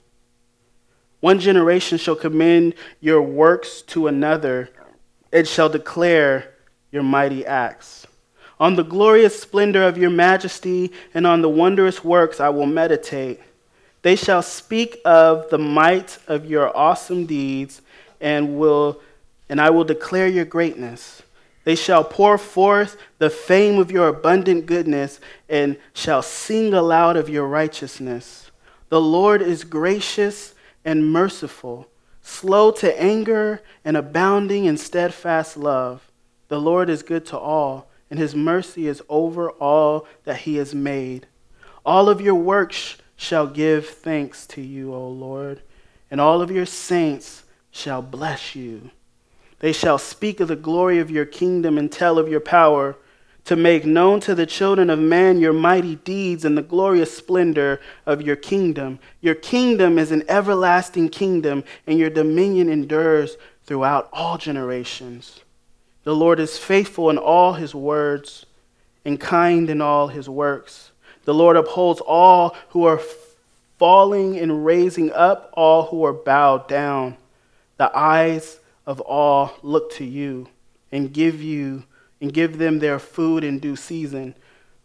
One 1.21 1.41
generation 1.41 1.97
shall 1.97 2.17
commend 2.17 2.75
your 3.01 3.23
works 3.23 3.81
to 3.89 4.09
another, 4.09 4.69
it 5.33 5.49
shall 5.49 5.71
declare 5.71 6.53
your 6.93 7.03
mighty 7.03 7.47
acts. 7.47 8.07
On 8.61 8.77
the 8.77 8.85
glorious 8.85 9.41
splendor 9.41 9.83
of 9.83 9.97
your 9.97 10.11
majesty 10.11 10.93
and 11.15 11.27
on 11.27 11.41
the 11.41 11.49
wondrous 11.49 12.05
works 12.05 12.41
I 12.41 12.51
will 12.51 12.67
meditate. 12.67 13.41
They 14.03 14.17
shall 14.17 14.43
speak 14.43 15.01
of 15.05 15.49
the 15.49 15.59
might 15.59 16.19
of 16.29 16.45
your 16.45 16.77
awesome 16.77 17.25
deeds 17.25 17.81
and 18.21 18.59
will 18.59 19.01
and 19.49 19.61
I 19.61 19.71
will 19.71 19.85
declare 19.85 20.29
your 20.29 20.45
greatness. 20.45 21.23
They 21.65 21.75
shall 21.75 22.05
pour 22.05 22.39
forth 22.39 22.97
the 23.19 23.31
fame 23.31 23.79
of 23.79 23.91
your 23.91 24.09
abundant 24.09 24.67
goodness 24.67 25.21
and 25.49 25.77
shall 25.93 26.23
sing 26.23 26.73
aloud 26.73 27.17
of 27.17 27.29
your 27.29 27.47
righteousness. 27.49 28.51
The 28.91 29.01
Lord 29.01 29.43
is 29.43 29.65
gracious 29.65 30.55
and 30.85 31.13
merciful, 31.13 31.89
slow 32.23 32.71
to 32.73 33.01
anger 33.01 33.61
and 33.85 33.97
abounding 33.97 34.67
in 34.67 34.77
steadfast 34.77 35.57
love. 35.57 36.11
The 36.49 36.61
Lord 36.61 36.89
is 36.89 37.03
good 37.03 37.27
to 37.27 37.39
all 37.39 37.90
and 38.11 38.19
his 38.19 38.35
mercy 38.35 38.89
is 38.89 39.03
over 39.09 39.51
all 39.53 40.07
that 40.25 40.39
he 40.39 40.57
has 40.57 40.75
made. 40.75 41.27
All 41.87 42.09
of 42.09 42.21
your 42.21 42.35
works 42.35 42.97
shall 43.17 43.47
give 43.47 43.89
thanks 43.89 44.47
to 44.49 44.61
you, 44.61 44.93
O 44.93 45.09
Lord, 45.09 45.63
and 46.11 46.21
all 46.21 46.43
of 46.43 46.51
your 46.51 46.67
saints 46.67 47.45
shall 47.71 48.03
bless 48.03 48.55
you. 48.57 48.91
They 49.61 49.73
shall 49.73 49.99
speak 49.99 50.41
of 50.41 50.49
the 50.49 50.57
glory 50.57 50.99
of 50.99 51.11
your 51.11 51.27
kingdom 51.27 51.79
and 51.79 51.93
tell 51.93 52.19
of 52.19 52.29
your 52.29 52.41
power, 52.41 52.97
to 53.45 53.57
make 53.57 53.87
known 53.87 54.21
to 54.21 54.35
the 54.35 54.47
children 54.47 54.91
of 54.91 54.99
man 54.99 55.41
your 55.41 55.53
mighty 55.53 55.97
deeds 55.97 56.45
and 56.45 56.59
the 56.59 56.63
glorious 56.63 57.17
splendor 57.17 57.81
of 58.05 58.21
your 58.23 58.37
kingdom. 58.37 58.99
Your 59.21 59.35
kingdom 59.35 59.99
is 59.99 60.13
an 60.13 60.25
everlasting 60.29 61.09
kingdom, 61.09 61.65
and 61.87 61.99
your 61.99 62.11
dominion 62.11 62.69
endures 62.69 63.37
throughout 63.65 64.09
all 64.13 64.37
generations. 64.37 65.41
The 66.05 66.15
Lord 66.15 66.41
is 66.41 66.59
faithful 66.59 67.11
in 67.11 67.19
all 67.19 67.55
his 67.55 67.75
words 67.75 68.47
and 69.05 69.21
kind 69.21 69.69
in 69.69 69.81
all 69.81 70.09
his 70.09 70.29
works. 70.29 70.93
The 71.25 71.35
Lord 71.35 71.57
upholds 71.57 72.01
all 72.01 72.57
who 72.71 72.85
are 72.85 73.01
falling 73.79 74.39
and 74.39 74.65
raising 74.65 75.13
up 75.13 75.51
all 75.55 75.87
who 75.87 76.05
are 76.05 76.13
bowed 76.13 76.69
down. 76.69 77.17
The 77.77 77.95
eyes 77.97 78.61
of 78.87 79.01
all 79.01 79.55
look 79.63 79.93
to 79.95 80.05
you 80.05 80.49
and 80.91 81.13
give 81.13 81.43
you 81.43 81.85
and 82.21 82.33
give 82.33 82.59
them 82.59 82.79
their 82.79 82.99
food 82.99 83.45
in 83.45 83.59
due 83.59 83.77
season 83.77 84.35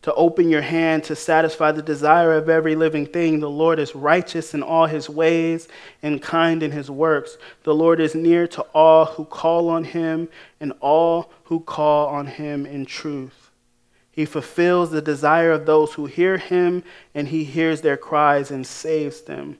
to 0.05 0.13
open 0.13 0.49
your 0.49 0.61
hand 0.61 1.03
to 1.03 1.15
satisfy 1.15 1.71
the 1.71 1.81
desire 1.81 2.33
of 2.33 2.47
every 2.47 2.75
living 2.75 3.07
thing. 3.07 3.39
The 3.39 3.49
Lord 3.49 3.79
is 3.79 3.95
righteous 3.95 4.53
in 4.53 4.61
all 4.61 4.85
his 4.85 5.09
ways 5.09 5.67
and 6.03 6.21
kind 6.21 6.61
in 6.61 6.69
his 6.69 6.91
works. 6.91 7.39
The 7.63 7.73
Lord 7.73 7.99
is 7.99 8.13
near 8.13 8.45
to 8.49 8.61
all 8.75 9.05
who 9.05 9.25
call 9.25 9.67
on 9.67 9.83
him 9.83 10.29
and 10.59 10.73
all 10.79 11.31
who 11.45 11.59
call 11.59 12.05
on 12.09 12.27
him 12.27 12.67
in 12.67 12.85
truth. 12.85 13.49
He 14.11 14.25
fulfills 14.25 14.91
the 14.91 15.01
desire 15.01 15.51
of 15.51 15.65
those 15.65 15.93
who 15.93 16.05
hear 16.05 16.37
him, 16.37 16.83
and 17.15 17.29
he 17.29 17.43
hears 17.43 17.81
their 17.81 17.97
cries 17.97 18.51
and 18.51 18.67
saves 18.67 19.21
them. 19.21 19.57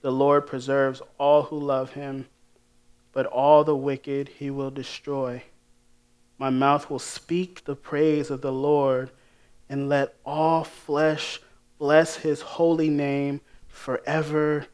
The 0.00 0.10
Lord 0.10 0.44
preserves 0.48 1.02
all 1.18 1.44
who 1.44 1.56
love 1.56 1.92
him, 1.92 2.26
but 3.12 3.26
all 3.26 3.62
the 3.62 3.76
wicked 3.76 4.28
he 4.40 4.50
will 4.50 4.72
destroy. 4.72 5.44
My 6.36 6.50
mouth 6.50 6.90
will 6.90 6.98
speak 6.98 7.64
the 7.64 7.76
praise 7.76 8.28
of 8.28 8.40
the 8.40 8.52
Lord 8.52 9.12
and 9.68 9.88
let 9.88 10.14
all 10.24 10.64
flesh 10.64 11.40
bless 11.78 12.16
his 12.16 12.40
holy 12.40 12.88
name 12.88 13.40
forever 13.68 14.66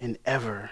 and 0.00 0.18
ever. 0.24 0.70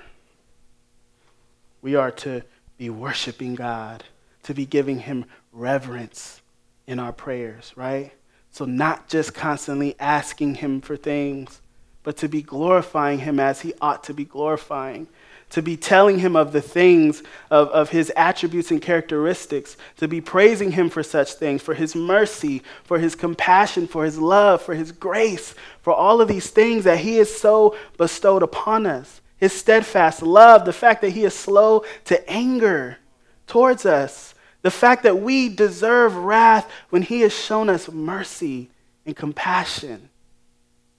We 1.83 1.95
are 1.95 2.11
to 2.11 2.43
be 2.79 2.91
worshiping 2.91 3.55
God, 3.55 4.05
to 4.45 4.55
be 4.55 4.67
giving 4.67 5.01
Him 5.01 5.25
reverence 5.53 6.41
in 6.87 6.99
our 6.99 7.13
prayers, 7.13 7.73
right? 7.77 8.13
So, 8.51 8.65
not 8.65 9.09
just 9.09 9.35
constantly 9.35 9.97
asking 9.99 10.57
Him 10.57 10.81
for 10.81 10.97
things, 10.97 11.61
but 12.03 12.17
to 12.19 12.29
be 12.29 12.43
glorifying 12.43 13.21
Him 13.21 13.39
as 13.39 13.61
He 13.61 13.75
ought 13.81 14.05
to 14.05 14.15
be 14.15 14.25
glorifying, 14.25 15.09
to 15.51 15.63
be 15.63 15.77
telling 15.77 16.19
Him 16.19 16.37
of 16.37 16.53
the 16.53 16.61
things, 16.61 17.23
of, 17.51 17.69
of 17.69 17.91
His 17.91 18.13
attributes 18.17 18.71
and 18.71 18.81
characteristics, 18.81 19.77
to 19.99 20.09
be 20.09 20.21
praising 20.21 20.73
Him 20.73 20.89
for 20.89 21.03
such 21.03 21.35
things, 21.35 21.61
for 21.63 21.75
His 21.75 21.95
mercy, 21.95 22.63
for 22.85 22.99
His 22.99 23.15
compassion, 23.15 23.87
for 23.87 24.05
His 24.05 24.19
love, 24.19 24.63
for 24.63 24.75
His 24.75 24.93
grace, 24.93 25.55
for 25.83 25.93
all 25.93 26.21
of 26.21 26.29
these 26.29 26.51
things 26.51 26.85
that 26.85 26.99
He 27.01 27.17
has 27.17 27.35
so 27.35 27.77
bestowed 27.99 28.43
upon 28.43 28.87
us. 28.87 29.21
His 29.37 29.53
steadfast 29.53 30.23
love, 30.23 30.65
the 30.65 30.73
fact 30.73 31.01
that 31.03 31.11
He 31.11 31.25
is 31.25 31.35
slow 31.35 31.85
to 32.05 32.31
anger 32.31 32.99
towards 33.47 33.85
us, 33.85 34.35
the 34.63 34.71
fact 34.71 35.03
that 35.03 35.21
we 35.21 35.49
deserve 35.49 36.15
wrath 36.17 36.71
when 36.91 37.03
He 37.03 37.23
has 37.23 37.33
shown 37.33 37.69
us 37.69 37.91
mercy 37.91 38.71
and 39.05 39.17
compassion. 39.17 40.11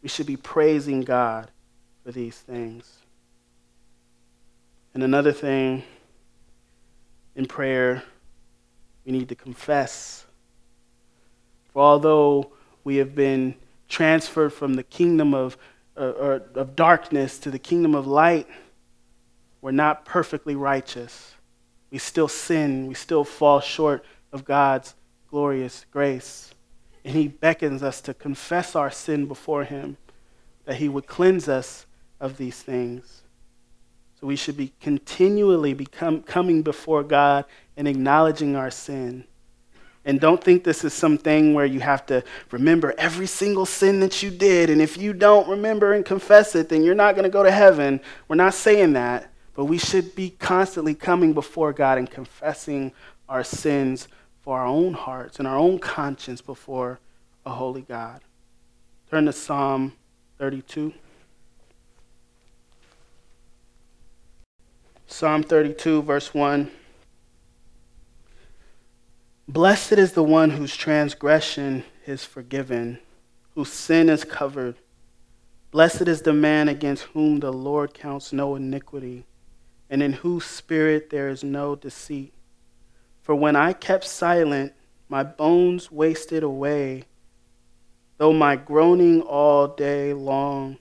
We 0.04 0.10
should 0.10 0.26
be 0.26 0.38
praising 0.38 1.02
God 1.02 1.52
for 2.04 2.12
these 2.12 2.38
things. 2.38 3.01
And 4.94 5.04
another 5.04 5.32
thing 5.32 5.84
in 7.36 7.46
prayer, 7.46 8.04
we 9.06 9.12
need 9.12 9.30
to 9.30 9.36
confess. 9.36 10.26
For 11.74 11.82
although 11.82 12.52
we 12.84 12.98
have 12.98 13.16
been 13.16 13.56
transferred 13.88 14.52
from 14.52 14.74
the 14.74 14.84
kingdom 14.84 15.34
of, 15.34 15.58
uh, 15.96 16.40
of 16.56 16.76
darkness 16.76 17.40
to 17.40 17.52
the 17.52 17.60
kingdom 17.60 17.96
of 17.96 18.08
light, 18.08 18.48
we're 19.62 19.72
not 19.72 20.06
perfectly 20.06 20.56
righteous. 20.56 21.36
We 21.92 21.98
still 21.98 22.28
sin. 22.28 22.88
We 22.88 22.96
still 22.96 23.24
fall 23.24 23.60
short 23.60 24.04
of 24.34 24.44
God's 24.44 24.96
glorious 25.30 25.86
grace. 25.92 26.54
And 27.06 27.16
He 27.16 27.28
beckons 27.28 27.84
us 27.84 28.02
to 28.02 28.14
confess 28.14 28.76
our 28.76 28.92
sin 28.92 29.26
before 29.26 29.64
Him, 29.64 29.98
that 30.66 30.78
He 30.78 30.90
would 30.90 31.08
cleanse 31.08 31.48
us 31.48 31.86
of 32.20 32.38
these 32.38 32.62
things. 32.62 33.22
So 34.22 34.28
we 34.28 34.36
should 34.36 34.56
be 34.56 34.72
continually 34.80 35.74
become, 35.74 36.22
coming 36.22 36.62
before 36.62 37.04
God 37.04 37.46
and 37.76 37.88
acknowledging 37.88 38.56
our 38.56 38.70
sin. 38.70 39.26
And 40.06 40.20
don't 40.20 40.44
think 40.44 40.64
this 40.64 40.84
is 40.84 40.94
something 40.94 41.56
where 41.56 41.66
you 41.66 41.80
have 41.80 42.06
to 42.08 42.24
remember 42.52 42.94
every 43.00 43.26
single 43.26 43.66
sin 43.66 44.00
that 44.00 44.22
you 44.22 44.30
did. 44.30 44.70
And 44.70 44.80
if 44.80 44.96
you 44.96 45.14
don't 45.14 45.48
remember 45.48 45.94
and 45.94 46.06
confess 46.06 46.56
it, 46.56 46.70
then 46.70 46.84
you're 46.84 46.96
not 46.96 47.16
going 47.16 47.24
to 47.24 47.30
go 47.30 47.44
to 47.44 47.52
heaven. 47.52 48.00
We're 48.28 48.36
not 48.36 48.54
saying 48.54 48.94
that. 48.94 49.32
But 49.56 49.66
we 49.66 49.78
should 49.80 50.16
be 50.16 50.30
constantly 50.30 50.96
coming 50.96 51.34
before 51.34 51.74
God 51.74 51.98
and 51.98 52.10
confessing 52.10 52.94
our 53.28 53.44
sins 53.44 54.08
for 54.42 54.60
our 54.60 54.66
own 54.68 54.94
hearts 54.94 55.40
and 55.40 55.48
our 55.48 55.58
own 55.58 55.80
conscience 55.80 56.42
before 56.42 57.00
a 57.46 57.52
holy 57.52 57.82
God. 57.82 58.22
Turn 59.10 59.26
to 59.26 59.34
Psalm 59.34 59.94
32. 60.38 60.94
Psalm 65.12 65.44
32, 65.44 66.04
verse 66.04 66.34
1. 66.34 66.72
Blessed 69.46 69.92
is 69.92 70.14
the 70.14 70.24
one 70.24 70.52
whose 70.52 70.74
transgression 70.74 71.84
is 72.08 72.24
forgiven, 72.24 72.98
whose 73.54 73.74
sin 73.74 74.08
is 74.08 74.24
covered. 74.24 74.78
Blessed 75.70 76.08
is 76.08 76.22
the 76.22 76.32
man 76.32 76.70
against 76.70 77.04
whom 77.04 77.42
the 77.42 77.52
Lord 77.52 77.94
counts 77.94 78.32
no 78.32 78.56
iniquity, 78.56 79.26
and 79.90 80.02
in 80.02 80.14
whose 80.14 80.46
spirit 80.46 81.10
there 81.10 81.28
is 81.28 81.44
no 81.44 81.76
deceit. 81.76 82.34
For 83.22 83.36
when 83.36 83.58
I 83.58 83.74
kept 83.74 84.06
silent, 84.06 84.72
my 85.10 85.24
bones 85.24 85.92
wasted 85.92 86.42
away, 86.42 87.04
though 88.18 88.34
my 88.34 88.56
groaning 88.56 89.22
all 89.22 89.68
day 89.68 90.14
long. 90.14 90.78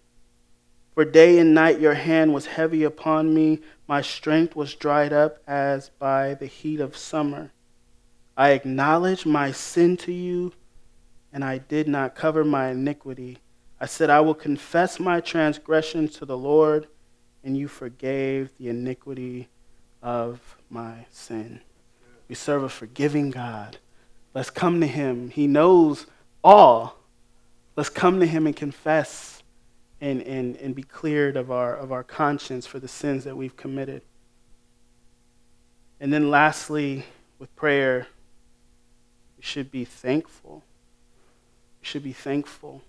For 0.94 1.04
day 1.04 1.38
and 1.38 1.54
night 1.54 1.80
your 1.80 1.94
hand 1.94 2.34
was 2.34 2.46
heavy 2.46 2.84
upon 2.84 3.32
me, 3.32 3.60
my 3.86 4.02
strength 4.02 4.56
was 4.56 4.74
dried 4.74 5.12
up 5.12 5.38
as 5.46 5.90
by 5.98 6.34
the 6.34 6.46
heat 6.46 6.80
of 6.80 6.96
summer. 6.96 7.52
I 8.36 8.50
acknowledged 8.50 9.26
my 9.26 9.52
sin 9.52 9.96
to 9.98 10.12
you, 10.12 10.52
and 11.32 11.44
I 11.44 11.58
did 11.58 11.88
not 11.88 12.14
cover 12.14 12.44
my 12.44 12.68
iniquity. 12.68 13.38
I 13.80 13.86
said, 13.86 14.10
I 14.10 14.20
will 14.20 14.34
confess 14.34 15.00
my 15.00 15.20
transgression 15.20 16.08
to 16.08 16.24
the 16.24 16.36
Lord, 16.36 16.86
and 17.44 17.56
you 17.56 17.68
forgave 17.68 18.50
the 18.58 18.68
iniquity 18.68 19.48
of 20.02 20.56
my 20.68 21.06
sin. 21.10 21.60
We 22.28 22.34
serve 22.34 22.62
a 22.62 22.68
forgiving 22.68 23.30
God. 23.30 23.78
Let's 24.34 24.50
come 24.50 24.80
to 24.80 24.86
him. 24.86 25.30
He 25.30 25.46
knows 25.46 26.06
all. 26.44 26.98
Let's 27.76 27.88
come 27.88 28.20
to 28.20 28.26
him 28.26 28.46
and 28.46 28.54
confess 28.54 29.39
and, 30.00 30.22
and, 30.22 30.56
and 30.56 30.74
be 30.74 30.82
cleared 30.82 31.36
of 31.36 31.50
our, 31.50 31.76
of 31.76 31.92
our 31.92 32.02
conscience 32.02 32.66
for 32.66 32.78
the 32.78 32.88
sins 32.88 33.24
that 33.24 33.36
we've 33.36 33.56
committed. 33.56 34.02
And 36.00 36.12
then, 36.12 36.30
lastly, 36.30 37.04
with 37.38 37.54
prayer, 37.54 38.06
we 39.36 39.42
should 39.42 39.70
be 39.70 39.84
thankful. 39.84 40.62
We 41.80 41.86
should 41.86 42.02
be 42.02 42.14
thankful. 42.14 42.82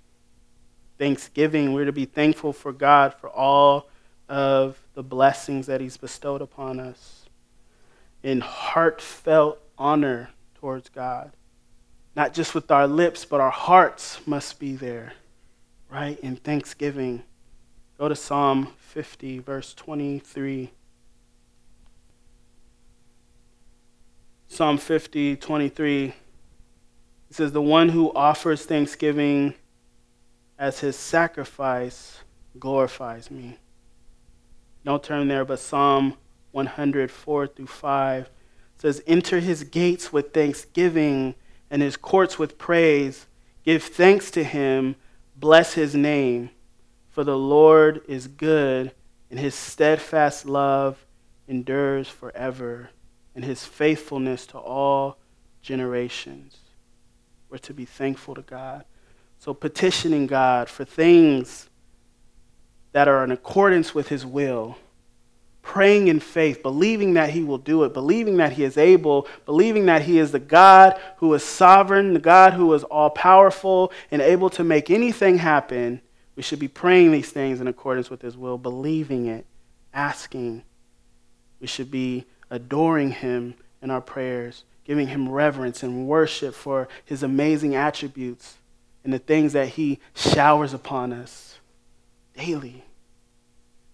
Thanksgiving, 0.98 1.74
we're 1.74 1.86
to 1.86 1.92
be 1.92 2.06
thankful 2.06 2.54
for 2.54 2.72
God 2.72 3.14
for 3.14 3.30
all 3.30 3.90
of 4.30 4.80
the 4.94 5.04
blessings 5.04 5.68
that 5.68 5.82
He's 5.82 5.98
bestowed 5.98 6.42
upon 6.42 6.80
us 6.80 7.26
in 8.24 8.40
heartfelt 8.40 9.60
honor 9.78 10.30
towards 10.56 10.88
God. 10.90 11.32
Not 12.16 12.34
just 12.34 12.54
with 12.54 12.70
our 12.72 12.88
lips, 12.88 13.26
but 13.26 13.42
our 13.42 13.52
hearts 13.52 14.26
must 14.26 14.60
be 14.60 14.76
there 14.76 15.14
right, 15.92 16.20
in 16.20 16.38
thanksgiving. 16.38 17.24
Go 17.98 18.08
to 18.08 18.16
Psalm 18.16 18.70
50, 18.78 19.40
verse 19.40 19.74
23. 19.74 20.72
Psalm 24.48 24.78
50, 24.78 25.36
23. 25.36 26.06
It 26.06 26.14
says, 27.30 27.52
The 27.52 27.62
one 27.62 27.90
who 27.90 28.12
offers 28.14 28.66
thanksgiving 28.66 29.54
as 30.58 30.80
his 30.80 30.96
sacrifice 30.96 32.20
glorifies 32.60 33.30
me. 33.30 33.58
Don't 34.84 35.04
turn 35.04 35.28
there, 35.28 35.46
but 35.46 35.60
Psalm 35.60 36.16
104 36.52 37.48
through 37.48 37.68
5 37.68 38.30
says, 38.78 39.04
Enter 39.06 39.40
his 39.40 39.64
gates 39.64 40.12
with 40.12 40.34
thanksgiving 40.34 41.36
and 41.70 41.82
his 41.82 41.98
courts 41.98 42.40
with 42.40 42.58
praise. 42.58 43.28
Give 43.64 43.82
thanks 43.82 44.32
to 44.32 44.44
him 44.44 44.96
Bless 45.42 45.74
his 45.74 45.96
name, 45.96 46.52
for 47.10 47.24
the 47.24 47.36
Lord 47.36 48.02
is 48.08 48.28
good, 48.28 48.92
and 49.32 49.40
his 49.40 49.56
steadfast 49.56 50.46
love 50.46 51.04
endures 51.48 52.08
forever, 52.08 52.92
and 53.34 53.44
his 53.44 53.66
faithfulness 53.66 54.46
to 54.46 54.60
all 54.60 55.18
generations. 55.64 56.58
We're 57.50 57.58
to 57.58 57.74
be 57.74 57.86
thankful 57.86 58.36
to 58.36 58.44
God. 58.44 58.86
So, 59.40 59.56
petitioning 59.56 60.28
God 60.28 60.70
for 60.70 60.86
things 60.86 61.72
that 62.92 63.08
are 63.08 63.24
in 63.24 63.32
accordance 63.32 63.96
with 63.96 64.10
his 64.10 64.24
will, 64.24 64.78
praying 65.72 66.10
in 66.10 66.20
faith, 66.20 66.62
believing 66.62 67.14
that 67.14 67.30
he 67.30 67.46
will 67.46 67.58
do 67.58 67.86
it, 67.86 67.94
believing 67.94 68.36
that 68.36 68.52
he 68.52 68.66
is 68.66 68.78
able, 68.78 69.26
believing 69.46 69.86
that 69.86 70.02
he 70.02 70.20
is 70.20 70.34
the 70.34 70.40
God 70.40 71.00
who 71.16 71.34
is 71.34 71.46
sovereign, 71.46 72.14
the 72.14 72.20
God 72.20 72.52
who 72.52 72.74
is 72.74 72.84
all 72.84 73.10
powerful 73.10 73.94
and 74.12 74.22
able 74.22 74.50
to 74.50 74.66
make 74.66 74.90
anything 74.90 75.38
happen. 75.38 76.02
We 76.36 76.44
should 76.44 76.60
be 76.60 76.68
praying 76.68 77.14
these 77.14 77.30
things 77.30 77.62
in 77.62 77.70
accordance 77.70 78.10
with 78.10 78.22
his 78.22 78.36
will, 78.36 78.58
believing 78.58 79.28
it, 79.28 79.46
asking. 79.94 80.64
We 81.62 81.68
should 81.68 81.90
be 81.90 82.26
adoring 82.50 83.12
him 83.12 83.54
in 83.82 83.92
our 83.92 84.02
prayers, 84.02 84.66
giving 84.84 85.08
him 85.08 85.30
reverence 85.30 85.84
and 85.84 86.06
worship 86.06 86.54
for 86.54 86.90
his 87.06 87.24
amazing 87.24 87.76
attributes 87.76 88.58
and 89.06 89.14
the 89.14 89.20
things 89.20 89.54
that 89.54 89.70
he 89.70 90.02
showers 90.16 90.74
upon 90.74 91.14
us 91.14 91.60
daily. 92.36 92.84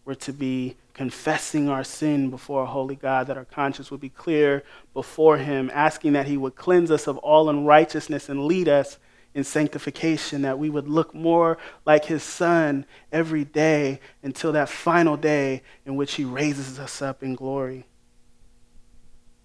We're 0.06 0.16
to 0.16 0.34
be 0.34 0.76
confessing 0.98 1.70
our 1.70 1.84
sin 1.84 2.32
before 2.32 2.64
a 2.64 2.66
holy 2.66 2.96
God, 2.96 3.28
that 3.28 3.38
our 3.38 3.46
conscience 3.46 3.92
would 3.92 4.02
be 4.02 4.10
clear 4.10 4.64
before 4.96 5.38
Him, 5.38 5.70
asking 5.72 6.14
that 6.14 6.26
He 6.26 6.38
would 6.38 6.56
cleanse 6.56 6.90
us 6.90 7.06
of 7.06 7.18
all 7.20 7.50
unrighteousness 7.50 8.30
and 8.30 8.46
lead 8.46 8.68
us 8.68 8.98
in 9.36 9.44
sanctification, 9.44 10.42
that 10.42 10.58
we 10.58 10.72
would 10.72 10.88
look 10.88 11.14
more 11.14 11.60
like 11.86 12.06
His 12.06 12.24
Son 12.24 12.84
every 13.12 13.46
day 13.46 14.00
until 14.24 14.52
that 14.54 14.70
final 14.70 15.16
day 15.16 15.62
in 15.86 15.96
which 15.96 16.16
He 16.16 16.26
raises 16.26 16.80
us 16.80 17.00
up 17.00 17.22
in 17.22 17.36
glory. 17.36 17.86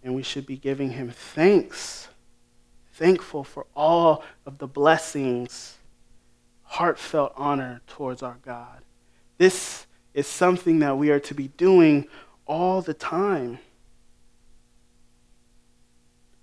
And 0.03 0.15
we 0.15 0.23
should 0.23 0.47
be 0.47 0.57
giving 0.57 0.93
Him 0.93 1.11
thanks, 1.11 2.09
thankful 2.95 3.45
for 3.45 3.67
all 3.77 4.25
of 4.47 4.57
the 4.57 4.67
blessings, 4.67 5.77
heartfelt 6.63 7.35
honor 7.37 7.83
towards 7.87 8.23
our 8.23 8.39
God. 8.43 8.83
This 9.37 9.87
is 10.15 10.27
something 10.27 10.81
that 10.81 10.99
we 10.99 11.11
are 11.11 11.21
to 11.21 11.35
be 11.35 11.49
doing 11.49 12.07
all 12.47 12.83
the 12.83 12.95
time. 12.95 13.59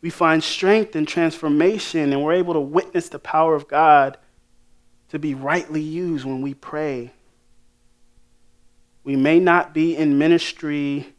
we 0.01 0.09
find 0.09 0.43
strength 0.43 0.95
and 0.95 1.07
transformation, 1.07 2.13
and 2.13 2.23
we're 2.23 2.33
able 2.33 2.53
to 2.53 2.59
witness 2.59 3.09
the 3.09 3.19
power 3.19 3.55
of 3.55 3.67
God 3.67 4.17
to 5.09 5.19
be 5.19 5.33
rightly 5.33 5.81
used 5.81 6.25
when 6.25 6.41
we 6.41 6.53
pray. 6.53 7.11
We 9.03 9.15
may 9.15 9.39
not 9.39 9.73
be 9.73 9.97
in 9.97 10.17
ministry 10.17 11.13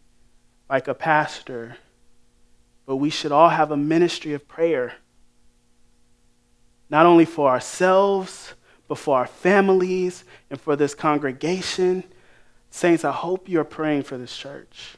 like 0.69 0.89
a 0.89 0.95
pastor, 0.95 1.77
but 2.87 2.97
we 2.97 3.11
should 3.11 3.33
all 3.33 3.49
have 3.49 3.71
a 3.71 3.77
ministry 3.77 4.33
of 4.33 4.49
prayer. 4.49 4.95
Not 6.89 7.07
only 7.07 7.25
for 7.25 7.51
ourselves, 7.51 8.55
but 8.89 8.99
for 8.99 9.19
our 9.19 9.27
families 9.27 10.25
and 10.49 10.61
for 10.61 10.75
this 10.75 10.95
congregation. 10.95 12.05
Saints, 12.71 13.05
I 13.05 13.13
hope 13.13 13.49
you're 13.49 13.65
praying 13.65 14.05
for 14.05 14.17
this 14.17 14.35
church. 14.37 14.97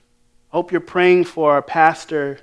I 0.52 0.56
hope 0.56 0.70
you're 0.70 0.80
praying 0.80 1.24
for 1.24 1.52
our 1.52 1.62
pastor, 1.62 2.40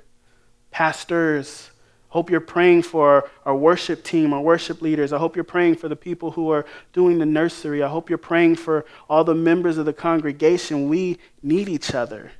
pastors. 0.72 1.70
Hope 2.08 2.28
you're 2.28 2.40
praying 2.40 2.82
for 2.82 3.30
our 3.46 3.54
worship 3.54 4.02
team, 4.02 4.32
our 4.32 4.40
worship 4.40 4.82
leaders. 4.82 5.12
I 5.12 5.18
hope 5.18 5.36
you're 5.36 5.44
praying 5.44 5.76
for 5.76 5.88
the 5.88 5.94
people 5.94 6.32
who 6.32 6.50
are 6.50 6.66
doing 6.92 7.18
the 7.18 7.26
nursery. 7.26 7.84
I 7.84 7.88
hope 7.88 8.08
you're 8.08 8.18
praying 8.18 8.56
for 8.56 8.84
all 9.08 9.22
the 9.22 9.34
members 9.34 9.78
of 9.78 9.86
the 9.86 9.92
congregation. 9.92 10.88
We 10.88 11.18
need 11.40 11.68
each 11.68 11.94
other, 11.94 12.32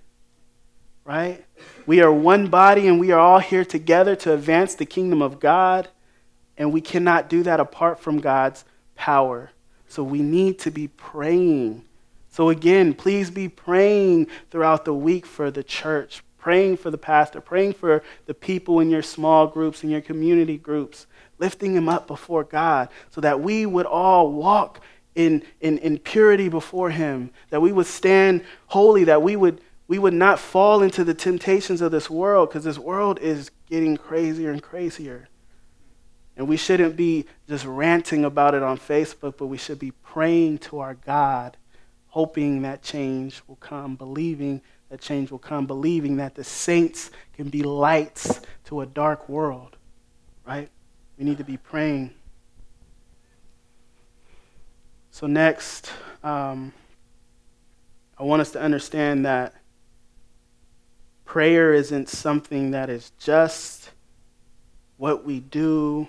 right? 1.05 1.45
We 1.87 2.01
are 2.01 2.13
one 2.13 2.49
body 2.49 2.89
and 2.89 2.99
we 2.99 3.13
are 3.13 3.21
all 3.21 3.39
here 3.39 3.65
together 3.65 4.17
to 4.17 4.33
advance 4.33 4.75
the 4.75 4.87
kingdom 4.87 5.23
of 5.23 5.39
God, 5.39 5.89
and 6.59 6.73
we 6.73 6.81
cannot 6.81 7.29
do 7.29 7.45
that 7.45 7.61
apart 7.61 8.01
from 8.01 8.19
God's 8.19 8.65
power. 8.97 9.53
So 9.87 10.03
we 10.03 10.21
need 10.21 10.59
to 10.61 10.73
be 10.73 10.89
praying. 10.89 11.85
So, 12.31 12.49
again, 12.49 12.95
please 12.95 13.31
be 13.31 13.49
praying 13.49 14.29
throughout 14.51 14.85
the 14.85 14.95
week 14.95 15.27
for 15.27 15.51
the 15.51 15.63
church 15.63 16.23
praying 16.41 16.79
for 16.79 16.91
the 16.91 16.99
pastor, 16.99 17.41
praying 17.41 17.75
for 17.75 18.03
the 18.27 18.35
people 18.35 18.81
in 18.81 18.91
your 18.91 19.03
small 19.03 19.47
groups, 19.47 19.85
in 19.85 19.91
your 19.91 20.01
community 20.01 20.57
groups, 20.57 21.07
lifting 21.39 21.75
them 21.75 21.89
up 21.89 22.07
before 22.07 22.45
God 22.45 22.89
so 23.11 23.21
that 23.21 23.41
we 23.41 23.67
would 23.67 23.87
all 23.87 24.33
walk 24.33 24.81
in, 25.15 25.43
in, 25.61 25.79
in 25.79 25.99
purity 25.99 26.49
before 26.49 26.91
Him, 26.91 27.31
that 27.51 27.61
we 27.61 27.73
would 27.73 27.87
stand 27.87 28.43
holy, 28.69 29.05
that 29.05 29.23
we 29.23 29.37
would, 29.37 29.61
we 29.87 29.99
would 29.99 30.15
not 30.15 30.39
fall 30.39 30.83
into 30.83 31.05
the 31.05 31.15
temptations 31.15 31.81
of 31.81 31.93
this 31.93 32.09
world 32.09 32.49
because 32.49 32.65
this 32.65 32.79
world 32.79 33.19
is 33.21 33.51
getting 33.69 33.97
crazier 33.97 34.51
and 34.51 34.63
crazier. 34.63 35.29
And 36.37 36.49
we 36.49 36.57
shouldn't 36.57 36.97
be 36.97 37.27
just 37.49 37.67
ranting 37.67 38.25
about 38.25 38.55
it 38.55 38.63
on 38.63 38.79
Facebook, 38.79 39.35
but 39.37 39.47
we 39.47 39.59
should 39.59 39.79
be 39.79 39.91
praying 39.91 40.59
to 40.59 40.79
our 40.79 40.95
God, 40.95 41.57
hoping 42.11 42.63
that 42.63 42.83
change 42.83 43.43
will 43.47 43.57
come, 43.57 43.97
believing 43.97 44.61
that 44.91 45.01
change 45.01 45.31
will 45.31 45.39
come, 45.39 45.67
believing 45.67 46.17
that 46.17 46.35
the 46.35 46.45
saints 46.45 47.11
can 47.35 47.49
be 47.49 47.63
lights 47.63 48.41
to 48.65 48.81
a 48.81 48.87
dark 48.87 49.29
world, 49.29 49.77
right? 50.47 50.69
We 51.17 51.25
need 51.25 51.39
to 51.39 51.45
be 51.45 51.57
praying. 51.57 52.13
So, 55.13 55.27
next, 55.27 55.93
um, 56.23 56.73
I 58.19 58.25
want 58.25 58.43
us 58.43 58.51
to 58.53 58.61
understand 58.61 59.25
that 59.27 59.55
prayer 61.25 61.73
isn't 61.73 62.09
something 62.09 62.73
that 62.73 62.91
is 62.91 63.13
just 63.19 63.91
what 64.97 65.25
we 65.25 65.39
do 65.39 66.09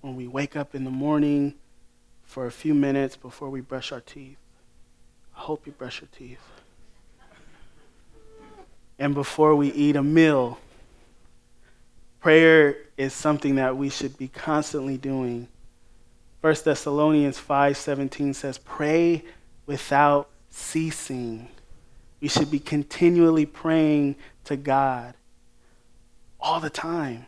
when 0.00 0.14
we 0.14 0.28
wake 0.28 0.54
up 0.54 0.74
in 0.74 0.84
the 0.84 0.90
morning 0.90 1.54
for 2.22 2.46
a 2.46 2.52
few 2.52 2.74
minutes 2.74 3.16
before 3.16 3.50
we 3.50 3.60
brush 3.60 3.90
our 3.90 4.00
teeth. 4.00 4.43
I 5.36 5.40
hope 5.40 5.66
you 5.66 5.72
brush 5.72 6.00
your 6.00 6.08
teeth 6.16 6.40
and 8.98 9.14
before 9.14 9.54
we 9.54 9.72
eat 9.72 9.96
a 9.96 10.02
meal. 10.02 10.58
Prayer 12.20 12.76
is 12.96 13.12
something 13.12 13.56
that 13.56 13.76
we 13.76 13.88
should 13.90 14.16
be 14.16 14.28
constantly 14.28 14.96
doing. 14.96 15.48
1 16.40 16.64
Thessalonians 16.64 17.38
5:17 17.38 18.34
says, 18.34 18.58
"Pray 18.58 19.24
without 19.66 20.30
ceasing." 20.50 21.48
We 22.20 22.28
should 22.28 22.50
be 22.50 22.60
continually 22.60 23.44
praying 23.44 24.16
to 24.44 24.56
God 24.56 25.14
all 26.40 26.60
the 26.60 26.70
time, 26.70 27.26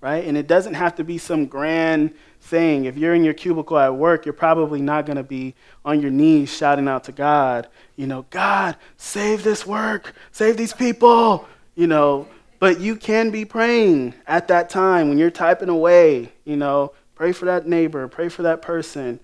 right? 0.00 0.24
And 0.24 0.36
it 0.36 0.46
doesn't 0.46 0.74
have 0.74 0.94
to 0.96 1.04
be 1.04 1.16
some 1.16 1.46
grand 1.46 2.14
thing. 2.46 2.84
If 2.84 2.96
you're 2.96 3.14
in 3.14 3.24
your 3.24 3.34
cubicle 3.34 3.78
at 3.78 3.94
work, 3.94 4.24
you're 4.24 4.32
probably 4.32 4.80
not 4.80 5.04
going 5.04 5.16
to 5.16 5.22
be 5.22 5.54
on 5.84 6.00
your 6.00 6.10
knees 6.10 6.54
shouting 6.54 6.88
out 6.88 7.04
to 7.04 7.12
God, 7.12 7.68
you 7.96 8.06
know, 8.06 8.24
God, 8.30 8.76
save 8.96 9.42
this 9.42 9.66
work, 9.66 10.14
save 10.32 10.56
these 10.56 10.72
people, 10.72 11.46
you 11.74 11.86
know. 11.86 12.28
But 12.58 12.80
you 12.80 12.96
can 12.96 13.30
be 13.30 13.44
praying 13.44 14.14
at 14.26 14.48
that 14.48 14.70
time 14.70 15.08
when 15.08 15.18
you're 15.18 15.30
typing 15.30 15.68
away, 15.68 16.32
you 16.44 16.56
know, 16.56 16.92
pray 17.14 17.32
for 17.32 17.44
that 17.46 17.66
neighbor, 17.66 18.08
pray 18.08 18.28
for 18.28 18.42
that 18.42 18.62
person. 18.62 19.20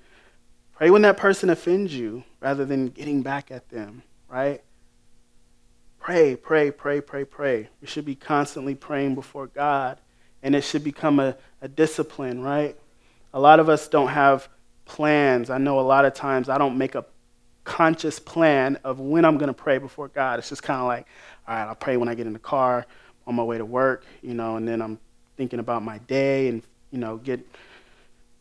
Pray 0.76 0.90
when 0.90 1.02
that 1.02 1.16
person 1.16 1.48
offends 1.48 1.94
you 1.94 2.24
rather 2.40 2.64
than 2.64 2.88
getting 2.88 3.22
back 3.22 3.50
at 3.50 3.68
them, 3.70 4.02
right? 4.28 4.62
Pray, 6.00 6.34
pray, 6.34 6.70
pray, 6.70 7.00
pray, 7.00 7.24
pray. 7.24 7.68
We 7.80 7.86
should 7.86 8.04
be 8.04 8.16
constantly 8.16 8.74
praying 8.74 9.14
before 9.14 9.46
God, 9.46 9.98
and 10.42 10.56
it 10.56 10.62
should 10.62 10.82
become 10.82 11.20
a, 11.20 11.36
a 11.60 11.68
discipline, 11.68 12.42
right? 12.42 12.76
A 13.34 13.40
lot 13.40 13.60
of 13.60 13.68
us 13.68 13.88
don't 13.88 14.08
have 14.08 14.48
plans. 14.84 15.50
I 15.50 15.58
know 15.58 15.80
a 15.80 15.82
lot 15.82 16.04
of 16.04 16.14
times 16.14 16.48
I 16.48 16.58
don't 16.58 16.76
make 16.76 16.94
a 16.94 17.04
conscious 17.64 18.18
plan 18.18 18.78
of 18.84 19.00
when 19.00 19.24
I'm 19.24 19.38
going 19.38 19.48
to 19.48 19.54
pray 19.54 19.78
before 19.78 20.08
God. 20.08 20.38
It's 20.38 20.48
just 20.48 20.62
kind 20.62 20.80
of 20.80 20.86
like, 20.86 21.06
all 21.46 21.54
right, 21.54 21.64
I'll 21.64 21.74
pray 21.74 21.96
when 21.96 22.08
I 22.08 22.14
get 22.14 22.26
in 22.26 22.32
the 22.32 22.38
car 22.38 22.86
on 23.26 23.34
my 23.34 23.42
way 23.42 23.58
to 23.58 23.64
work, 23.64 24.04
you 24.20 24.34
know, 24.34 24.56
and 24.56 24.66
then 24.66 24.82
I'm 24.82 24.98
thinking 25.36 25.60
about 25.60 25.82
my 25.82 25.98
day 25.98 26.48
and, 26.48 26.62
you 26.90 26.98
know, 26.98 27.16
get 27.18 27.46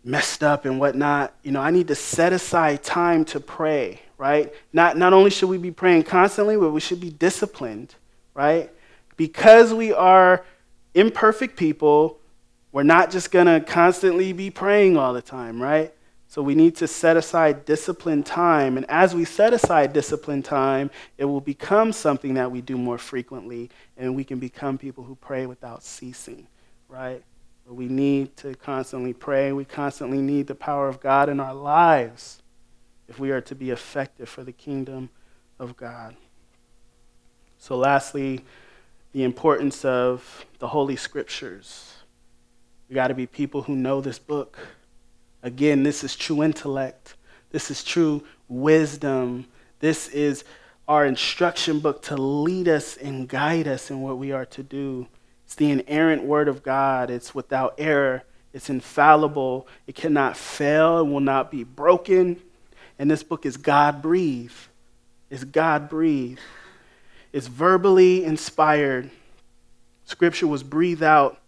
messed 0.04 0.44
up 0.44 0.66
and 0.66 0.80
whatnot. 0.80 1.34
You 1.44 1.52
know, 1.52 1.62
I 1.62 1.72
need 1.72 1.88
to 1.90 1.96
set 1.96 2.34
aside 2.34 2.84
time 2.84 3.26
to 3.26 3.40
pray, 3.40 4.02
right? 4.18 4.54
Not, 4.74 4.98
not 4.98 5.14
only 5.14 5.30
should 5.30 5.50
we 5.50 5.58
be 5.58 5.72
praying 5.72 6.04
constantly, 6.04 6.58
but 6.58 6.72
we 6.72 6.80
should 6.80 7.00
be 7.00 7.12
disciplined, 7.12 7.96
right? 8.34 8.72
Because 9.18 9.74
we 9.74 9.94
are 9.94 10.44
imperfect 10.96 11.56
people, 11.56 12.20
we're 12.72 12.84
not 12.84 13.12
just 13.12 13.32
going 13.32 13.48
to 13.48 13.60
constantly 13.60 14.34
be 14.34 14.50
praying 14.50 14.98
all 14.98 15.14
the 15.14 15.22
time, 15.22 15.62
right? 15.62 15.94
So 16.28 16.42
we 16.42 16.56
need 16.56 16.78
to 16.78 16.88
set 16.88 17.18
aside 17.18 17.66
disciplined 17.66 18.26
time. 18.26 18.78
And 18.78 18.90
as 18.90 19.14
we 19.14 19.26
set 19.26 19.54
aside 19.54 19.92
disciplined 19.92 20.46
time, 20.46 20.90
it 21.18 21.26
will 21.26 21.42
become 21.42 21.92
something 21.92 22.36
that 22.36 22.50
we 22.50 22.62
do 22.62 22.78
more 22.78 22.98
frequently, 22.98 23.70
and 23.98 24.16
we 24.16 24.24
can 24.24 24.40
become 24.40 24.78
people 24.78 25.04
who 25.04 25.16
pray 25.16 25.46
without 25.46 25.84
ceasing, 25.84 26.48
right? 26.88 27.22
But 27.68 27.74
we 27.74 27.90
need 27.90 28.38
to 28.38 28.56
constantly 28.56 29.12
pray. 29.12 29.52
We 29.52 29.66
constantly 29.66 30.20
need 30.20 30.48
the 30.48 30.56
power 30.56 30.88
of 30.88 31.02
God 31.02 31.28
in 31.28 31.42
our 31.42 31.54
lives 31.54 32.42
if 33.10 33.20
we 33.20 33.32
are 33.32 33.42
to 33.42 33.56
be 33.56 33.72
effective 33.72 34.30
for 34.30 34.46
the 34.46 34.54
kingdom 34.54 35.10
of 35.60 35.76
God. 35.76 36.16
So, 37.58 37.76
lastly, 37.76 38.46
the 39.12 39.24
importance 39.24 39.84
of 39.84 40.46
the 40.60 40.70
Holy 40.70 40.96
Scriptures. 40.96 41.98
We 42.92 42.96
got 42.96 43.08
to 43.08 43.14
be 43.14 43.26
people 43.26 43.62
who 43.62 43.74
know 43.74 44.02
this 44.02 44.20
book. 44.20 44.58
Again, 45.44 45.82
this 45.82 46.04
is 46.04 46.14
true 46.14 46.44
intellect. 46.44 47.16
This 47.50 47.72
is 47.72 47.86
true 47.86 48.22
wisdom. 48.50 49.46
This 49.80 50.10
is 50.10 50.44
our 50.90 51.06
instruction 51.06 51.80
book 51.80 52.02
to 52.02 52.18
lead 52.18 52.68
us 52.68 52.98
and 52.98 53.30
guide 53.30 53.66
us 53.66 53.92
in 53.92 54.02
what 54.02 54.18
we 54.18 54.34
are 54.34 54.44
to 54.48 54.62
do. 54.62 55.08
It's 55.46 55.56
the 55.56 55.72
inerrant 55.72 56.26
word 56.26 56.50
of 56.50 56.64
God. 56.64 57.10
It's 57.10 57.34
without 57.34 57.76
error. 57.78 58.24
It's 58.52 58.70
infallible. 58.70 59.70
It 59.88 59.96
cannot 59.96 60.36
fail. 60.36 61.00
It 61.00 61.08
will 61.08 61.22
not 61.22 61.50
be 61.50 61.64
broken. 61.64 62.42
And 63.00 63.10
this 63.10 63.24
book 63.24 63.46
is 63.46 63.56
God 63.56 64.02
breathed. 64.02 64.68
It's 65.30 65.46
God 65.46 65.88
breathed. 65.90 66.42
It's 67.32 67.48
verbally 67.48 68.26
inspired. 68.26 69.10
Scripture 70.04 70.48
was 70.48 70.62
breathed 70.62 71.04
out 71.04 71.41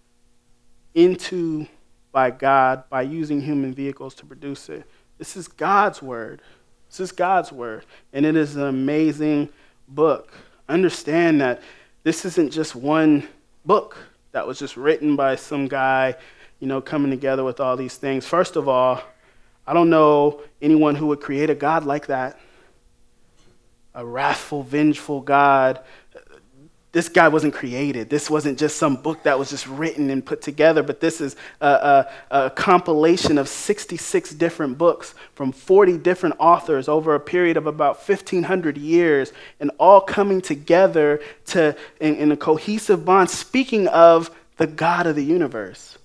into 0.96 1.68
by 2.12 2.30
God 2.32 2.84
by 2.90 3.02
using 3.02 3.42
human 3.42 3.74
vehicles 3.74 4.14
to 4.16 4.26
produce 4.26 4.70
it. 4.70 4.86
This 5.18 5.36
is 5.36 5.48
God's 5.48 6.02
word. 6.02 6.42
This 6.90 7.00
is 7.00 7.12
God's 7.12 7.52
word. 7.52 7.86
And 8.14 8.26
it 8.26 8.36
is 8.36 8.56
an 8.56 8.64
amazing 8.64 9.50
book. 9.88 10.32
Understand 10.70 11.42
that 11.42 11.62
this 12.04 12.26
isn't 12.26 12.52
just 12.52 12.76
one 12.76 13.28
book 13.66 13.98
that 14.32 14.46
was 14.46 14.60
just 14.60 14.78
written 14.78 15.16
by 15.16 15.36
some 15.36 15.68
guy, 15.68 16.16
you 16.60 16.68
know, 16.68 16.82
coming 16.82 17.12
together 17.12 17.44
with 17.44 17.60
all 17.60 17.76
these 17.76 17.98
things. 17.98 18.26
First 18.26 18.56
of 18.56 18.68
all, 18.68 19.02
I 19.66 19.74
don't 19.74 19.90
know 19.90 20.42
anyone 20.62 20.96
who 20.96 21.08
would 21.08 21.22
create 21.22 21.50
a 21.50 21.56
God 21.56 21.86
like 21.86 22.08
that. 22.08 22.40
A 23.96 24.06
wrathful, 24.06 24.64
vengeful 24.64 25.22
God 25.22 25.80
this 26.94 27.10
guy 27.10 27.28
wasn't 27.28 27.56
created. 27.56 28.08
This 28.08 28.30
wasn't 28.30 28.60
just 28.60 28.78
some 28.78 28.96
book 28.96 29.24
that 29.24 29.38
was 29.38 29.50
just 29.50 29.68
written 29.68 30.12
and 30.12 30.24
put 30.24 30.44
together, 30.44 30.84
but 30.84 31.00
this 31.00 31.22
is 31.22 31.36
a, 31.60 31.68
a, 31.68 32.12
a, 32.46 32.50
compilation 32.52 33.40
of 33.40 33.50
66 33.50 34.30
different 34.36 34.78
books 34.78 35.16
from 35.34 35.52
40 35.52 35.98
different 35.98 36.36
authors 36.38 36.88
over 36.88 37.16
a 37.16 37.20
period 37.20 37.58
of 37.58 37.66
about 37.66 38.08
1,500 38.08 38.78
years, 38.78 39.34
and 39.60 39.72
all 39.80 40.02
coming 40.02 40.40
together 40.40 41.20
to, 41.48 41.76
in, 42.00 42.16
in 42.16 42.32
a 42.32 42.38
cohesive 42.38 43.04
bond, 43.04 43.28
speaking 43.32 43.88
of 43.88 44.30
the 44.58 44.68
God 44.68 45.08
of 45.08 45.16
the 45.16 45.26
universe. 45.26 45.98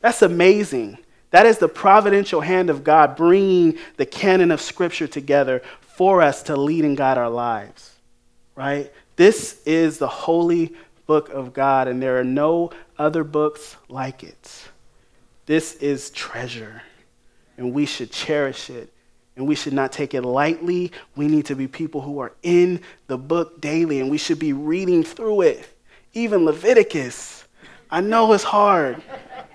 That's 0.00 0.22
amazing. 0.22 0.96
That 1.32 1.44
is 1.44 1.58
the 1.58 1.68
providential 1.68 2.40
hand 2.40 2.70
of 2.70 2.82
God 2.82 3.14
bringing 3.14 3.78
the 3.98 4.06
canon 4.06 4.50
of 4.50 4.62
Scripture 4.62 5.06
together 5.06 5.60
for 5.80 6.22
us 6.22 6.44
to 6.44 6.56
lead 6.56 6.86
and 6.86 6.96
guide 6.96 7.18
our 7.18 7.28
lives, 7.28 7.94
right? 8.56 8.90
This 9.20 9.60
is 9.66 9.98
the 9.98 10.08
holy 10.08 10.72
book 11.06 11.28
of 11.28 11.52
God, 11.52 11.88
and 11.88 12.02
there 12.02 12.18
are 12.18 12.24
no 12.24 12.70
other 12.96 13.22
books 13.22 13.76
like 13.90 14.24
it. 14.24 14.70
This 15.44 15.74
is 15.74 16.08
treasure, 16.08 16.80
and 17.58 17.74
we 17.74 17.84
should 17.84 18.10
cherish 18.10 18.70
it, 18.70 18.90
and 19.36 19.46
we 19.46 19.54
should 19.54 19.74
not 19.74 19.92
take 19.92 20.14
it 20.14 20.22
lightly. 20.22 20.90
We 21.16 21.28
need 21.28 21.44
to 21.44 21.54
be 21.54 21.68
people 21.68 22.00
who 22.00 22.18
are 22.20 22.32
in 22.42 22.80
the 23.08 23.18
book 23.18 23.60
daily, 23.60 24.00
and 24.00 24.10
we 24.10 24.16
should 24.16 24.38
be 24.38 24.54
reading 24.54 25.04
through 25.04 25.42
it. 25.42 25.68
Even 26.14 26.46
Leviticus. 26.46 27.44
I 27.90 28.00
know 28.00 28.32
it's 28.32 28.42
hard. 28.42 29.02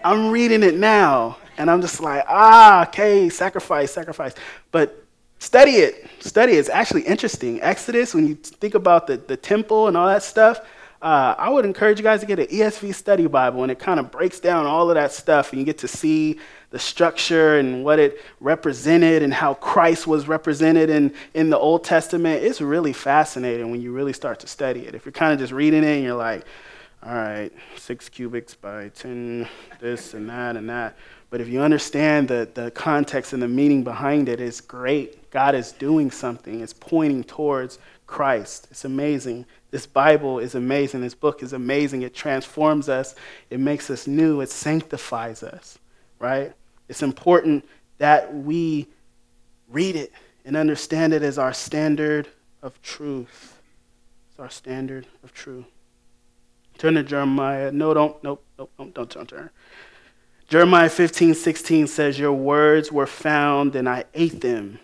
I'm 0.04 0.30
reading 0.30 0.62
it 0.62 0.76
now, 0.76 1.40
and 1.58 1.72
I'm 1.72 1.82
just 1.82 2.00
like, 2.00 2.24
ah, 2.28 2.84
okay, 2.90 3.30
sacrifice, 3.30 3.92
sacrifice. 3.92 4.36
But 4.72 5.05
study 5.40 5.74
it. 5.74 6.08
Study 6.20 6.54
it. 6.54 6.60
It's 6.60 6.70
actually 6.70 7.04
interesting. 7.04 7.62
Exodus, 7.62 8.14
when 8.14 8.28
you 8.28 8.36
think 8.36 8.76
about 8.76 9.08
the, 9.08 9.18
the 9.18 9.38
temple 9.38 9.88
and 9.88 9.96
all 9.96 10.08
that 10.08 10.24
stuff, 10.24 10.62
uh, 11.02 11.36
I 11.38 11.50
would 11.50 11.66
encourage 11.66 12.00
you 12.00 12.04
guys 12.04 12.22
to 12.22 12.26
get 12.26 12.40
an 12.40 12.48
ESV 12.48 12.96
study 12.96 13.28
Bible, 13.28 13.62
and 13.62 13.72
it 13.72 13.78
kind 13.78 14.00
of 14.00 14.10
breaks 14.10 14.40
down 14.40 14.66
all 14.66 14.90
of 14.90 14.96
that 14.96 15.12
stuff, 15.12 15.52
and 15.52 15.60
you 15.60 15.66
get 15.66 15.78
to 15.80 15.88
see 15.88 16.40
the 16.72 16.80
structure 16.80 17.60
and 17.60 17.86
what 17.86 18.00
it 18.00 18.22
represented 18.40 19.22
and 19.22 19.34
how 19.34 19.54
Christ 19.54 20.08
was 20.08 20.28
represented 20.28 20.90
in, 20.90 21.14
in 21.34 21.50
the 21.50 21.60
Old 21.60 21.84
Testament. 21.84 22.44
It's 22.44 22.60
really 22.60 22.92
fascinating 22.92 23.70
when 23.70 23.82
you 23.82 23.92
really 23.92 24.14
start 24.14 24.40
to 24.40 24.48
study 24.48 24.88
it. 24.88 24.96
If 24.96 25.06
you're 25.06 25.12
kind 25.12 25.32
of 25.32 25.40
just 25.40 25.54
reading 25.54 25.84
it 25.84 25.96
and 25.96 26.04
you're 26.04 26.16
like, 26.16 26.44
all 27.04 27.14
right, 27.14 27.52
six 27.78 28.10
cubits 28.10 28.56
by 28.56 28.90
10, 28.90 29.48
this 29.80 30.16
and 30.16 30.28
that 30.28 30.56
and 30.56 30.68
that. 30.70 30.98
But 31.30 31.42
if 31.42 31.48
you 31.48 31.62
understand 31.62 32.28
the, 32.28 32.50
the 32.54 32.72
context 32.72 33.34
and 33.34 33.42
the 33.42 33.48
meaning 33.48 33.84
behind 33.84 34.30
it, 34.30 34.40
it's 34.40 34.62
great. 34.62 35.30
God 35.32 35.56
is 35.56 35.72
doing 35.72 36.12
something, 36.12 36.62
it's 36.62 36.74
pointing 36.74 37.24
towards 37.24 37.80
Christ. 38.08 38.68
It's 38.72 38.86
amazing. 38.86 39.46
This 39.72 39.86
Bible 39.86 40.40
is 40.40 40.56
amazing. 40.56 41.02
This 41.02 41.16
book 41.16 41.44
is 41.44 41.52
amazing. 41.54 42.04
It 42.04 42.14
transforms 42.14 42.88
us, 42.88 43.16
it 43.50 43.60
makes 43.60 43.90
us 43.90 44.08
new, 44.08 44.42
it 44.42 44.50
sanctifies 44.50 45.44
us, 45.44 45.78
right? 46.20 46.54
It's 46.88 47.02
important 47.02 47.68
that 47.98 48.34
we 48.34 48.88
read 49.68 49.96
it 49.96 50.14
and 50.46 50.56
understand 50.56 51.14
it 51.14 51.24
as 51.24 51.38
our 51.38 51.54
standard 51.54 52.28
of 52.62 52.82
truth. 52.82 53.60
It's 54.30 54.40
our 54.40 54.50
standard 54.50 55.08
of 55.24 55.34
truth. 55.34 55.66
Turn 56.78 56.96
to 56.96 57.04
Jeremiah. 57.04 57.72
No, 57.72 57.94
don't, 57.94 58.22
nope, 58.24 58.44
nope, 58.60 58.72
don't, 58.78 58.94
don't 58.94 59.28
turn. 59.28 59.50
Jeremiah 60.48 60.90
15, 60.90 61.34
16 61.34 61.88
says, 61.88 62.20
Your 62.20 62.34
words 62.34 62.92
were 62.92 63.08
found, 63.08 63.76
and 63.76 63.90
I 63.90 64.06
ate 64.14 64.42
them. 64.42 64.80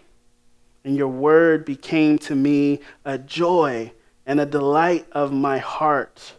And 0.83 0.95
your 0.95 1.07
word 1.07 1.65
became 1.65 2.17
to 2.19 2.35
me 2.35 2.79
a 3.05 3.19
joy 3.19 3.91
and 4.25 4.39
a 4.39 4.45
delight 4.45 5.05
of 5.11 5.31
my 5.31 5.59
heart. 5.59 6.33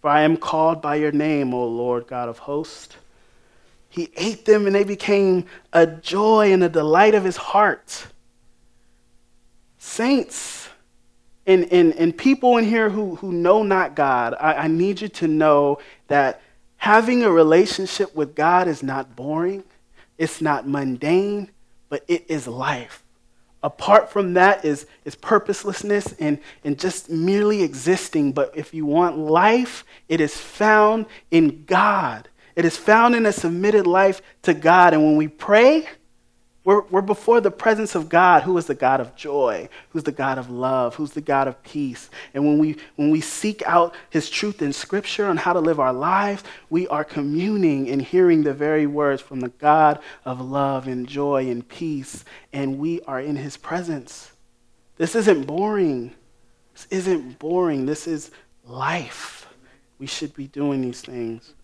For 0.00 0.10
I 0.10 0.22
am 0.22 0.36
called 0.36 0.80
by 0.80 0.96
your 0.96 1.10
name, 1.10 1.52
O 1.52 1.66
Lord 1.66 2.06
God 2.06 2.28
of 2.28 2.38
hosts. 2.38 2.96
He 3.88 4.10
ate 4.16 4.44
them, 4.44 4.66
and 4.66 4.74
they 4.74 4.84
became 4.84 5.46
a 5.72 5.86
joy 5.86 6.52
and 6.52 6.62
a 6.62 6.68
delight 6.68 7.14
of 7.14 7.24
his 7.24 7.36
heart. 7.36 8.06
Saints, 9.78 10.68
and, 11.46 11.72
and, 11.72 11.94
and 11.94 12.16
people 12.16 12.58
in 12.58 12.64
here 12.64 12.90
who, 12.90 13.16
who 13.16 13.32
know 13.32 13.64
not 13.64 13.96
God, 13.96 14.34
I, 14.38 14.54
I 14.54 14.68
need 14.68 15.00
you 15.00 15.08
to 15.08 15.26
know 15.26 15.78
that 16.06 16.42
having 16.78 17.22
a 17.22 17.30
relationship 17.30 18.14
with 18.14 18.34
God 18.34 18.66
is 18.66 18.82
not 18.82 19.14
boring, 19.14 19.64
it's 20.16 20.40
not 20.40 20.66
mundane, 20.66 21.50
but 21.88 22.04
it 22.08 22.24
is 22.28 22.48
life. 22.48 23.04
Apart 23.62 24.10
from 24.10 24.34
that 24.34 24.64
is, 24.64 24.86
is 25.04 25.16
purposelessness 25.16 26.14
and, 26.20 26.38
and 26.64 26.78
just 26.78 27.10
merely 27.10 27.62
existing. 27.62 28.32
But 28.32 28.52
if 28.56 28.72
you 28.72 28.86
want 28.86 29.18
life, 29.18 29.84
it 30.08 30.20
is 30.20 30.36
found 30.36 31.06
in 31.30 31.64
God. 31.64 32.28
It 32.54 32.64
is 32.64 32.76
found 32.76 33.16
in 33.16 33.26
a 33.26 33.32
submitted 33.32 33.86
life 33.86 34.22
to 34.42 34.54
God. 34.54 34.94
And 34.94 35.04
when 35.04 35.16
we 35.16 35.28
pray, 35.28 35.88
we're, 36.68 36.82
we're 36.90 37.00
before 37.00 37.40
the 37.40 37.50
presence 37.50 37.94
of 37.94 38.10
God, 38.10 38.42
who 38.42 38.58
is 38.58 38.66
the 38.66 38.74
God 38.74 39.00
of 39.00 39.16
joy, 39.16 39.70
who's 39.88 40.02
the 40.02 40.12
God 40.12 40.36
of 40.36 40.50
love, 40.50 40.96
who's 40.96 41.12
the 41.12 41.22
God 41.22 41.48
of 41.48 41.62
peace. 41.62 42.10
And 42.34 42.44
when 42.44 42.58
we, 42.58 42.76
when 42.96 43.08
we 43.08 43.22
seek 43.22 43.62
out 43.62 43.94
his 44.10 44.28
truth 44.28 44.60
in 44.60 44.74
Scripture 44.74 45.24
on 45.24 45.38
how 45.38 45.54
to 45.54 45.60
live 45.60 45.80
our 45.80 45.94
lives, 45.94 46.44
we 46.68 46.86
are 46.88 47.04
communing 47.04 47.88
and 47.88 48.02
hearing 48.02 48.42
the 48.42 48.52
very 48.52 48.86
words 48.86 49.22
from 49.22 49.40
the 49.40 49.48
God 49.48 49.98
of 50.26 50.42
love 50.42 50.86
and 50.86 51.08
joy 51.08 51.48
and 51.48 51.66
peace. 51.66 52.22
And 52.52 52.78
we 52.78 53.00
are 53.06 53.18
in 53.18 53.36
his 53.36 53.56
presence. 53.56 54.30
This 54.98 55.14
isn't 55.14 55.46
boring. 55.46 56.12
This 56.74 56.86
isn't 56.90 57.38
boring. 57.38 57.86
This 57.86 58.06
is 58.06 58.30
life. 58.66 59.48
We 59.98 60.06
should 60.06 60.34
be 60.34 60.48
doing 60.48 60.82
these 60.82 61.00
things 61.00 61.54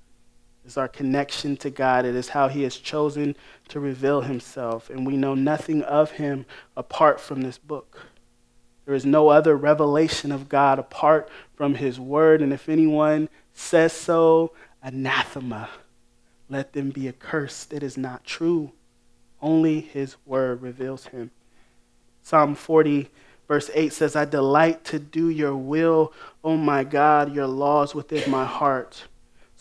is 0.67 0.77
our 0.77 0.89
connection 0.89 1.57
to 1.59 1.71
God. 1.71 2.05
It 2.05 2.15
is 2.15 2.29
how 2.29 2.49
He 2.49 2.62
has 2.62 2.77
chosen 2.77 3.37
to 3.69 3.81
reveal 3.81 4.23
Himself. 4.23 4.91
And 4.91 5.07
we 5.07 5.17
know 5.17 5.35
nothing 5.35 5.83
of 5.83 6.12
Him 6.12 6.47
apart 6.77 7.21
from 7.21 7.43
this 7.43 7.59
book. 7.59 8.07
There 8.87 8.95
is 8.95 9.07
no 9.07 9.29
other 9.29 9.57
revelation 9.57 10.33
of 10.33 10.49
God 10.49 10.79
apart 10.79 11.29
from 11.55 11.75
His 11.75 11.99
Word. 11.99 12.43
And 12.43 12.53
if 12.53 12.69
anyone 12.69 13.29
says 13.53 13.93
so, 13.93 14.53
anathema. 14.83 15.69
Let 16.49 16.73
them 16.73 16.91
be 16.91 17.09
accursed. 17.09 17.73
It 17.73 17.83
is 17.83 17.97
not 17.97 18.25
true. 18.25 18.73
Only 19.41 19.81
His 19.81 20.17
Word 20.27 20.62
reveals 20.62 21.07
Him. 21.07 21.31
Psalm 22.23 22.55
40, 22.55 23.11
verse 23.49 23.71
8 23.75 23.93
says, 23.93 24.17
I 24.17 24.25
delight 24.25 24.85
to 24.85 24.99
do 24.99 25.29
your 25.29 25.55
will, 25.55 26.12
O 26.43 26.57
my 26.57 26.85
God, 26.85 27.35
your 27.35 27.47
laws 27.47 27.95
within 27.95 28.31
my 28.31 28.47
heart. 28.47 29.05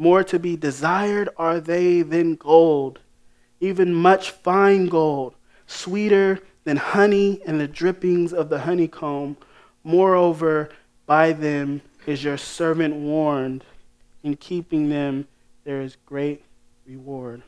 More 0.00 0.24
to 0.24 0.38
be 0.38 0.56
desired 0.56 1.28
are 1.36 1.60
they 1.60 2.00
than 2.00 2.36
gold, 2.36 3.00
even 3.60 3.92
much 3.92 4.30
fine 4.30 4.86
gold, 4.86 5.34
sweeter 5.66 6.40
than 6.64 6.78
honey 6.78 7.42
and 7.44 7.60
the 7.60 7.68
drippings 7.68 8.32
of 8.32 8.48
the 8.48 8.60
honeycomb. 8.60 9.36
Moreover, 9.84 10.70
by 11.04 11.34
them 11.34 11.82
is 12.06 12.24
your 12.24 12.38
servant 12.38 12.94
warned. 12.94 13.62
In 14.22 14.36
keeping 14.36 14.88
them, 14.88 15.28
there 15.64 15.82
is 15.82 15.98
great 16.06 16.46
reward. 16.86 17.42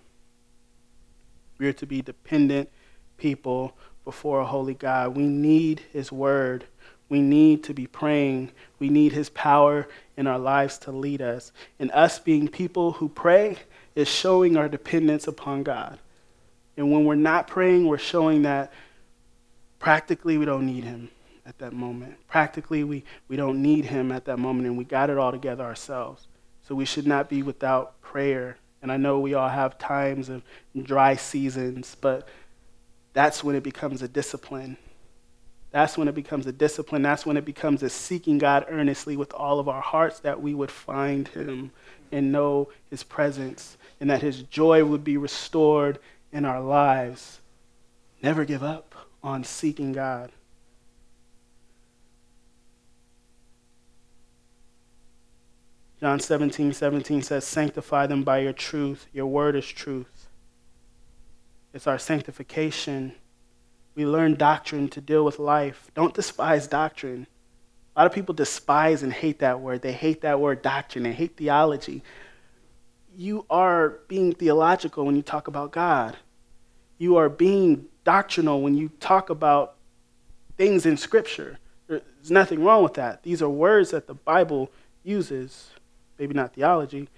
We 1.57 1.69
are 1.69 1.73
to 1.73 1.87
be 1.87 2.03
dependent 2.03 2.69
people 3.17 3.75
before 4.05 4.41
a 4.41 4.47
holy 4.47 4.75
God. 4.75 5.17
We 5.17 5.23
need 5.23 5.81
His 5.91 6.13
word. 6.13 6.67
We 7.13 7.21
need 7.21 7.65
to 7.65 7.75
be 7.75 7.87
praying. 7.87 8.53
We 8.79 8.89
need 8.89 9.13
His 9.13 9.29
power 9.29 9.87
in 10.17 10.27
our 10.27 10.39
lives 10.39 10.79
to 10.79 10.93
lead 10.93 11.21
us. 11.21 11.53
And 11.79 11.91
us 11.91 12.19
being 12.19 12.49
people 12.49 12.93
who 12.93 13.11
pray 13.11 13.59
is 13.95 14.09
showing 14.09 14.57
our 14.57 14.67
dependence 14.67 15.29
upon 15.29 15.63
God. 15.63 15.99
And 16.79 16.91
when 16.91 17.05
we're 17.05 17.17
not 17.17 17.49
praying, 17.49 17.87
we're 17.87 17.99
showing 17.99 18.45
that 18.45 18.73
practically 19.79 20.39
we 20.39 20.47
don't 20.47 20.65
need 20.65 20.85
Him 20.85 21.11
at 21.45 21.59
that 21.59 21.75
moment. 21.75 22.15
Practically, 22.29 22.83
we, 22.83 23.05
we 23.29 23.37
don't 23.37 23.61
need 23.61 23.85
Him 23.85 24.11
at 24.11 24.25
that 24.25 24.39
moment, 24.39 24.67
and 24.67 24.79
we 24.79 24.85
got 24.85 25.11
it 25.11 25.19
all 25.19 25.33
together 25.33 25.65
ourselves. 25.65 26.27
So 26.63 26.75
we 26.75 26.87
should 26.87 27.07
not 27.07 27.29
be 27.29 27.43
without 27.43 28.01
prayer. 28.01 28.57
And 28.81 28.91
I 28.91 28.97
know 28.97 29.21
we 29.21 29.35
all 29.35 29.51
have 29.51 29.77
times 29.77 30.31
of 30.31 30.43
dry 30.83 31.17
seasons, 31.17 31.95
but 32.01 32.27
that's 33.13 33.45
when 33.45 33.55
it 33.55 33.63
becomes 33.63 34.01
a 34.01 34.09
discipline 34.09 34.79
that's 35.73 35.97
when 35.97 36.07
it 36.07 36.15
becomes 36.15 36.47
a 36.47 36.53
discipline. 36.53 37.01
That's 37.01 37.25
when 37.25 37.39
it 37.39 37.47
becomes 37.47 37.83
a 37.83 37.89
seeking 37.89 38.37
God 38.37 38.67
earnestly 38.69 39.17
with 39.17 39.33
all 39.33 39.59
of 39.59 39.69
our 39.69 39.81
hearts 39.81 40.21
that 40.21 40.41
we 40.41 40.55
would 40.55 40.71
find 40.71 41.27
Him 41.29 41.73
and 42.13 42.31
know 42.31 42.69
His 42.91 43.03
presence 43.03 43.79
and 43.99 44.11
that 44.11 44.21
His 44.21 44.43
joy 44.43 44.85
would 44.85 45.03
be 45.03 45.17
restored 45.17 45.99
in 46.31 46.45
our 46.45 46.61
lives. 46.61 47.41
Never 48.23 48.45
give 48.45 48.63
up 48.63 48.95
on 49.23 49.45
seeking 49.45 49.93
God. 49.93 50.31
John 56.01 56.21
17, 56.21 56.73
17 56.75 57.23
says, 57.23 57.47
Sanctify 57.47 58.09
them 58.09 58.25
by 58.25 58.39
your 58.41 58.53
truth. 58.53 59.07
Your 59.13 59.27
word 59.27 59.57
is 59.57 59.67
truth. 59.67 60.29
it's 61.73 61.87
our 61.87 61.99
sanctification. 61.99 63.15
We 63.95 64.07
learn 64.07 64.35
doctrine 64.35 64.89
to 64.89 65.01
deal 65.01 65.25
with 65.25 65.39
life. 65.39 65.91
Don't 65.95 66.15
despise 66.15 66.67
doctrine. 66.67 67.27
A 67.95 68.01
lot 68.01 68.07
of 68.07 68.15
people 68.15 68.35
despise 68.35 69.03
and 69.03 69.13
hate 69.13 69.41
that 69.41 69.61
word. 69.61 69.83
They 69.83 69.93
hate 69.93 70.23
that 70.23 70.41
word 70.41 70.63
doctrine. 70.63 71.05
They 71.05 71.13
hate 71.13 71.37
theology. 71.37 72.03
You 73.15 73.45
are 73.51 73.99
being 74.09 74.35
theological 74.35 75.05
when 75.05 75.17
you 75.17 75.23
talk 75.23 75.47
about 75.47 75.73
God. 75.73 76.17
You 76.97 77.17
are 77.17 77.29
being 77.29 77.87
doctrinal 78.05 78.63
when 78.63 78.75
you 78.75 78.89
talk 79.01 79.29
about 79.29 79.77
things 80.57 80.87
in 80.87 80.97
Scripture. 80.97 81.59
There's 81.89 82.31
nothing 82.31 82.65
wrong 82.65 82.83
with 82.83 82.95
that. 82.95 83.23
These 83.23 83.43
are 83.43 83.49
words 83.49 83.91
that 83.91 84.07
the 84.07 84.15
Bible 84.15 84.71
uses. 85.03 85.71
Maybe 86.19 86.35
not 86.35 86.55
theology, 86.55 87.09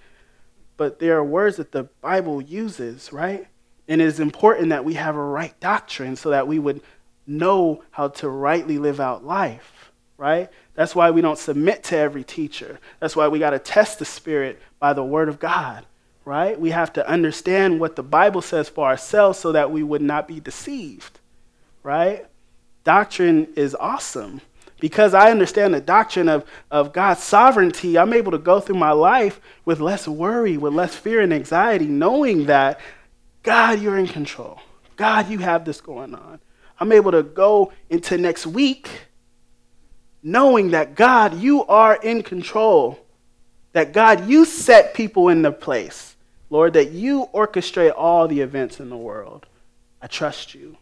but 0.76 0.98
they 0.98 1.10
are 1.10 1.22
words 1.22 1.56
that 1.56 1.72
the 1.72 1.84
Bible 2.00 2.40
uses, 2.40 3.12
right? 3.12 3.46
And 3.88 4.00
it 4.00 4.04
is 4.04 4.20
important 4.20 4.70
that 4.70 4.84
we 4.84 4.94
have 4.94 5.16
a 5.16 5.22
right 5.22 5.58
doctrine 5.60 6.16
so 6.16 6.30
that 6.30 6.48
we 6.48 6.58
would 6.58 6.80
know 7.26 7.82
how 7.90 8.08
to 8.08 8.28
rightly 8.28 8.78
live 8.78 9.00
out 9.00 9.24
life, 9.24 9.92
right? 10.16 10.48
That's 10.74 10.94
why 10.94 11.10
we 11.10 11.20
don't 11.20 11.38
submit 11.38 11.84
to 11.84 11.96
every 11.96 12.24
teacher. 12.24 12.78
That's 13.00 13.16
why 13.16 13.28
we 13.28 13.38
got 13.38 13.50
to 13.50 13.58
test 13.58 13.98
the 13.98 14.04
Spirit 14.04 14.60
by 14.78 14.92
the 14.92 15.04
Word 15.04 15.28
of 15.28 15.38
God, 15.38 15.86
right? 16.24 16.58
We 16.58 16.70
have 16.70 16.92
to 16.94 17.08
understand 17.08 17.80
what 17.80 17.96
the 17.96 18.02
Bible 18.02 18.42
says 18.42 18.68
for 18.68 18.86
ourselves 18.86 19.38
so 19.38 19.52
that 19.52 19.70
we 19.70 19.82
would 19.82 20.02
not 20.02 20.26
be 20.28 20.40
deceived, 20.40 21.20
right? 21.82 22.26
Doctrine 22.84 23.48
is 23.56 23.74
awesome. 23.74 24.40
Because 24.80 25.14
I 25.14 25.30
understand 25.30 25.72
the 25.72 25.80
doctrine 25.80 26.28
of, 26.28 26.44
of 26.70 26.92
God's 26.92 27.22
sovereignty, 27.22 27.96
I'm 27.96 28.12
able 28.12 28.32
to 28.32 28.38
go 28.38 28.60
through 28.60 28.76
my 28.76 28.90
life 28.90 29.40
with 29.64 29.80
less 29.80 30.06
worry, 30.06 30.58
with 30.58 30.74
less 30.74 30.94
fear 30.94 31.20
and 31.20 31.32
anxiety, 31.32 31.86
knowing 31.86 32.46
that 32.46 32.80
God, 33.44 33.80
you're 33.80 33.98
in 33.98 34.08
control. 34.08 34.60
God, 34.96 35.28
you 35.28 35.38
have 35.38 35.64
this 35.64 35.80
going 35.80 36.14
on. 36.14 36.40
I'm 36.80 36.90
able 36.90 37.12
to 37.12 37.22
go 37.22 37.72
into 37.88 38.18
next 38.18 38.46
week 38.46 38.90
knowing 40.22 40.70
that 40.70 40.94
God, 40.96 41.38
you 41.38 41.64
are 41.66 41.94
in 41.94 42.22
control. 42.22 42.98
That 43.72 43.92
God, 43.92 44.28
you 44.28 44.44
set 44.44 44.94
people 44.94 45.28
in 45.28 45.42
their 45.42 45.52
place. 45.52 46.16
Lord, 46.48 46.72
that 46.72 46.92
you 46.92 47.28
orchestrate 47.34 47.92
all 47.94 48.26
the 48.26 48.40
events 48.40 48.80
in 48.80 48.88
the 48.88 48.96
world. 48.96 49.46
I 50.00 50.06
trust 50.06 50.54
you. 50.54 50.76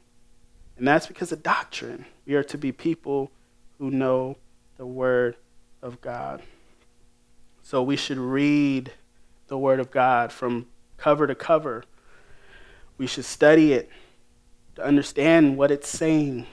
And 0.79 0.87
that's 0.87 1.07
because 1.07 1.33
of 1.33 1.43
doctrine. 1.43 2.05
We 2.27 2.35
are 2.35 2.45
to 2.45 2.59
be 2.59 2.71
people 2.71 3.31
who 3.79 3.91
know 3.91 4.37
the 4.77 4.87
Word 4.87 5.37
of 5.83 6.01
God. 6.01 6.43
So 7.63 7.83
we 7.83 7.97
should 7.97 8.19
read 8.19 8.93
the 9.49 9.59
Word 9.59 9.81
of 9.81 9.91
God 9.91 10.33
from 10.33 10.67
cover 10.97 11.27
to 11.27 11.35
cover 11.35 11.85
we 12.99 13.07
should 13.07 13.25
study 13.25 13.73
it 13.73 13.91
to 14.77 14.85
understand 14.85 15.57
what 15.57 15.71
it's 15.71 15.89
saying. 15.89 16.47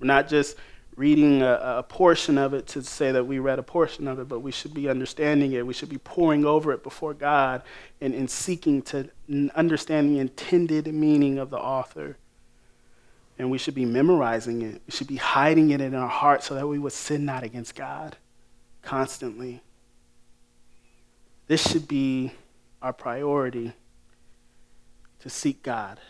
We're 0.00 0.06
not 0.06 0.28
just 0.28 0.56
reading 0.96 1.42
a, 1.42 1.78
a, 1.78 1.82
portion 1.82 2.36
of 2.36 2.52
it 2.52 2.66
to 2.66 2.82
say 2.82 3.12
that 3.12 3.26
we 3.26 3.38
read 3.38 3.58
a 3.58 3.62
portion 3.62 4.06
of 4.06 4.18
it, 4.18 4.28
but 4.28 4.40
we 4.40 4.52
should 4.52 4.74
be 4.74 4.88
understanding 4.88 5.52
it. 5.52 5.66
We 5.66 5.72
should 5.72 5.88
be 5.88 5.98
pouring 5.98 6.44
over 6.44 6.72
it 6.72 6.82
before 6.82 7.14
God 7.14 7.62
and, 8.00 8.14
and 8.14 8.28
seeking 8.28 8.82
to 8.82 9.08
understand 9.54 10.10
the 10.10 10.18
intended 10.18 10.86
meaning 10.92 11.38
of 11.38 11.48
the 11.50 11.58
author. 11.58 12.18
And 13.38 13.50
we 13.50 13.56
should 13.56 13.74
be 13.74 13.86
memorizing 13.86 14.60
it. 14.62 14.82
We 14.86 14.90
should 14.92 15.06
be 15.06 15.16
hiding 15.16 15.70
it 15.70 15.80
in 15.80 15.94
our 15.94 16.08
heart 16.08 16.42
so 16.42 16.54
that 16.54 16.66
we 16.66 16.78
would 16.78 16.92
sin 16.92 17.24
not 17.24 17.42
against 17.42 17.74
God 17.74 18.16
constantly. 18.82 19.62
This 21.46 21.66
should 21.66 21.88
be 21.88 22.32
our 22.82 22.92
priority 22.92 23.72
to 25.22 25.30
seek 25.30 25.62
God, 25.62 26.00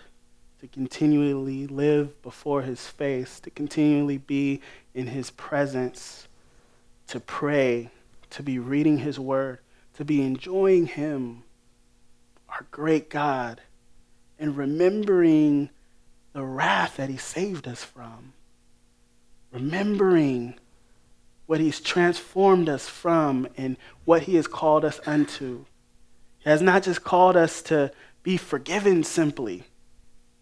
to 0.60 0.66
continually 0.66 1.66
live 1.66 2.20
before 2.22 2.62
His 2.62 2.86
face, 2.86 3.38
to 3.40 3.50
continually 3.50 4.16
be 4.16 4.60
in 4.94 5.08
His 5.08 5.30
presence, 5.30 6.26
to 7.08 7.20
pray, 7.20 7.90
to 8.30 8.42
be 8.42 8.58
reading 8.58 8.98
His 8.98 9.20
Word, 9.20 9.58
to 9.94 10.04
be 10.04 10.22
enjoying 10.22 10.86
Him, 10.86 11.42
our 12.48 12.64
great 12.70 13.10
God, 13.10 13.60
and 14.38 14.56
remembering 14.56 15.68
the 16.32 16.42
wrath 16.42 16.96
that 16.96 17.10
He 17.10 17.18
saved 17.18 17.68
us 17.68 17.84
from, 17.84 18.32
remembering 19.52 20.54
what 21.44 21.60
He's 21.60 21.80
transformed 21.80 22.70
us 22.70 22.88
from 22.88 23.46
and 23.58 23.76
what 24.06 24.22
He 24.22 24.36
has 24.36 24.46
called 24.46 24.86
us 24.86 25.00
unto. 25.04 25.66
He 26.38 26.48
has 26.48 26.62
not 26.62 26.82
just 26.82 27.04
called 27.04 27.36
us 27.36 27.60
to 27.62 27.92
be 28.22 28.36
forgiven 28.36 29.04
simply. 29.04 29.64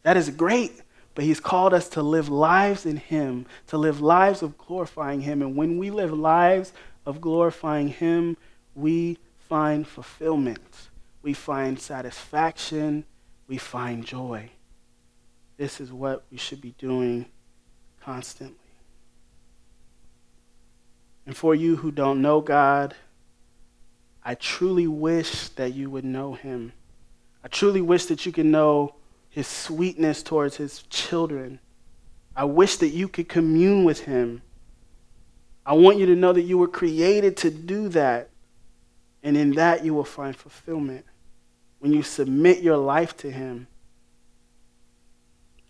That 0.03 0.16
is 0.16 0.31
great, 0.31 0.83
but 1.14 1.24
He's 1.24 1.41
called 1.41 1.74
us 1.74 1.89
to 1.91 2.03
live 2.03 2.28
lives 2.28 2.87
in 2.87 2.97
Him, 2.97 3.47
to 3.68 3.78
live 3.78 4.01
lives 4.01 4.43
of 4.43 4.57
glorifying 4.59 5.20
Him. 5.20 5.43
And 5.43 5.57
when 5.57 5.78
we 5.78 5.91
live 5.91 6.12
lives 6.12 6.72
of 7.07 7.20
glorifying 7.20 7.89
Him, 7.89 8.37
we 8.74 9.18
find 9.49 9.87
fulfillment, 9.87 10.89
we 11.22 11.33
find 11.33 11.81
satisfaction, 11.81 13.05
we 13.49 13.59
find 13.59 14.07
joy. 14.07 14.51
This 15.57 15.81
is 15.81 15.93
what 15.93 16.24
we 16.31 16.39
should 16.39 16.61
be 16.61 16.74
doing 16.78 17.26
constantly. 18.01 18.57
And 21.26 21.37
for 21.37 21.55
you 21.55 21.76
who 21.76 21.91
don't 21.91 22.22
know 22.22 22.41
God, 22.41 22.95
I 24.24 24.35
truly 24.35 24.87
wish 24.87 25.49
that 25.51 25.74
you 25.74 25.91
would 25.91 26.05
know 26.05 26.35
Him. 26.35 26.72
I 27.45 27.49
truly 27.49 27.80
wish 27.80 28.07
that 28.07 28.26
you 28.26 28.32
can 28.32 28.51
know 28.51 28.95
his 29.28 29.47
sweetness 29.47 30.22
towards 30.22 30.57
his 30.57 30.82
children. 30.91 31.61
I 32.34 32.45
wish 32.45 32.76
that 32.76 32.88
you 32.88 33.09
could 33.09 33.28
commune 33.28 33.84
with 33.84 34.01
him. 34.01 34.43
I 35.64 35.74
want 35.74 35.99
you 35.99 36.07
to 36.07 36.16
know 36.16 36.32
that 36.32 36.43
you 36.43 36.59
were 36.59 36.68
created 36.68 37.36
to 37.38 37.51
do 37.51 37.88
that. 37.91 38.30
And 39.22 39.36
in 39.36 39.53
that, 39.53 39.84
you 39.84 39.95
will 39.95 40.05
find 40.05 40.34
fulfillment 40.34 41.05
when 41.78 41.93
you 41.93 42.03
submit 42.03 42.61
your 42.61 42.76
life 42.76 43.16
to 43.18 43.30
him. 43.30 43.66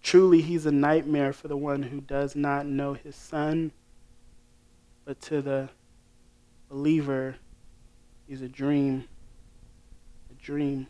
Truly, 0.02 0.40
he's 0.40 0.66
a 0.66 0.72
nightmare 0.72 1.32
for 1.32 1.48
the 1.48 1.56
one 1.56 1.82
who 1.82 2.00
does 2.00 2.34
not 2.34 2.66
know 2.66 2.94
his 2.94 3.14
son, 3.14 3.72
but 5.04 5.20
to 5.22 5.42
the 5.42 5.68
believer, 6.68 7.36
he's 8.26 8.40
a 8.40 8.48
dream. 8.48 9.04
A 10.30 10.42
dream. 10.42 10.86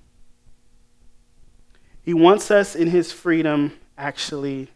He 2.02 2.14
wants 2.14 2.50
us 2.50 2.74
in 2.74 2.88
his 2.88 3.12
freedom, 3.12 3.72
actually, 3.96 4.68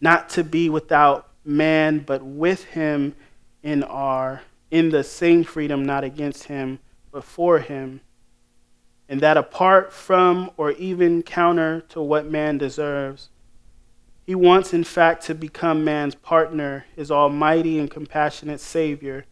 not 0.00 0.28
to 0.30 0.44
be 0.44 0.68
without 0.68 1.28
man, 1.44 2.00
but 2.00 2.22
with 2.22 2.64
him 2.64 3.14
in 3.62 3.82
our 3.84 4.42
in 4.70 4.88
the 4.88 5.04
same 5.04 5.44
freedom, 5.44 5.84
not 5.84 6.02
against 6.02 6.44
him, 6.44 6.78
but 7.12 7.22
for 7.22 7.58
him. 7.58 8.00
And 9.06 9.20
that 9.20 9.36
apart 9.36 9.92
from 9.92 10.50
or 10.56 10.72
even 10.72 11.22
counter 11.22 11.82
to 11.90 12.00
what 12.00 12.30
man 12.30 12.56
deserves, 12.56 13.28
he 14.24 14.34
wants, 14.34 14.72
in 14.72 14.82
fact, 14.82 15.24
to 15.26 15.34
become 15.34 15.84
man's 15.84 16.14
partner, 16.14 16.86
his 16.96 17.10
almighty 17.10 17.78
and 17.78 17.90
compassionate 17.90 18.60
Savior. 18.60 19.26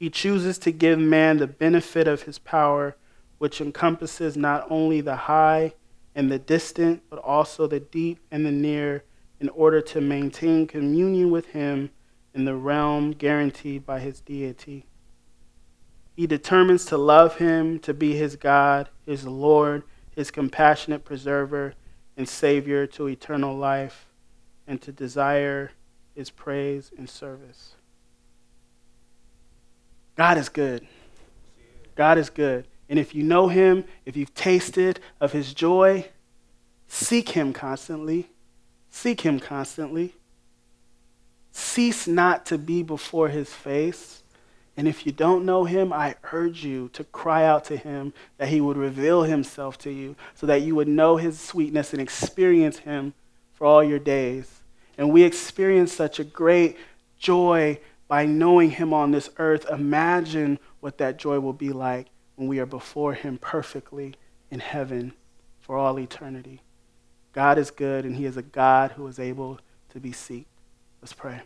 He 0.00 0.10
chooses 0.10 0.58
to 0.58 0.72
give 0.72 0.98
man 0.98 1.36
the 1.36 1.46
benefit 1.46 2.08
of 2.08 2.22
his 2.22 2.40
power, 2.40 2.96
which 3.38 3.60
encompasses 3.60 4.36
not 4.36 4.66
only 4.68 5.00
the 5.00 5.16
high 5.16 5.74
and 6.14 6.30
the 6.30 6.38
distant, 6.38 7.02
but 7.10 7.18
also 7.18 7.66
the 7.66 7.80
deep 7.80 8.18
and 8.30 8.46
the 8.46 8.52
near, 8.52 9.04
in 9.40 9.48
order 9.50 9.80
to 9.80 10.00
maintain 10.00 10.66
communion 10.66 11.30
with 11.30 11.46
Him 11.46 11.90
in 12.32 12.44
the 12.44 12.54
realm 12.54 13.12
guaranteed 13.12 13.84
by 13.84 14.00
His 14.00 14.20
deity. 14.20 14.86
He 16.16 16.26
determines 16.26 16.84
to 16.86 16.96
love 16.96 17.38
Him, 17.38 17.78
to 17.80 17.92
be 17.92 18.14
His 18.14 18.36
God, 18.36 18.88
His 19.04 19.26
Lord, 19.26 19.82
His 20.14 20.30
compassionate 20.30 21.04
preserver 21.04 21.74
and 22.16 22.28
Savior 22.28 22.86
to 22.86 23.08
eternal 23.08 23.56
life, 23.56 24.06
and 24.66 24.80
to 24.82 24.92
desire 24.92 25.72
His 26.14 26.30
praise 26.30 26.92
and 26.96 27.10
service. 27.10 27.74
God 30.16 30.38
is 30.38 30.48
good. 30.48 30.86
God 31.96 32.18
is 32.18 32.30
good. 32.30 32.68
And 32.88 32.98
if 32.98 33.14
you 33.14 33.22
know 33.22 33.48
him, 33.48 33.84
if 34.04 34.16
you've 34.16 34.34
tasted 34.34 35.00
of 35.20 35.32
his 35.32 35.54
joy, 35.54 36.08
seek 36.86 37.30
him 37.30 37.52
constantly. 37.52 38.28
Seek 38.90 39.22
him 39.22 39.40
constantly. 39.40 40.14
Cease 41.52 42.06
not 42.06 42.46
to 42.46 42.58
be 42.58 42.82
before 42.82 43.28
his 43.28 43.52
face. 43.52 44.22
And 44.76 44.88
if 44.88 45.06
you 45.06 45.12
don't 45.12 45.44
know 45.44 45.64
him, 45.64 45.92
I 45.92 46.16
urge 46.32 46.64
you 46.64 46.90
to 46.94 47.04
cry 47.04 47.44
out 47.44 47.64
to 47.66 47.76
him 47.76 48.12
that 48.38 48.48
he 48.48 48.60
would 48.60 48.76
reveal 48.76 49.22
himself 49.22 49.78
to 49.78 49.90
you 49.90 50.16
so 50.34 50.46
that 50.46 50.62
you 50.62 50.74
would 50.74 50.88
know 50.88 51.16
his 51.16 51.38
sweetness 51.38 51.92
and 51.92 52.02
experience 52.02 52.78
him 52.78 53.14
for 53.52 53.66
all 53.66 53.84
your 53.84 54.00
days. 54.00 54.62
And 54.98 55.12
we 55.12 55.22
experience 55.22 55.92
such 55.92 56.18
a 56.18 56.24
great 56.24 56.76
joy 57.18 57.78
by 58.08 58.26
knowing 58.26 58.70
him 58.70 58.92
on 58.92 59.12
this 59.12 59.30
earth. 59.38 59.64
Imagine 59.70 60.58
what 60.80 60.98
that 60.98 61.18
joy 61.18 61.38
will 61.40 61.52
be 61.52 61.70
like 61.70 62.08
when 62.36 62.48
we 62.48 62.58
are 62.58 62.66
before 62.66 63.14
Him 63.14 63.38
perfectly 63.38 64.14
in 64.50 64.60
heaven 64.60 65.12
for 65.60 65.76
all 65.76 65.98
eternity. 65.98 66.60
God 67.32 67.58
is 67.58 67.70
good, 67.70 68.04
and 68.04 68.16
He 68.16 68.26
is 68.26 68.36
a 68.36 68.42
God 68.42 68.92
who 68.92 69.06
is 69.06 69.18
able 69.18 69.58
to 69.90 70.00
be 70.00 70.10
seeked. 70.10 70.46
Let's 71.00 71.12
pray. 71.12 71.42